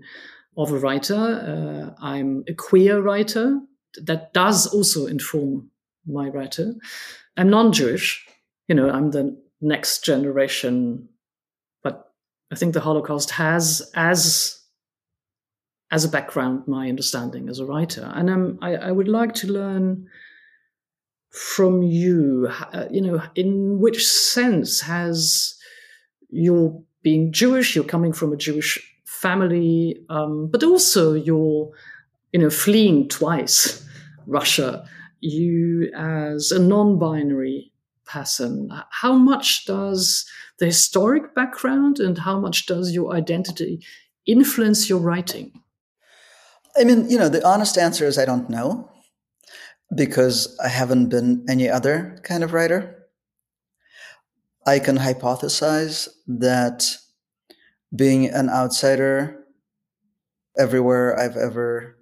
of 0.57 0.71
a 0.71 0.77
writer. 0.77 1.15
Uh, 1.15 2.03
I'm 2.03 2.43
a 2.47 2.53
queer 2.53 3.01
writer. 3.01 3.59
That 4.03 4.33
does 4.33 4.67
also 4.67 5.07
inform 5.07 5.71
my 6.05 6.27
writer. 6.27 6.75
I'm 7.37 7.49
non 7.49 7.71
Jewish. 7.71 8.27
You 8.67 8.75
know, 8.75 8.89
I'm 8.89 9.11
the 9.11 9.41
next 9.61 10.03
generation. 10.03 11.07
But 11.81 12.11
I 12.51 12.55
think 12.55 12.73
the 12.73 12.81
Holocaust 12.81 13.31
has, 13.31 13.89
as 13.95 14.53
as 15.89 16.03
a 16.03 16.09
background, 16.09 16.67
my 16.67 16.89
understanding 16.89 17.47
as 17.47 17.59
a 17.59 17.65
writer. 17.65 18.11
And 18.13 18.29
um, 18.29 18.59
I, 18.61 18.75
I 18.75 18.91
would 18.91 19.07
like 19.07 19.33
to 19.35 19.47
learn 19.47 20.09
from 21.31 21.81
you? 21.81 22.49
Uh, 22.73 22.85
you 22.91 23.01
know, 23.01 23.21
in 23.35 23.79
which 23.79 24.05
sense 24.05 24.81
has 24.81 25.55
your 26.29 26.83
being 27.03 27.31
Jewish, 27.31 27.75
you're 27.75 27.85
coming 27.85 28.13
from 28.13 28.33
a 28.33 28.37
Jewish 28.37 28.79
family, 29.05 29.97
um, 30.09 30.47
but 30.47 30.63
also 30.63 31.13
you're, 31.13 31.71
you 32.33 32.39
know, 32.39 32.49
fleeing 32.49 33.07
twice 33.07 33.85
Russia. 34.25 34.87
You 35.19 35.91
as 35.95 36.51
a 36.51 36.59
non-binary 36.59 37.71
person, 38.05 38.69
how 38.91 39.13
much 39.13 39.65
does 39.65 40.25
the 40.59 40.67
historic 40.67 41.33
background 41.33 41.99
and 41.99 42.17
how 42.19 42.39
much 42.39 42.65
does 42.65 42.91
your 42.91 43.13
identity 43.13 43.83
influence 44.25 44.89
your 44.89 44.99
writing? 44.99 45.51
I 46.77 46.83
mean, 46.83 47.09
you 47.09 47.17
know, 47.17 47.29
the 47.29 47.45
honest 47.45 47.77
answer 47.77 48.05
is 48.05 48.17
I 48.17 48.25
don't 48.25 48.49
know 48.49 48.91
because 49.95 50.57
I 50.63 50.67
haven't 50.67 51.09
been 51.09 51.45
any 51.49 51.69
other 51.69 52.19
kind 52.23 52.43
of 52.43 52.53
writer. 52.53 52.96
I 54.67 54.79
can 54.79 54.97
hypothesize 54.97 56.09
that 56.27 56.83
being 57.95 58.27
an 58.27 58.49
outsider 58.49 59.45
everywhere 60.59 61.17
I've 61.17 61.37
ever 61.37 61.97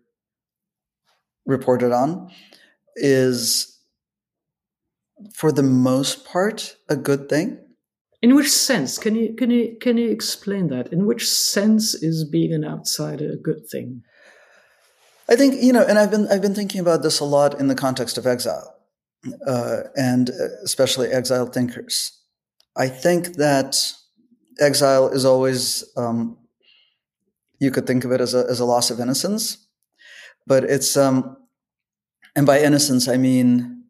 reported 1.45 1.91
on 1.91 2.31
is, 2.95 3.79
for 5.31 5.51
the 5.51 5.61
most 5.61 6.25
part, 6.25 6.75
a 6.89 6.95
good 6.95 7.29
thing. 7.29 7.59
In 8.23 8.35
which 8.35 8.49
sense 8.49 8.97
can 8.97 9.13
you 9.13 9.35
can 9.35 9.51
you 9.51 9.77
can 9.79 9.97
you 9.97 10.09
explain 10.09 10.69
that? 10.69 10.91
In 10.91 11.05
which 11.05 11.29
sense 11.29 11.93
is 11.93 12.27
being 12.27 12.51
an 12.51 12.65
outsider 12.65 13.31
a 13.31 13.37
good 13.37 13.67
thing? 13.69 14.01
I 15.29 15.35
think 15.35 15.61
you 15.61 15.71
know, 15.71 15.85
and 15.85 15.99
I've 15.99 16.09
been 16.09 16.27
I've 16.29 16.41
been 16.41 16.55
thinking 16.55 16.81
about 16.81 17.03
this 17.03 17.19
a 17.19 17.25
lot 17.25 17.59
in 17.59 17.67
the 17.67 17.75
context 17.75 18.17
of 18.17 18.25
exile, 18.25 18.73
uh, 19.45 19.81
and 19.95 20.29
especially 20.63 21.09
exiled 21.09 21.53
thinkers. 21.53 22.19
I 22.75 22.89
think 22.89 23.35
that 23.35 23.77
exile 24.59 25.09
is 25.09 25.25
always 25.25 25.83
um, 25.95 26.37
you 27.59 27.71
could 27.71 27.87
think 27.87 28.03
of 28.03 28.11
it 28.11 28.21
as 28.21 28.33
a 28.33 28.45
as 28.49 28.59
a 28.59 28.65
loss 28.65 28.91
of 28.91 28.99
innocence, 28.99 29.67
but 30.45 30.63
it's 30.63 30.97
um, 30.97 31.37
and 32.35 32.45
by 32.45 32.61
innocence 32.61 33.07
I 33.07 33.17
mean 33.17 33.83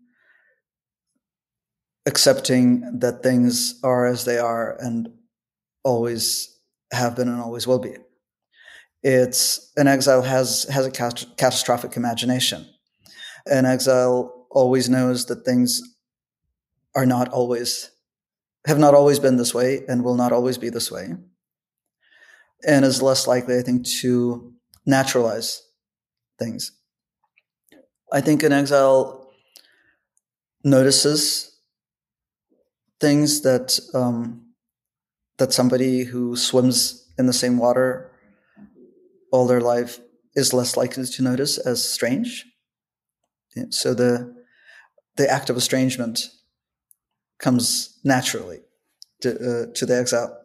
accepting 2.05 2.99
that 2.99 3.23
things 3.23 3.79
are 3.83 4.05
as 4.05 4.25
they 4.25 4.37
are 4.37 4.77
and 4.79 5.09
always 5.83 6.55
have 6.91 7.15
been 7.15 7.27
and 7.27 7.41
always 7.41 7.65
will 7.65 7.79
be. 7.79 7.95
It's 9.01 9.71
an 9.77 9.87
exile 9.87 10.21
has 10.21 10.65
has 10.65 10.85
a 10.85 10.91
cat- 10.91 11.25
catastrophic 11.37 11.97
imagination. 11.97 12.67
An 13.47 13.65
exile 13.65 14.47
always 14.51 14.89
knows 14.89 15.25
that 15.25 15.43
things 15.45 15.81
are 16.95 17.05
not 17.05 17.29
always 17.29 17.91
have 18.65 18.79
not 18.79 18.93
always 18.93 19.19
been 19.19 19.37
this 19.37 19.53
way 19.53 19.83
and 19.87 20.03
will 20.03 20.15
not 20.15 20.31
always 20.31 20.57
be 20.57 20.69
this 20.69 20.91
way, 20.91 21.15
and 22.67 22.85
is 22.85 23.01
less 23.01 23.27
likely, 23.27 23.57
I 23.57 23.61
think, 23.61 23.85
to 24.01 24.53
naturalize 24.85 25.61
things. 26.39 26.71
I 28.11 28.21
think 28.21 28.43
an 28.43 28.51
exile 28.51 29.31
notices 30.63 31.51
things 32.99 33.41
that 33.41 33.79
um, 33.93 34.53
that 35.37 35.53
somebody 35.53 36.03
who 36.03 36.35
swims 36.35 37.11
in 37.17 37.27
the 37.27 37.33
same 37.33 37.57
water 37.57 38.11
all 39.31 39.47
their 39.47 39.61
life 39.61 39.99
is 40.33 40.53
less 40.53 40.77
likely 40.77 41.05
to 41.05 41.23
notice 41.23 41.57
as 41.57 41.87
strange. 41.87 42.45
So 43.69 43.93
the 43.93 44.33
the 45.17 45.29
act 45.29 45.49
of 45.49 45.57
estrangement 45.57 46.29
comes 47.39 47.99
naturally 48.03 48.59
to, 49.21 49.29
uh, 49.31 49.73
to 49.73 49.85
the 49.85 49.97
exile. 49.97 50.37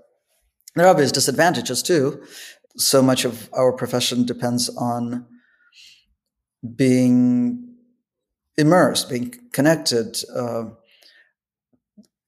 There 0.74 0.86
are 0.86 0.90
obvious 0.90 1.12
disadvantages 1.12 1.82
too. 1.82 2.24
So 2.76 3.02
much 3.02 3.24
of 3.24 3.48
our 3.52 3.72
profession 3.72 4.24
depends 4.24 4.68
on 4.76 5.26
being 6.76 7.74
immersed, 8.56 9.08
being 9.08 9.34
connected, 9.52 10.18
uh, 10.34 10.64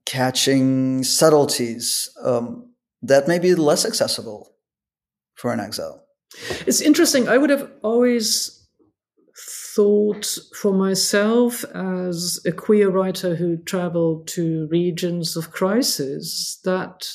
catching 0.06 1.04
subtleties 1.04 2.10
um, 2.22 2.70
that 3.02 3.28
may 3.28 3.38
be 3.38 3.54
less 3.54 3.84
accessible 3.84 4.52
for 5.34 5.52
an 5.52 5.60
exile. 5.60 6.04
It's 6.66 6.80
interesting. 6.80 7.28
I 7.28 7.38
would 7.38 7.50
have 7.50 7.70
always 7.82 8.61
thought 9.74 10.38
for 10.54 10.72
myself 10.72 11.64
as 11.74 12.40
a 12.46 12.52
queer 12.52 12.90
writer 12.90 13.34
who 13.36 13.56
traveled 13.56 14.26
to 14.28 14.68
regions 14.70 15.36
of 15.36 15.50
crisis 15.50 16.60
that 16.64 17.08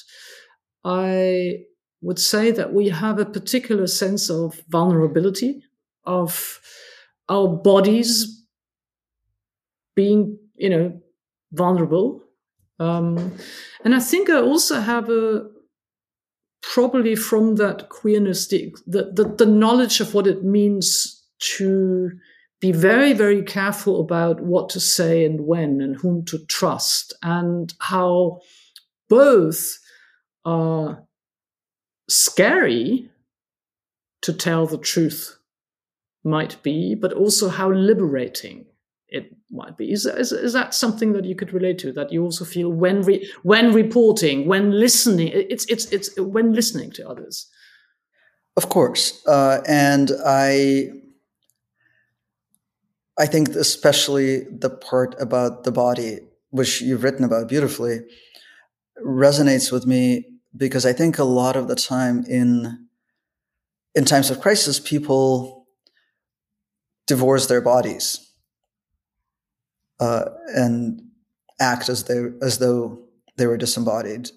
I 0.83 1.65
would 2.01 2.19
say 2.19 2.51
that 2.51 2.73
we 2.73 2.89
have 2.89 3.19
a 3.19 3.25
particular 3.25 3.87
sense 3.87 4.29
of 4.29 4.61
vulnerability 4.69 5.63
of 6.05 6.59
our 7.29 7.47
bodies 7.47 8.45
being, 9.95 10.37
you 10.55 10.69
know, 10.69 11.01
vulnerable. 11.51 12.23
Um, 12.79 13.33
and 13.83 13.95
I 13.95 13.99
think 13.99 14.29
I 14.29 14.39
also 14.39 14.79
have 14.79 15.09
a 15.09 15.47
probably 16.61 17.15
from 17.15 17.55
that 17.55 17.89
queerness, 17.89 18.47
the, 18.47 18.73
the, 18.85 19.11
the, 19.13 19.23
the 19.23 19.45
knowledge 19.45 19.99
of 19.99 20.13
what 20.13 20.27
it 20.27 20.43
means 20.43 21.23
to 21.39 22.11
be 22.59 22.71
very, 22.71 23.13
very 23.13 23.43
careful 23.43 24.01
about 24.01 24.41
what 24.41 24.69
to 24.69 24.79
say 24.79 25.25
and 25.25 25.41
when 25.41 25.81
and 25.81 25.95
whom 25.95 26.25
to 26.25 26.39
trust, 26.45 27.13
and 27.21 27.73
how 27.79 28.39
both 29.09 29.77
are 30.43 31.03
scary 32.09 33.09
to 34.21 34.33
tell 34.33 34.65
the 34.65 34.77
truth 34.77 35.37
might 36.23 36.61
be, 36.63 36.95
but 36.95 37.13
also 37.13 37.47
how 37.49 37.71
liberating 37.71 38.65
it 39.09 39.35
might 39.51 39.77
be. 39.77 39.91
Is, 39.91 40.05
is, 40.05 40.31
is 40.31 40.53
that 40.53 40.73
something 40.73 41.13
that 41.13 41.25
you 41.25 41.35
could 41.35 41.53
relate 41.53 41.77
to? 41.79 41.91
That 41.91 42.11
you 42.11 42.23
also 42.23 42.43
feel 42.43 42.69
when 42.69 43.01
re, 43.03 43.29
when 43.43 43.73
reporting, 43.73 44.47
when 44.47 44.71
listening, 44.71 45.29
it's 45.33 45.65
it's 45.65 45.85
it's 45.91 46.19
when 46.19 46.53
listening 46.53 46.91
to 46.91 47.07
others. 47.07 47.47
Of 48.57 48.69
course, 48.69 49.25
uh, 49.27 49.61
and 49.67 50.11
I 50.25 50.89
I 53.17 53.25
think 53.25 53.49
especially 53.49 54.43
the 54.43 54.69
part 54.69 55.15
about 55.19 55.63
the 55.63 55.71
body, 55.71 56.19
which 56.51 56.81
you've 56.81 57.03
written 57.03 57.23
about 57.25 57.49
beautifully, 57.49 58.01
resonates 59.03 59.71
with 59.71 59.85
me 59.85 60.25
because 60.55 60.85
I 60.85 60.93
think 60.93 61.17
a 61.17 61.23
lot 61.23 61.55
of 61.55 61.67
the 61.67 61.75
time 61.75 62.23
in 62.25 62.87
in 63.95 64.05
times 64.05 64.29
of 64.29 64.41
crisis, 64.41 64.79
people 64.79 65.65
divorce 67.07 67.47
their 67.47 67.61
bodies 67.61 68.31
uh, 69.99 70.25
and 70.53 71.01
act 71.59 71.89
as 71.89 72.03
they 72.03 72.21
as 72.41 72.59
though 72.59 73.03
they 73.37 73.47
were 73.47 73.57
disembodied. 73.57 74.29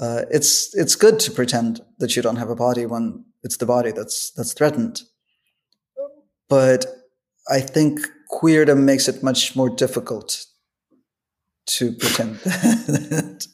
Uh, 0.00 0.22
it's 0.30 0.74
it's 0.74 0.96
good 0.96 1.20
to 1.20 1.30
pretend 1.30 1.80
that 1.98 2.16
you 2.16 2.22
don't 2.22 2.36
have 2.36 2.48
a 2.48 2.56
body 2.56 2.86
when 2.86 3.24
it's 3.42 3.58
the 3.58 3.66
body 3.66 3.92
that's 3.92 4.30
that's 4.30 4.54
threatened, 4.54 5.02
but 6.48 6.86
I 7.50 7.60
think 7.60 8.00
queerdom 8.30 8.84
makes 8.84 9.08
it 9.08 9.22
much 9.22 9.54
more 9.56 9.70
difficult 9.70 10.46
to 11.66 11.92
pretend 11.92 12.36
that, 12.44 13.46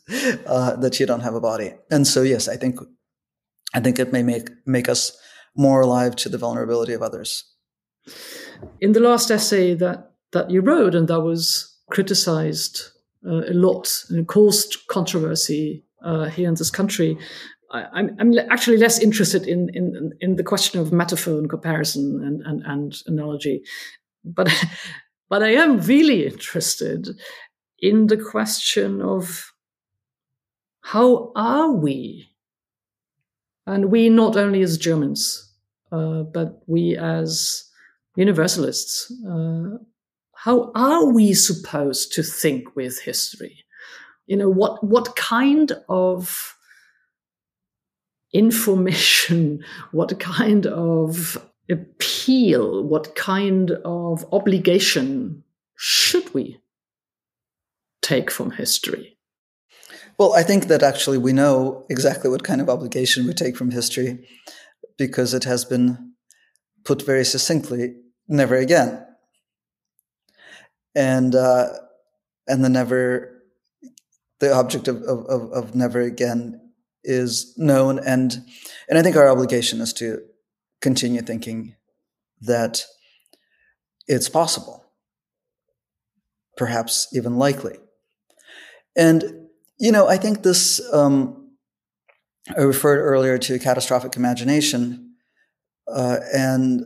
uh, 0.47 0.76
that 0.76 0.99
you 0.99 1.07
don't 1.07 1.20
have 1.20 1.34
a 1.34 1.41
body. 1.41 1.74
And 1.91 2.07
so, 2.07 2.22
yes, 2.22 2.49
I 2.49 2.57
think 2.57 2.78
I 3.72 3.80
think 3.80 3.99
it 3.99 4.12
may 4.12 4.22
make 4.22 4.49
make 4.66 4.88
us 4.88 5.16
more 5.57 5.80
alive 5.80 6.16
to 6.16 6.28
the 6.28 6.38
vulnerability 6.38 6.93
of 6.93 7.03
others. 7.03 7.45
In 8.80 8.93
the 8.93 9.01
last 9.01 9.30
essay 9.30 9.74
that 9.74 10.12
that 10.32 10.51
you 10.51 10.61
wrote, 10.61 10.95
and 10.95 11.09
that 11.09 11.20
was 11.20 11.76
criticized 11.91 12.82
uh, 13.26 13.43
a 13.49 13.55
lot 13.55 13.88
and 14.11 14.26
caused 14.26 14.86
controversy 14.88 15.84
uh, 16.05 16.26
here 16.26 16.49
in 16.49 16.55
this 16.55 16.70
country. 16.70 17.18
I, 17.70 18.00
am 18.00 18.16
I'm 18.18 18.38
actually 18.50 18.78
less 18.78 18.98
interested 18.98 19.46
in, 19.46 19.68
in, 19.74 20.12
in 20.20 20.36
the 20.36 20.42
question 20.42 20.80
of 20.80 20.92
metaphor 20.92 21.38
and 21.38 21.48
comparison 21.48 22.22
and, 22.24 22.42
and, 22.42 22.62
and 22.66 23.02
analogy, 23.06 23.62
but 24.24 24.48
but 25.28 25.42
I 25.42 25.50
am 25.50 25.78
really 25.80 26.26
interested 26.26 27.08
in 27.78 28.08
the 28.08 28.16
question 28.16 29.00
of 29.00 29.52
how 30.80 31.32
are 31.36 31.70
we, 31.70 32.30
and 33.66 33.92
we 33.92 34.08
not 34.08 34.36
only 34.36 34.62
as 34.62 34.76
Germans, 34.76 35.52
uh, 35.92 36.22
but 36.22 36.62
we 36.66 36.96
as 36.96 37.64
universalists, 38.16 39.12
uh, 39.28 39.78
how 40.34 40.72
are 40.74 41.12
we 41.12 41.32
supposed 41.32 42.12
to 42.14 42.22
think 42.22 42.74
with 42.74 43.00
history? 43.00 43.64
You 44.26 44.36
know, 44.36 44.50
what, 44.50 44.82
what 44.82 45.14
kind 45.14 45.72
of 45.88 46.56
information, 48.32 49.64
what 49.92 50.18
kind 50.20 50.66
of 50.66 51.38
appeal, 51.70 52.82
what 52.84 53.14
kind 53.14 53.70
of 53.84 54.24
obligation 54.32 55.44
should 55.76 56.32
we 56.34 56.60
take 58.02 58.30
from 58.30 58.52
history? 58.52 59.16
Well, 60.18 60.34
I 60.34 60.42
think 60.42 60.66
that 60.66 60.82
actually 60.82 61.18
we 61.18 61.32
know 61.32 61.86
exactly 61.88 62.28
what 62.28 62.42
kind 62.42 62.60
of 62.60 62.68
obligation 62.68 63.26
we 63.26 63.32
take 63.32 63.56
from 63.56 63.70
history 63.70 64.28
because 64.98 65.32
it 65.32 65.44
has 65.44 65.64
been 65.64 66.12
put 66.84 67.02
very 67.02 67.24
succinctly 67.24 67.94
never 68.28 68.56
again. 68.56 69.06
And, 70.94 71.34
uh, 71.34 71.68
and 72.46 72.64
the 72.64 72.68
never, 72.68 73.42
the 74.40 74.52
object 74.52 74.88
of, 74.88 75.02
of, 75.02 75.52
of 75.52 75.74
never 75.74 76.00
again 76.00 76.59
is 77.05 77.55
known. 77.57 77.98
And, 77.98 78.44
and 78.88 78.98
I 78.98 79.03
think 79.03 79.16
our 79.16 79.28
obligation 79.28 79.80
is 79.80 79.92
to 79.94 80.22
continue 80.80 81.22
thinking 81.22 81.74
that 82.40 82.84
it's 84.07 84.28
possible, 84.28 84.84
perhaps 86.57 87.09
even 87.12 87.36
likely. 87.36 87.78
And, 88.96 89.22
you 89.78 89.92
know, 89.92 90.09
I 90.09 90.16
think 90.16 90.42
this, 90.42 90.80
um, 90.92 91.51
I 92.57 92.62
referred 92.62 93.01
earlier 93.01 93.38
to 93.38 93.59
catastrophic 93.59 94.16
imagination, 94.16 95.14
uh, 95.86 96.18
and 96.34 96.84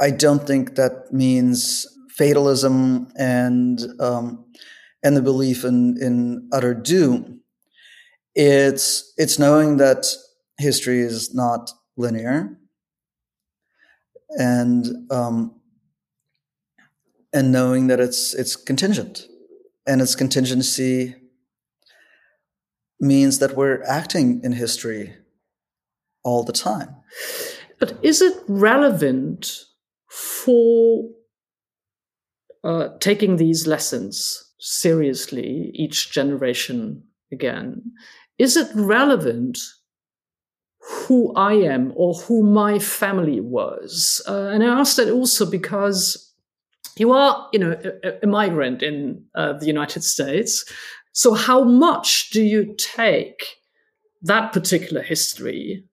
I 0.00 0.10
don't 0.10 0.46
think 0.46 0.76
that 0.76 1.12
means 1.12 1.86
fatalism 2.10 3.08
and 3.16 3.80
um, 3.98 4.44
and 5.02 5.16
the 5.16 5.22
belief 5.22 5.64
in 5.64 5.96
in 6.00 6.48
utter 6.52 6.74
doom. 6.74 7.40
It's 8.42 9.12
it's 9.18 9.38
knowing 9.38 9.76
that 9.76 10.06
history 10.56 11.00
is 11.00 11.34
not 11.34 11.70
linear, 11.98 12.56
and 14.30 14.86
um, 15.10 15.60
and 17.34 17.52
knowing 17.52 17.88
that 17.88 18.00
it's 18.00 18.32
it's 18.32 18.56
contingent, 18.56 19.26
and 19.86 20.00
its 20.00 20.14
contingency 20.14 21.16
means 22.98 23.40
that 23.40 23.56
we're 23.56 23.82
acting 23.82 24.40
in 24.42 24.52
history 24.52 25.16
all 26.24 26.42
the 26.42 26.54
time. 26.54 26.96
But 27.78 27.98
is 28.02 28.22
it 28.22 28.42
relevant 28.48 29.66
for 30.08 31.10
uh, 32.64 32.88
taking 33.00 33.36
these 33.36 33.66
lessons 33.66 34.50
seriously 34.58 35.72
each 35.74 36.10
generation 36.10 37.02
again? 37.30 37.92
Is 38.40 38.56
it 38.56 38.68
relevant 38.74 39.58
who 40.80 41.34
I 41.34 41.52
am 41.52 41.92
or 41.94 42.14
who 42.14 42.42
my 42.42 42.78
family 42.78 43.38
was? 43.38 44.22
Uh, 44.26 44.46
and 44.46 44.64
I 44.64 44.80
ask 44.80 44.96
that 44.96 45.10
also 45.10 45.44
because 45.44 46.32
you 46.96 47.12
are, 47.12 47.48
you 47.52 47.58
know, 47.58 47.78
a, 48.02 48.12
a 48.22 48.26
migrant 48.26 48.82
in 48.82 49.26
uh, 49.34 49.52
the 49.58 49.66
United 49.66 50.02
States. 50.02 50.64
So 51.12 51.34
how 51.34 51.64
much 51.64 52.30
do 52.30 52.42
you 52.42 52.74
take 52.78 53.44
that 54.22 54.54
particular 54.54 55.02
history 55.02 55.84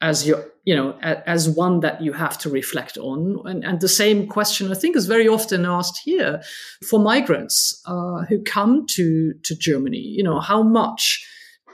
as 0.00 0.26
your, 0.26 0.46
you 0.64 0.74
know, 0.74 0.98
as 1.02 1.48
one 1.48 1.78
that 1.80 2.02
you 2.02 2.12
have 2.12 2.38
to 2.38 2.50
reflect 2.50 2.98
on? 2.98 3.38
And, 3.44 3.64
and 3.64 3.80
the 3.80 3.88
same 3.88 4.26
question 4.26 4.72
I 4.72 4.74
think 4.74 4.96
is 4.96 5.06
very 5.06 5.28
often 5.28 5.64
asked 5.64 6.00
here 6.04 6.42
for 6.88 6.98
migrants 6.98 7.80
uh, 7.86 8.24
who 8.28 8.42
come 8.42 8.84
to 8.96 9.34
to 9.44 9.54
Germany. 9.54 10.02
You 10.18 10.24
know, 10.24 10.40
how 10.40 10.64
much 10.64 11.24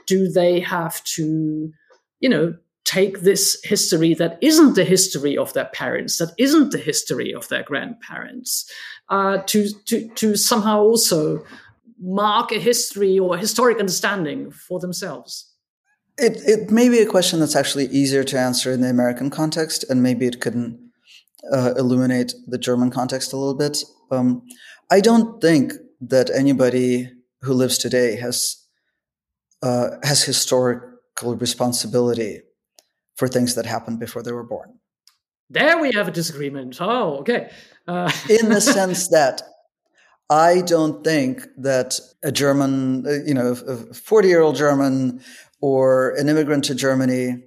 do 0.07 0.29
they 0.29 0.59
have 0.59 1.03
to, 1.03 1.71
you 2.19 2.29
know, 2.29 2.55
take 2.85 3.21
this 3.21 3.59
history 3.63 4.13
that 4.13 4.37
isn't 4.41 4.75
the 4.75 4.85
history 4.85 5.37
of 5.37 5.53
their 5.53 5.65
parents, 5.65 6.19
that 6.19 6.33
isn't 6.37 6.71
the 6.71 6.77
history 6.77 7.33
of 7.33 7.47
their 7.49 7.63
grandparents, 7.63 8.69
uh, 9.09 9.39
to, 9.47 9.69
to, 9.85 10.07
to 10.09 10.35
somehow 10.35 10.81
also 10.81 11.43
mark 11.99 12.51
a 12.51 12.59
history 12.59 13.17
or 13.17 13.35
a 13.35 13.39
historic 13.39 13.79
understanding 13.79 14.51
for 14.51 14.79
themselves? 14.79 15.51
It, 16.17 16.37
it 16.45 16.71
may 16.71 16.87
be 16.89 16.99
a 16.99 17.05
question 17.05 17.39
that's 17.39 17.55
actually 17.55 17.87
easier 17.87 18.23
to 18.23 18.39
answer 18.39 18.71
in 18.71 18.81
the 18.81 18.89
American 18.89 19.29
context, 19.29 19.83
and 19.89 20.03
maybe 20.03 20.27
it 20.27 20.39
couldn't 20.39 20.79
uh, 21.51 21.73
illuminate 21.77 22.33
the 22.47 22.57
German 22.57 22.91
context 22.91 23.33
a 23.33 23.37
little 23.37 23.55
bit. 23.55 23.83
Um, 24.11 24.43
I 24.91 25.01
don't 25.01 25.41
think 25.41 25.73
that 26.01 26.29
anybody 26.29 27.09
who 27.41 27.53
lives 27.53 27.77
today 27.77 28.15
has 28.17 28.64
uh, 29.65 29.97
has 30.03 30.23
historical 30.23 31.35
responsibility 31.35 32.41
for 33.15 33.27
things 33.27 33.55
that 33.55 33.65
happened 33.65 33.99
before 33.99 34.21
they 34.21 34.31
were 34.31 34.43
born. 34.43 34.79
There 35.49 35.79
we 35.79 35.91
have 35.93 36.07
a 36.07 36.11
disagreement. 36.11 36.77
Oh, 36.79 37.17
okay. 37.19 37.49
Uh. 37.87 38.11
in 38.29 38.49
the 38.49 38.61
sense 38.61 39.09
that 39.09 39.41
I 40.29 40.61
don't 40.61 41.03
think 41.03 41.47
that 41.57 41.99
a 42.23 42.31
German, 42.31 43.05
uh, 43.07 43.23
you 43.25 43.33
know, 43.33 43.51
a 43.67 43.93
40 43.93 44.27
year 44.27 44.41
old 44.41 44.55
German 44.55 45.21
or 45.61 46.11
an 46.15 46.29
immigrant 46.29 46.63
to 46.65 46.75
Germany 46.75 47.43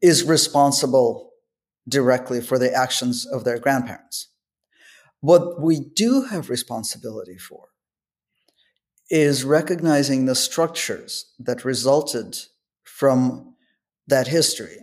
is 0.00 0.24
responsible 0.24 1.30
directly 1.88 2.40
for 2.40 2.58
the 2.58 2.72
actions 2.72 3.26
of 3.26 3.44
their 3.44 3.58
grandparents. 3.58 4.28
What 5.20 5.60
we 5.60 5.80
do 5.80 6.26
have 6.30 6.50
responsibility 6.50 7.38
for 7.38 7.68
is 9.10 9.44
recognizing 9.44 10.26
the 10.26 10.34
structures 10.34 11.32
that 11.38 11.64
resulted 11.64 12.36
from 12.84 13.54
that 14.06 14.28
history 14.28 14.78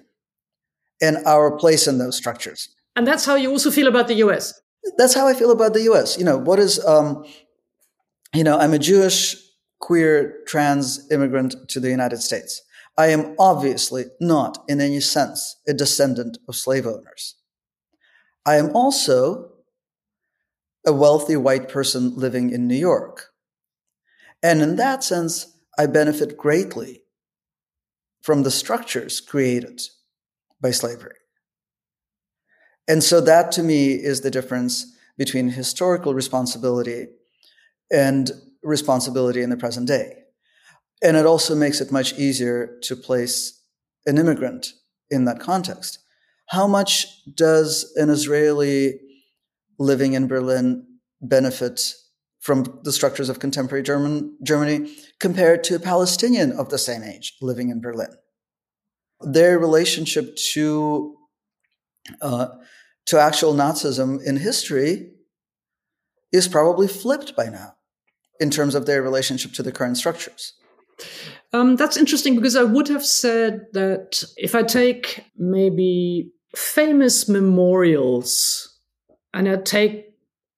and 1.02 1.18
our 1.26 1.52
place 1.58 1.88
in 1.88 1.98
those 1.98 2.16
structures. 2.16 2.70
And 2.96 3.06
that's 3.08 3.26
how 3.26 3.36
you 3.36 3.50
also 3.50 3.72
feel 3.72 3.88
about 3.88 4.08
the 4.08 4.16
US. 4.16 4.54
That's 4.98 5.14
how 5.14 5.28
I 5.28 5.34
feel 5.34 5.52
about 5.52 5.74
the 5.74 5.82
US. 5.92 6.18
You 6.18 6.26
know, 6.26 6.38
what 6.38 6.60
is, 6.60 6.84
um, 6.86 7.26
you 8.34 8.44
know, 8.44 8.58
I'm 8.58 8.74
a 8.74 8.80
Jewish, 8.80 9.36
queer, 9.80 10.42
trans 10.48 11.12
immigrant 11.12 11.56
to 11.70 11.80
the 11.80 11.90
United 11.90 12.22
States. 12.22 12.62
I 12.98 13.08
am 13.08 13.36
obviously 13.40 14.06
not 14.22 14.64
in 14.68 14.80
any 14.80 15.00
sense 15.00 15.58
a 15.68 15.74
descendant 15.74 16.38
of 16.48 16.56
slave 16.56 16.86
owners. 16.86 17.36
I 18.46 18.56
am 18.58 18.76
also 18.76 19.50
a 20.86 20.94
wealthy 20.94 21.36
white 21.36 21.70
person 21.70 22.16
living 22.16 22.52
in 22.52 22.68
New 22.68 22.76
York. 22.76 23.33
And 24.44 24.62
in 24.62 24.76
that 24.76 25.04
sense, 25.04 25.58
I 25.80 25.88
benefit 25.88 26.38
greatly 26.38 27.02
from 28.22 28.44
the 28.44 28.52
structures 28.52 29.22
created 29.22 29.82
by 30.62 30.72
slavery. 30.72 31.16
And 32.88 33.04
so 33.04 33.22
that 33.22 33.52
to 33.54 33.64
me 33.64 33.94
is 33.94 34.22
the 34.22 34.32
difference 34.32 34.96
between 35.18 35.50
historical 35.50 36.14
responsibility 36.14 37.08
and 37.92 38.32
responsibility 38.62 39.42
in 39.42 39.50
the 39.50 39.58
present 39.58 39.88
day. 39.88 40.18
And 41.02 41.18
it 41.18 41.26
also 41.26 41.56
makes 41.56 41.82
it 41.82 41.92
much 41.92 42.14
easier 42.18 42.78
to 42.84 42.96
place 42.96 43.62
an 44.06 44.18
immigrant 44.18 44.68
in 45.10 45.26
that 45.26 45.40
context. 45.40 46.00
How 46.48 46.68
much 46.68 47.24
does 47.36 47.94
an 47.96 48.10
Israeli 48.10 49.00
living 49.80 50.14
in 50.14 50.28
Berlin 50.28 50.86
benefit 51.22 51.94
from 52.44 52.80
the 52.84 52.92
structures 52.92 53.30
of 53.30 53.40
contemporary 53.40 53.84
German, 53.84 54.38
Germany 54.44 54.96
compared 55.20 55.64
to 55.64 55.76
a 55.76 55.80
Palestinian 55.80 56.52
of 56.52 56.70
the 56.70 56.78
same 56.78 57.02
age 57.02 57.34
living 57.42 57.70
in 57.70 57.82
Berlin? 57.82 58.14
their 59.24 59.58
relationship 59.60 60.36
to 60.36 61.16
uh, 62.22 62.48
to 63.06 63.20
actual 63.20 63.54
Nazism 63.54 64.22
in 64.24 64.38
history 64.38 65.12
is 66.32 66.48
probably 66.48 66.88
flipped 66.88 67.36
by 67.36 67.46
now 67.46 67.74
in 68.40 68.50
terms 68.50 68.76
of 68.76 68.86
their 68.86 69.02
relationship 69.02 69.54
to 69.54 69.64
the 69.64 69.72
current 69.72 69.98
structures. 69.98 70.54
Um, 71.54 71.76
that's 71.76 71.98
interesting 71.98 72.36
because 72.36 72.56
I 72.56 72.64
would 72.64 72.88
have 72.88 73.06
said 73.06 73.62
that 73.74 74.24
if 74.38 74.56
I 74.56 74.64
take 74.64 75.26
maybe 75.38 76.32
famous 76.56 77.30
memorials 77.30 78.80
and 79.34 79.48
I 79.48 79.58
take 79.58 80.13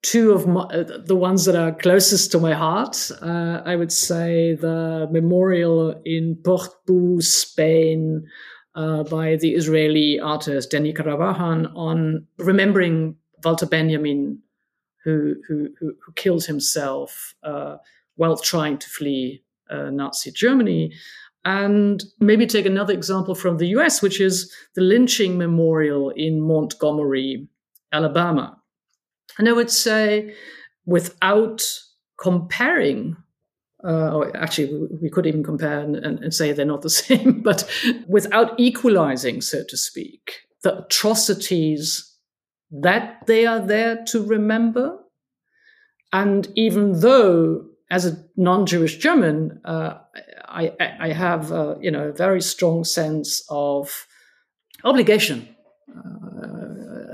two 0.06 0.34
of 0.34 0.46
my, 0.46 0.62
uh, 0.62 0.84
the 1.04 1.16
ones 1.16 1.46
that 1.46 1.56
are 1.56 1.72
closest 1.72 2.32
to 2.32 2.40
my 2.40 2.54
heart, 2.54 3.10
uh, 3.22 3.62
I 3.66 3.76
would 3.76 3.92
say 3.92 4.54
the 4.54 5.08
memorial 5.12 6.00
in 6.06 6.36
Portbou, 6.36 7.24
Spain, 7.24 8.24
uh, 8.76 9.04
by 9.04 9.36
the 9.38 9.56
Israeli 9.56 10.20
artist 10.20 10.72
Danny 10.72 10.94
Karavan 10.94 11.72
on 11.76 12.28
remembering 12.38 13.16
Walter 13.44 13.66
Benjamin, 13.66 14.40
who, 15.04 15.36
who, 15.48 15.70
who, 15.80 15.94
who 16.06 16.12
killed 16.16 16.46
himself 16.46 17.34
uh, 17.44 17.78
while 18.16 18.38
trying 18.38 18.78
to 18.78 18.88
flee 18.88 19.42
uh, 19.72 19.90
Nazi 19.90 20.32
Germany. 20.32 20.92
And 21.46 22.04
maybe 22.20 22.46
take 22.46 22.66
another 22.66 22.94
example 22.94 23.34
from 23.34 23.58
the 23.58 23.68
US, 23.78 24.02
which 24.02 24.20
is 24.22 24.54
the 24.76 24.82
lynching 24.82 25.38
memorial 25.38 26.12
in 26.12 26.42
Montgomery, 26.42 27.48
Alabama. 27.92 28.58
And 29.38 29.50
I 29.50 29.54
would 29.54 29.72
say, 29.72 30.36
without 30.86 31.62
comparing 32.18 33.18
uh, 33.84 34.16
or 34.16 34.36
actually 34.36 34.88
we 35.02 35.10
could 35.10 35.28
even 35.28 35.44
compare 35.44 35.80
and, 35.80 35.96
and, 35.96 36.20
and, 36.20 36.34
say 36.34 36.52
they're 36.52 36.66
not 36.66 36.82
the 36.82 36.90
same, 37.06 37.42
but 37.42 37.70
without 38.08 38.60
equalizing, 38.60 39.42
so 39.42 39.64
to 39.68 39.78
speak, 39.78 40.32
the 40.64 40.80
atrocities 40.80 42.12
that 42.72 43.26
they 43.28 43.46
are 43.46 43.60
there 43.60 44.04
to 44.06 44.26
remember. 44.26 44.98
And 46.12 46.48
even 46.56 47.02
though, 47.02 47.66
as 47.92 48.06
a 48.06 48.18
non-Jewish 48.36 48.98
German, 48.98 49.62
uh, 49.66 50.00
I, 50.48 50.72
I, 51.00 51.10
have, 51.10 51.52
uh, 51.52 51.76
you 51.80 51.92
know, 51.92 52.08
a 52.08 52.14
very 52.14 52.42
strong 52.42 52.84
sense 52.84 53.44
of 53.50 54.08
obligation 54.84 55.48
uh, 55.96 56.35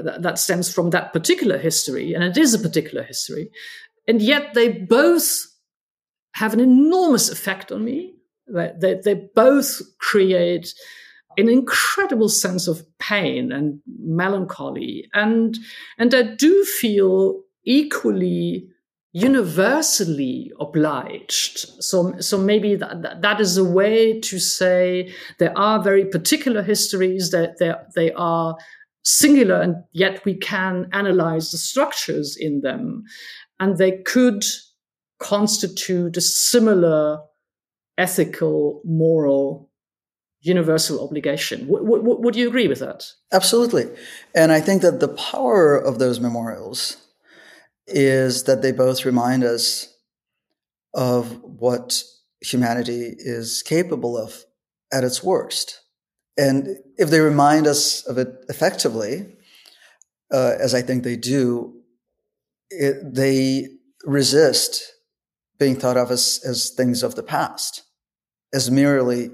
that, 0.02 0.40
stems 0.40 0.74
from 0.74 0.90
that 0.92 1.14
particular 1.14 1.58
history, 1.58 2.14
and 2.14 2.24
it 2.24 2.38
is 2.38 2.54
a 2.54 2.60
particular 2.60 3.04
history. 3.04 3.50
And 4.08 4.22
yet 4.22 4.54
they 4.54 4.70
both 4.70 5.46
have 6.34 6.54
an 6.54 6.60
enormous 6.60 7.30
effect 7.30 7.72
on 7.72 7.84
me. 7.84 8.14
They, 8.48 9.00
they, 9.04 9.30
both 9.34 9.82
create 10.00 10.74
an 11.38 11.48
incredible 11.48 12.28
sense 12.28 12.68
of 12.68 12.86
pain 13.00 13.52
and 13.52 13.80
melancholy. 14.00 15.08
And, 15.14 15.58
and 15.98 16.14
I 16.14 16.24
do 16.36 16.66
feel 16.66 17.42
equally 17.64 18.68
universally 19.14 20.52
obliged. 20.60 21.60
So, 21.84 22.18
so 22.20 22.38
maybe 22.38 22.76
that, 22.76 23.22
that 23.22 23.42
is 23.42 23.58
a 23.58 23.64
way 23.64 24.20
to 24.22 24.40
say 24.40 25.14
there 25.38 25.58
are 25.58 25.82
very 25.82 26.06
particular 26.06 26.64
histories 26.64 27.32
that 27.32 27.58
they 27.96 28.12
are 28.14 28.58
singular 29.04 29.62
and 29.62 29.76
yet 29.92 30.24
we 30.26 30.36
can 30.36 30.88
analyze 30.94 31.52
the 31.52 31.58
structures 31.58 32.38
in 32.40 32.62
them. 32.62 33.04
And 33.60 33.78
they 33.78 34.02
could 34.04 34.44
constitute 35.20 36.18
a 36.18 36.22
similar 36.22 37.20
ethical, 37.98 38.82
moral, 38.84 39.70
universal 40.42 41.04
obligation. 41.04 41.68
W- 41.68 41.86
w- 41.86 42.20
would 42.20 42.36
you 42.36 42.48
agree 42.48 42.68
with 42.68 42.80
that? 42.80 43.06
Absolutely. 43.32 43.86
And 44.34 44.52
I 44.52 44.60
think 44.60 44.82
that 44.82 45.00
the 45.00 45.08
power 45.08 45.78
of 45.78 46.00
those 46.00 46.20
memorials 46.20 46.98
is 47.88 48.44
that 48.46 48.62
they 48.62 48.72
both 48.72 49.06
remind 49.06 49.44
us 49.44 49.94
of 50.94 51.42
what 51.44 52.04
humanity 52.42 53.14
is 53.18 53.62
capable 53.62 54.18
of 54.18 54.44
at 54.92 55.04
its 55.04 55.24
worst. 55.24 55.81
And 56.38 56.78
if 56.98 57.10
they 57.10 57.20
remind 57.20 57.68
us 57.68 58.06
of 58.06 58.18
it 58.18 58.30
effectively, 58.50 59.36
uh, 60.32 60.56
as 60.60 60.74
I 60.74 60.82
think 60.82 61.04
they 61.04 61.18
do, 61.18 61.82
it, 62.70 63.14
they 63.14 63.68
resist 64.06 64.94
being 65.60 65.76
thought 65.76 65.98
of 65.98 66.10
as, 66.10 66.42
as 66.46 66.70
things 66.70 67.04
of 67.04 67.16
the 67.16 67.24
past, 67.24 67.84
as 68.54 68.72
merely 68.72 69.30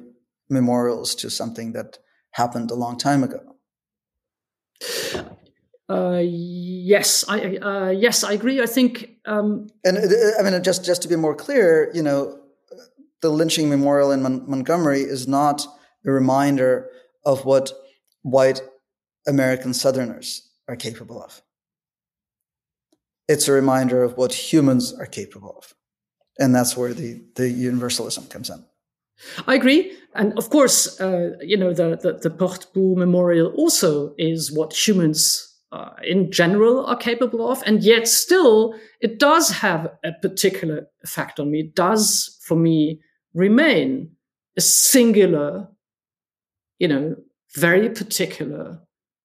memorials 0.50 1.16
to 1.16 1.30
something 1.30 1.74
that 1.74 2.00
happened 2.32 2.72
a 2.72 2.76
long 2.76 2.98
time 2.98 3.24
ago. 3.24 3.58
Uh, 5.90 6.22
yes, 6.22 7.24
I 7.30 7.58
uh, 7.58 7.90
yes 7.92 8.24
I 8.24 8.34
agree. 8.34 8.62
I 8.62 8.66
think, 8.66 9.10
um, 9.26 9.68
and 9.86 9.98
uh, 9.98 10.02
I 10.38 10.44
mean, 10.44 10.62
just 10.62 10.84
just 10.84 11.02
to 11.04 11.08
be 11.08 11.16
more 11.16 11.34
clear, 11.34 11.90
you 11.94 12.04
know, 12.04 12.38
the 13.22 13.30
lynching 13.30 13.70
memorial 13.70 14.12
in 14.12 14.22
Mon- 14.22 14.44
Montgomery 14.50 15.02
is 15.02 15.28
not 15.30 15.66
a 16.08 16.12
reminder 16.12 16.90
of 17.26 17.46
what 17.46 17.72
white 18.24 18.62
American 19.28 19.74
Southerners 19.74 20.50
are 20.68 20.76
capable 20.76 21.22
of. 21.22 21.42
It's 23.28 23.48
a 23.48 23.52
reminder 23.52 24.04
of 24.04 24.18
what 24.18 24.34
humans 24.34 24.94
are 24.94 25.06
capable 25.06 25.56
of. 25.58 25.74
And 26.40 26.56
that's 26.56 26.78
where 26.78 26.94
the, 26.94 27.22
the 27.36 27.50
universalism 27.50 28.28
comes 28.28 28.50
in. 28.50 28.64
I 29.48 29.56
agree. 29.56 29.92
And 30.16 30.38
of 30.38 30.50
course, 30.50 31.00
uh, 31.02 31.32
you 31.42 31.58
know, 31.58 31.74
the, 31.74 31.98
the, 32.02 32.14
the 32.14 32.30
Portbou 32.30 32.96
Memorial 32.96 33.52
also 33.58 34.14
is 34.18 34.52
what 34.52 34.88
humans 34.88 35.56
uh, 35.72 35.90
in 36.04 36.32
general 36.32 36.86
are 36.86 36.96
capable 36.96 37.52
of. 37.52 37.62
And 37.66 37.84
yet 37.84 38.08
still, 38.08 38.76
it 39.02 39.20
does 39.20 39.50
have 39.50 39.92
a 40.04 40.14
particular 40.22 40.88
effect 41.04 41.40
on 41.40 41.52
me. 41.52 41.60
It 41.62 41.76
does, 41.76 42.40
for 42.44 42.56
me, 42.56 43.02
remain 43.34 44.12
a 44.56 44.62
singular, 44.62 45.68
you 46.80 46.88
know, 46.88 47.16
very 47.56 47.90
particular 47.90 48.80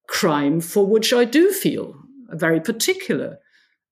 crime 0.07 0.61
for 0.61 0.85
which 0.85 1.13
I 1.13 1.25
do 1.25 1.51
feel 1.51 1.95
a 2.29 2.37
very 2.37 2.59
particular 2.59 3.37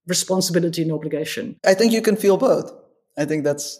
responsibility 0.07 0.81
and 0.81 0.91
obligation. 0.91 1.57
I 1.65 1.73
think 1.73 1.91
you 1.93 2.01
can 2.01 2.15
feel 2.15 2.37
both. 2.37 2.71
I 3.17 3.25
think 3.25 3.43
that's, 3.43 3.79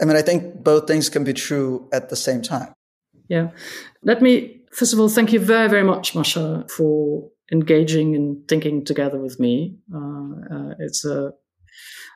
I 0.00 0.04
mean, 0.04 0.16
I 0.16 0.22
think 0.22 0.62
both 0.62 0.86
things 0.86 1.08
can 1.08 1.24
be 1.24 1.32
true 1.32 1.88
at 1.92 2.10
the 2.10 2.16
same 2.16 2.42
time. 2.42 2.72
Yeah. 3.28 3.50
Let 4.02 4.22
me, 4.22 4.62
first 4.72 4.92
of 4.92 5.00
all, 5.00 5.08
thank 5.08 5.32
you 5.32 5.40
very, 5.40 5.68
very 5.68 5.84
much, 5.84 6.14
Masha, 6.14 6.64
for 6.68 7.30
engaging 7.50 8.14
and 8.14 8.46
thinking 8.46 8.84
together 8.84 9.18
with 9.18 9.40
me. 9.40 9.78
Uh, 9.92 10.54
uh, 10.54 10.74
it's 10.78 11.04
a, 11.04 11.32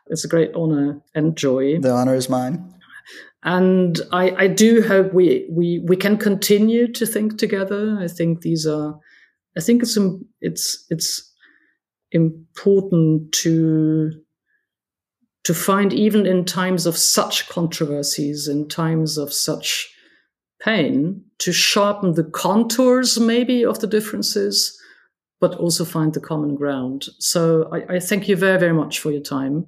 it's 0.06 0.24
a 0.24 0.28
great 0.28 0.52
honor 0.54 1.00
and 1.14 1.36
joy. 1.36 1.78
The 1.80 1.90
honor 1.90 2.14
is 2.14 2.28
mine. 2.28 2.74
And 3.42 4.00
I, 4.12 4.30
I 4.30 4.46
do 4.46 4.82
hope 4.82 5.12
we, 5.12 5.48
we, 5.50 5.82
we 5.86 5.96
can 5.96 6.16
continue 6.16 6.90
to 6.92 7.07
think 7.07 7.38
together. 7.38 7.98
I 8.00 8.09
think 8.09 8.42
these 8.42 8.66
are, 8.66 8.98
I 9.57 9.61
think 9.61 9.82
it's, 9.82 9.98
it's, 10.40 10.86
it's 10.90 11.32
important 12.12 13.32
to 13.32 14.12
to 15.44 15.55
find 15.55 15.92
even 15.92 16.24
in 16.24 16.44
times 16.44 16.86
of 16.86 16.96
such 16.96 17.48
controversies, 17.48 18.46
in 18.46 18.68
times 18.68 19.18
of 19.18 19.32
such 19.32 19.92
pain, 20.61 21.24
to 21.38 21.53
sharpen 21.53 22.14
the 22.14 22.22
contours 22.22 23.18
maybe 23.18 23.64
of 23.64 23.80
the 23.80 23.88
differences, 23.88 24.78
but 25.40 25.57
also 25.57 25.84
find 25.84 26.14
the 26.14 26.20
common 26.20 26.55
ground. 26.55 27.07
So 27.18 27.68
I, 27.72 27.96
I 27.96 27.98
thank 27.98 28.28
you 28.28 28.36
very, 28.36 28.59
very 28.59 28.72
much 28.72 29.00
for 29.00 29.11
your 29.11 29.20
time. 29.20 29.66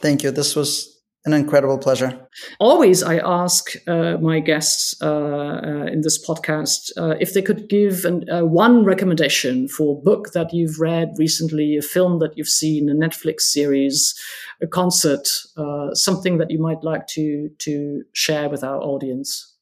Thank 0.00 0.24
you. 0.24 0.32
This 0.32 0.56
was 0.56 0.93
an 1.24 1.32
incredible 1.32 1.78
pleasure. 1.78 2.28
Always, 2.60 3.02
I 3.02 3.16
ask 3.16 3.72
uh, 3.86 4.18
my 4.18 4.40
guests 4.40 4.94
uh, 5.00 5.06
uh, 5.06 5.86
in 5.90 6.02
this 6.02 6.24
podcast 6.24 6.90
uh, 6.98 7.14
if 7.18 7.32
they 7.32 7.40
could 7.40 7.68
give 7.68 8.04
an, 8.04 8.28
uh, 8.28 8.44
one 8.44 8.84
recommendation 8.84 9.66
for 9.68 9.96
a 9.96 10.02
book 10.02 10.32
that 10.32 10.52
you've 10.52 10.78
read 10.78 11.14
recently, 11.16 11.76
a 11.76 11.82
film 11.82 12.18
that 12.18 12.36
you've 12.36 12.48
seen, 12.48 12.90
a 12.90 12.94
Netflix 12.94 13.40
series, 13.42 14.14
a 14.62 14.66
concert, 14.66 15.28
uh, 15.56 15.94
something 15.94 16.38
that 16.38 16.50
you 16.50 16.60
might 16.60 16.84
like 16.84 17.06
to 17.08 17.48
to 17.58 18.02
share 18.12 18.50
with 18.50 18.62
our 18.62 18.80
audience. 18.80 19.54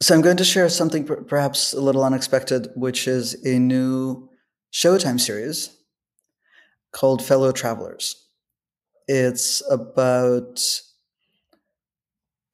So 0.00 0.14
I'm 0.14 0.20
going 0.20 0.36
to 0.36 0.44
share 0.44 0.68
something 0.68 1.04
perhaps 1.04 1.72
a 1.72 1.80
little 1.80 2.04
unexpected, 2.04 2.68
which 2.76 3.08
is 3.08 3.34
a 3.44 3.58
new 3.58 4.28
Showtime 4.72 5.18
series 5.18 5.70
called 6.92 7.24
Fellow 7.24 7.50
Travelers. 7.50 8.14
It's 9.08 9.62
about 9.70 10.60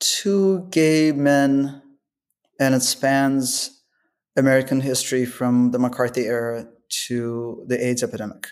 two 0.05 0.69
gay 0.71 1.13
men, 1.13 1.83
and 2.61 2.75
it 2.75 2.83
spans 2.83 3.83
American 4.37 4.81
history 4.81 5.25
from 5.25 5.71
the 5.71 5.79
McCarthy 5.79 6.27
era 6.27 6.67
to 7.07 7.65
the 7.67 7.83
AIDS 7.85 8.03
epidemic. 8.03 8.49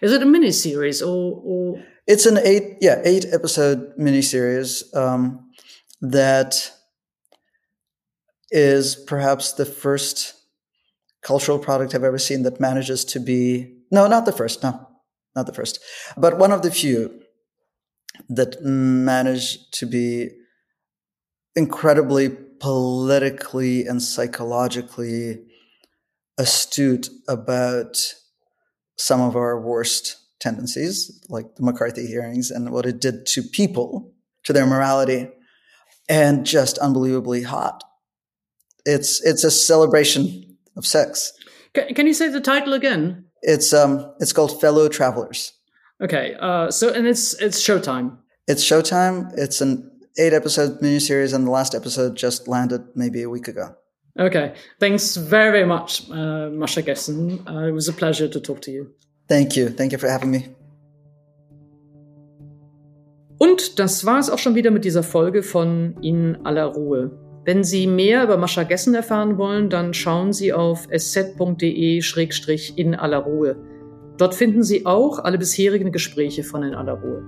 Is 0.00 0.12
it 0.12 0.22
a 0.22 0.26
miniseries 0.26 1.06
or, 1.06 1.40
or? 1.44 1.84
It's 2.06 2.26
an 2.26 2.38
eight, 2.38 2.78
yeah, 2.80 3.00
eight 3.04 3.26
episode 3.30 3.96
miniseries 3.98 4.94
um, 4.96 5.50
that 6.00 6.72
is 8.50 8.96
perhaps 8.96 9.52
the 9.52 9.64
first 9.64 10.34
cultural 11.22 11.58
product 11.58 11.94
I've 11.94 12.04
ever 12.04 12.18
seen 12.18 12.42
that 12.42 12.60
manages 12.60 13.04
to 13.06 13.20
be 13.20 13.78
no, 13.90 14.08
not 14.08 14.24
the 14.24 14.32
first, 14.32 14.62
no, 14.62 14.88
not 15.36 15.46
the 15.46 15.52
first, 15.52 15.78
but 16.16 16.38
one 16.38 16.50
of 16.50 16.62
the 16.62 16.70
few 16.70 17.21
that 18.28 18.62
managed 18.62 19.72
to 19.74 19.86
be 19.86 20.30
incredibly 21.54 22.30
politically 22.60 23.86
and 23.86 24.00
psychologically 24.02 25.44
astute 26.38 27.08
about 27.28 27.96
some 28.96 29.20
of 29.20 29.36
our 29.36 29.60
worst 29.60 30.16
tendencies, 30.40 31.20
like 31.28 31.56
the 31.56 31.62
McCarthy 31.62 32.06
hearings 32.06 32.50
and 32.50 32.70
what 32.70 32.86
it 32.86 33.00
did 33.00 33.26
to 33.26 33.42
people, 33.42 34.12
to 34.44 34.52
their 34.52 34.66
morality, 34.66 35.28
and 36.08 36.44
just 36.44 36.78
unbelievably 36.78 37.42
hot. 37.42 37.84
It's 38.84 39.22
it's 39.24 39.44
a 39.44 39.50
celebration 39.50 40.56
of 40.76 40.86
sex. 40.86 41.32
Can, 41.74 41.94
can 41.94 42.06
you 42.06 42.14
say 42.14 42.28
the 42.28 42.40
title 42.40 42.72
again? 42.72 43.26
It's 43.42 43.72
um 43.72 44.12
it's 44.18 44.32
called 44.32 44.60
Fellow 44.60 44.88
Travelers. 44.88 45.52
Okay, 46.02 46.34
uh, 46.40 46.70
so 46.70 46.92
and 46.92 47.06
it's 47.06 47.34
it's 47.34 47.62
Showtime. 47.62 48.18
It's 48.48 48.64
Showtime. 48.64 49.32
It's 49.36 49.60
an 49.60 49.88
eight 50.18 50.32
episode 50.32 50.80
miniseries, 50.80 51.32
and 51.32 51.46
the 51.46 51.50
last 51.50 51.74
episode 51.74 52.16
just 52.16 52.48
landed 52.48 52.82
maybe 52.96 53.22
a 53.22 53.30
week 53.30 53.46
ago. 53.46 53.76
Okay, 54.18 54.52
thanks 54.80 55.16
very 55.16 55.52
very 55.52 55.66
much, 55.66 56.10
uh, 56.10 56.50
Masha 56.50 56.82
Gessen. 56.82 57.46
Uh, 57.48 57.68
it 57.68 57.72
was 57.72 57.88
a 57.88 57.92
pleasure 57.92 58.28
to 58.28 58.40
talk 58.40 58.60
to 58.62 58.72
you. 58.72 58.90
Thank 59.28 59.56
you. 59.56 59.68
Thank 59.70 59.92
you 59.92 59.98
for 59.98 60.08
having 60.08 60.30
me. 60.32 60.48
Und 63.38 63.78
das 63.78 64.04
war 64.04 64.18
es 64.18 64.28
auch 64.30 64.38
schon 64.38 64.54
wieder 64.54 64.70
mit 64.70 64.84
dieser 64.84 65.02
Folge 65.02 65.42
von 65.42 65.96
In 66.02 66.44
aller 66.44 66.66
Ruhe. 66.66 67.10
Wenn 67.44 67.64
Sie 67.64 67.88
mehr 67.88 68.22
über 68.22 68.36
Mascha 68.36 68.62
Gessen 68.62 68.94
erfahren 68.94 69.36
wollen, 69.36 69.68
dann 69.68 69.94
schauen 69.94 70.32
Sie 70.32 70.52
auf 70.52 70.86
sz.de-in 70.90 71.34
aller 72.94 73.18
Ruhe. 73.18 73.56
Dort 74.18 74.34
finden 74.34 74.62
Sie 74.62 74.86
auch 74.86 75.18
alle 75.18 75.38
bisherigen 75.38 75.92
Gespräche 75.92 76.44
von 76.44 76.62
In 76.62 76.74
aller 76.74 76.94
Ruhe. 76.94 77.22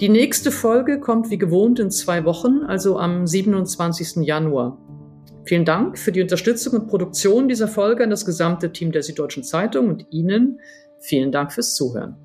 Die 0.00 0.08
nächste 0.08 0.50
Folge 0.50 1.00
kommt 1.00 1.30
wie 1.30 1.38
gewohnt 1.38 1.78
in 1.78 1.90
zwei 1.90 2.24
Wochen, 2.24 2.64
also 2.66 2.98
am 2.98 3.26
27. 3.26 4.26
Januar. 4.26 4.78
Vielen 5.44 5.64
Dank 5.64 5.98
für 5.98 6.12
die 6.12 6.22
Unterstützung 6.22 6.74
und 6.74 6.88
Produktion 6.88 7.48
dieser 7.48 7.68
Folge 7.68 8.04
an 8.04 8.10
das 8.10 8.24
gesamte 8.24 8.72
Team 8.72 8.92
der 8.92 9.02
Süddeutschen 9.02 9.44
Zeitung 9.44 9.88
und 9.88 10.06
Ihnen 10.10 10.60
vielen 10.98 11.32
Dank 11.32 11.52
fürs 11.52 11.74
Zuhören. 11.74 12.16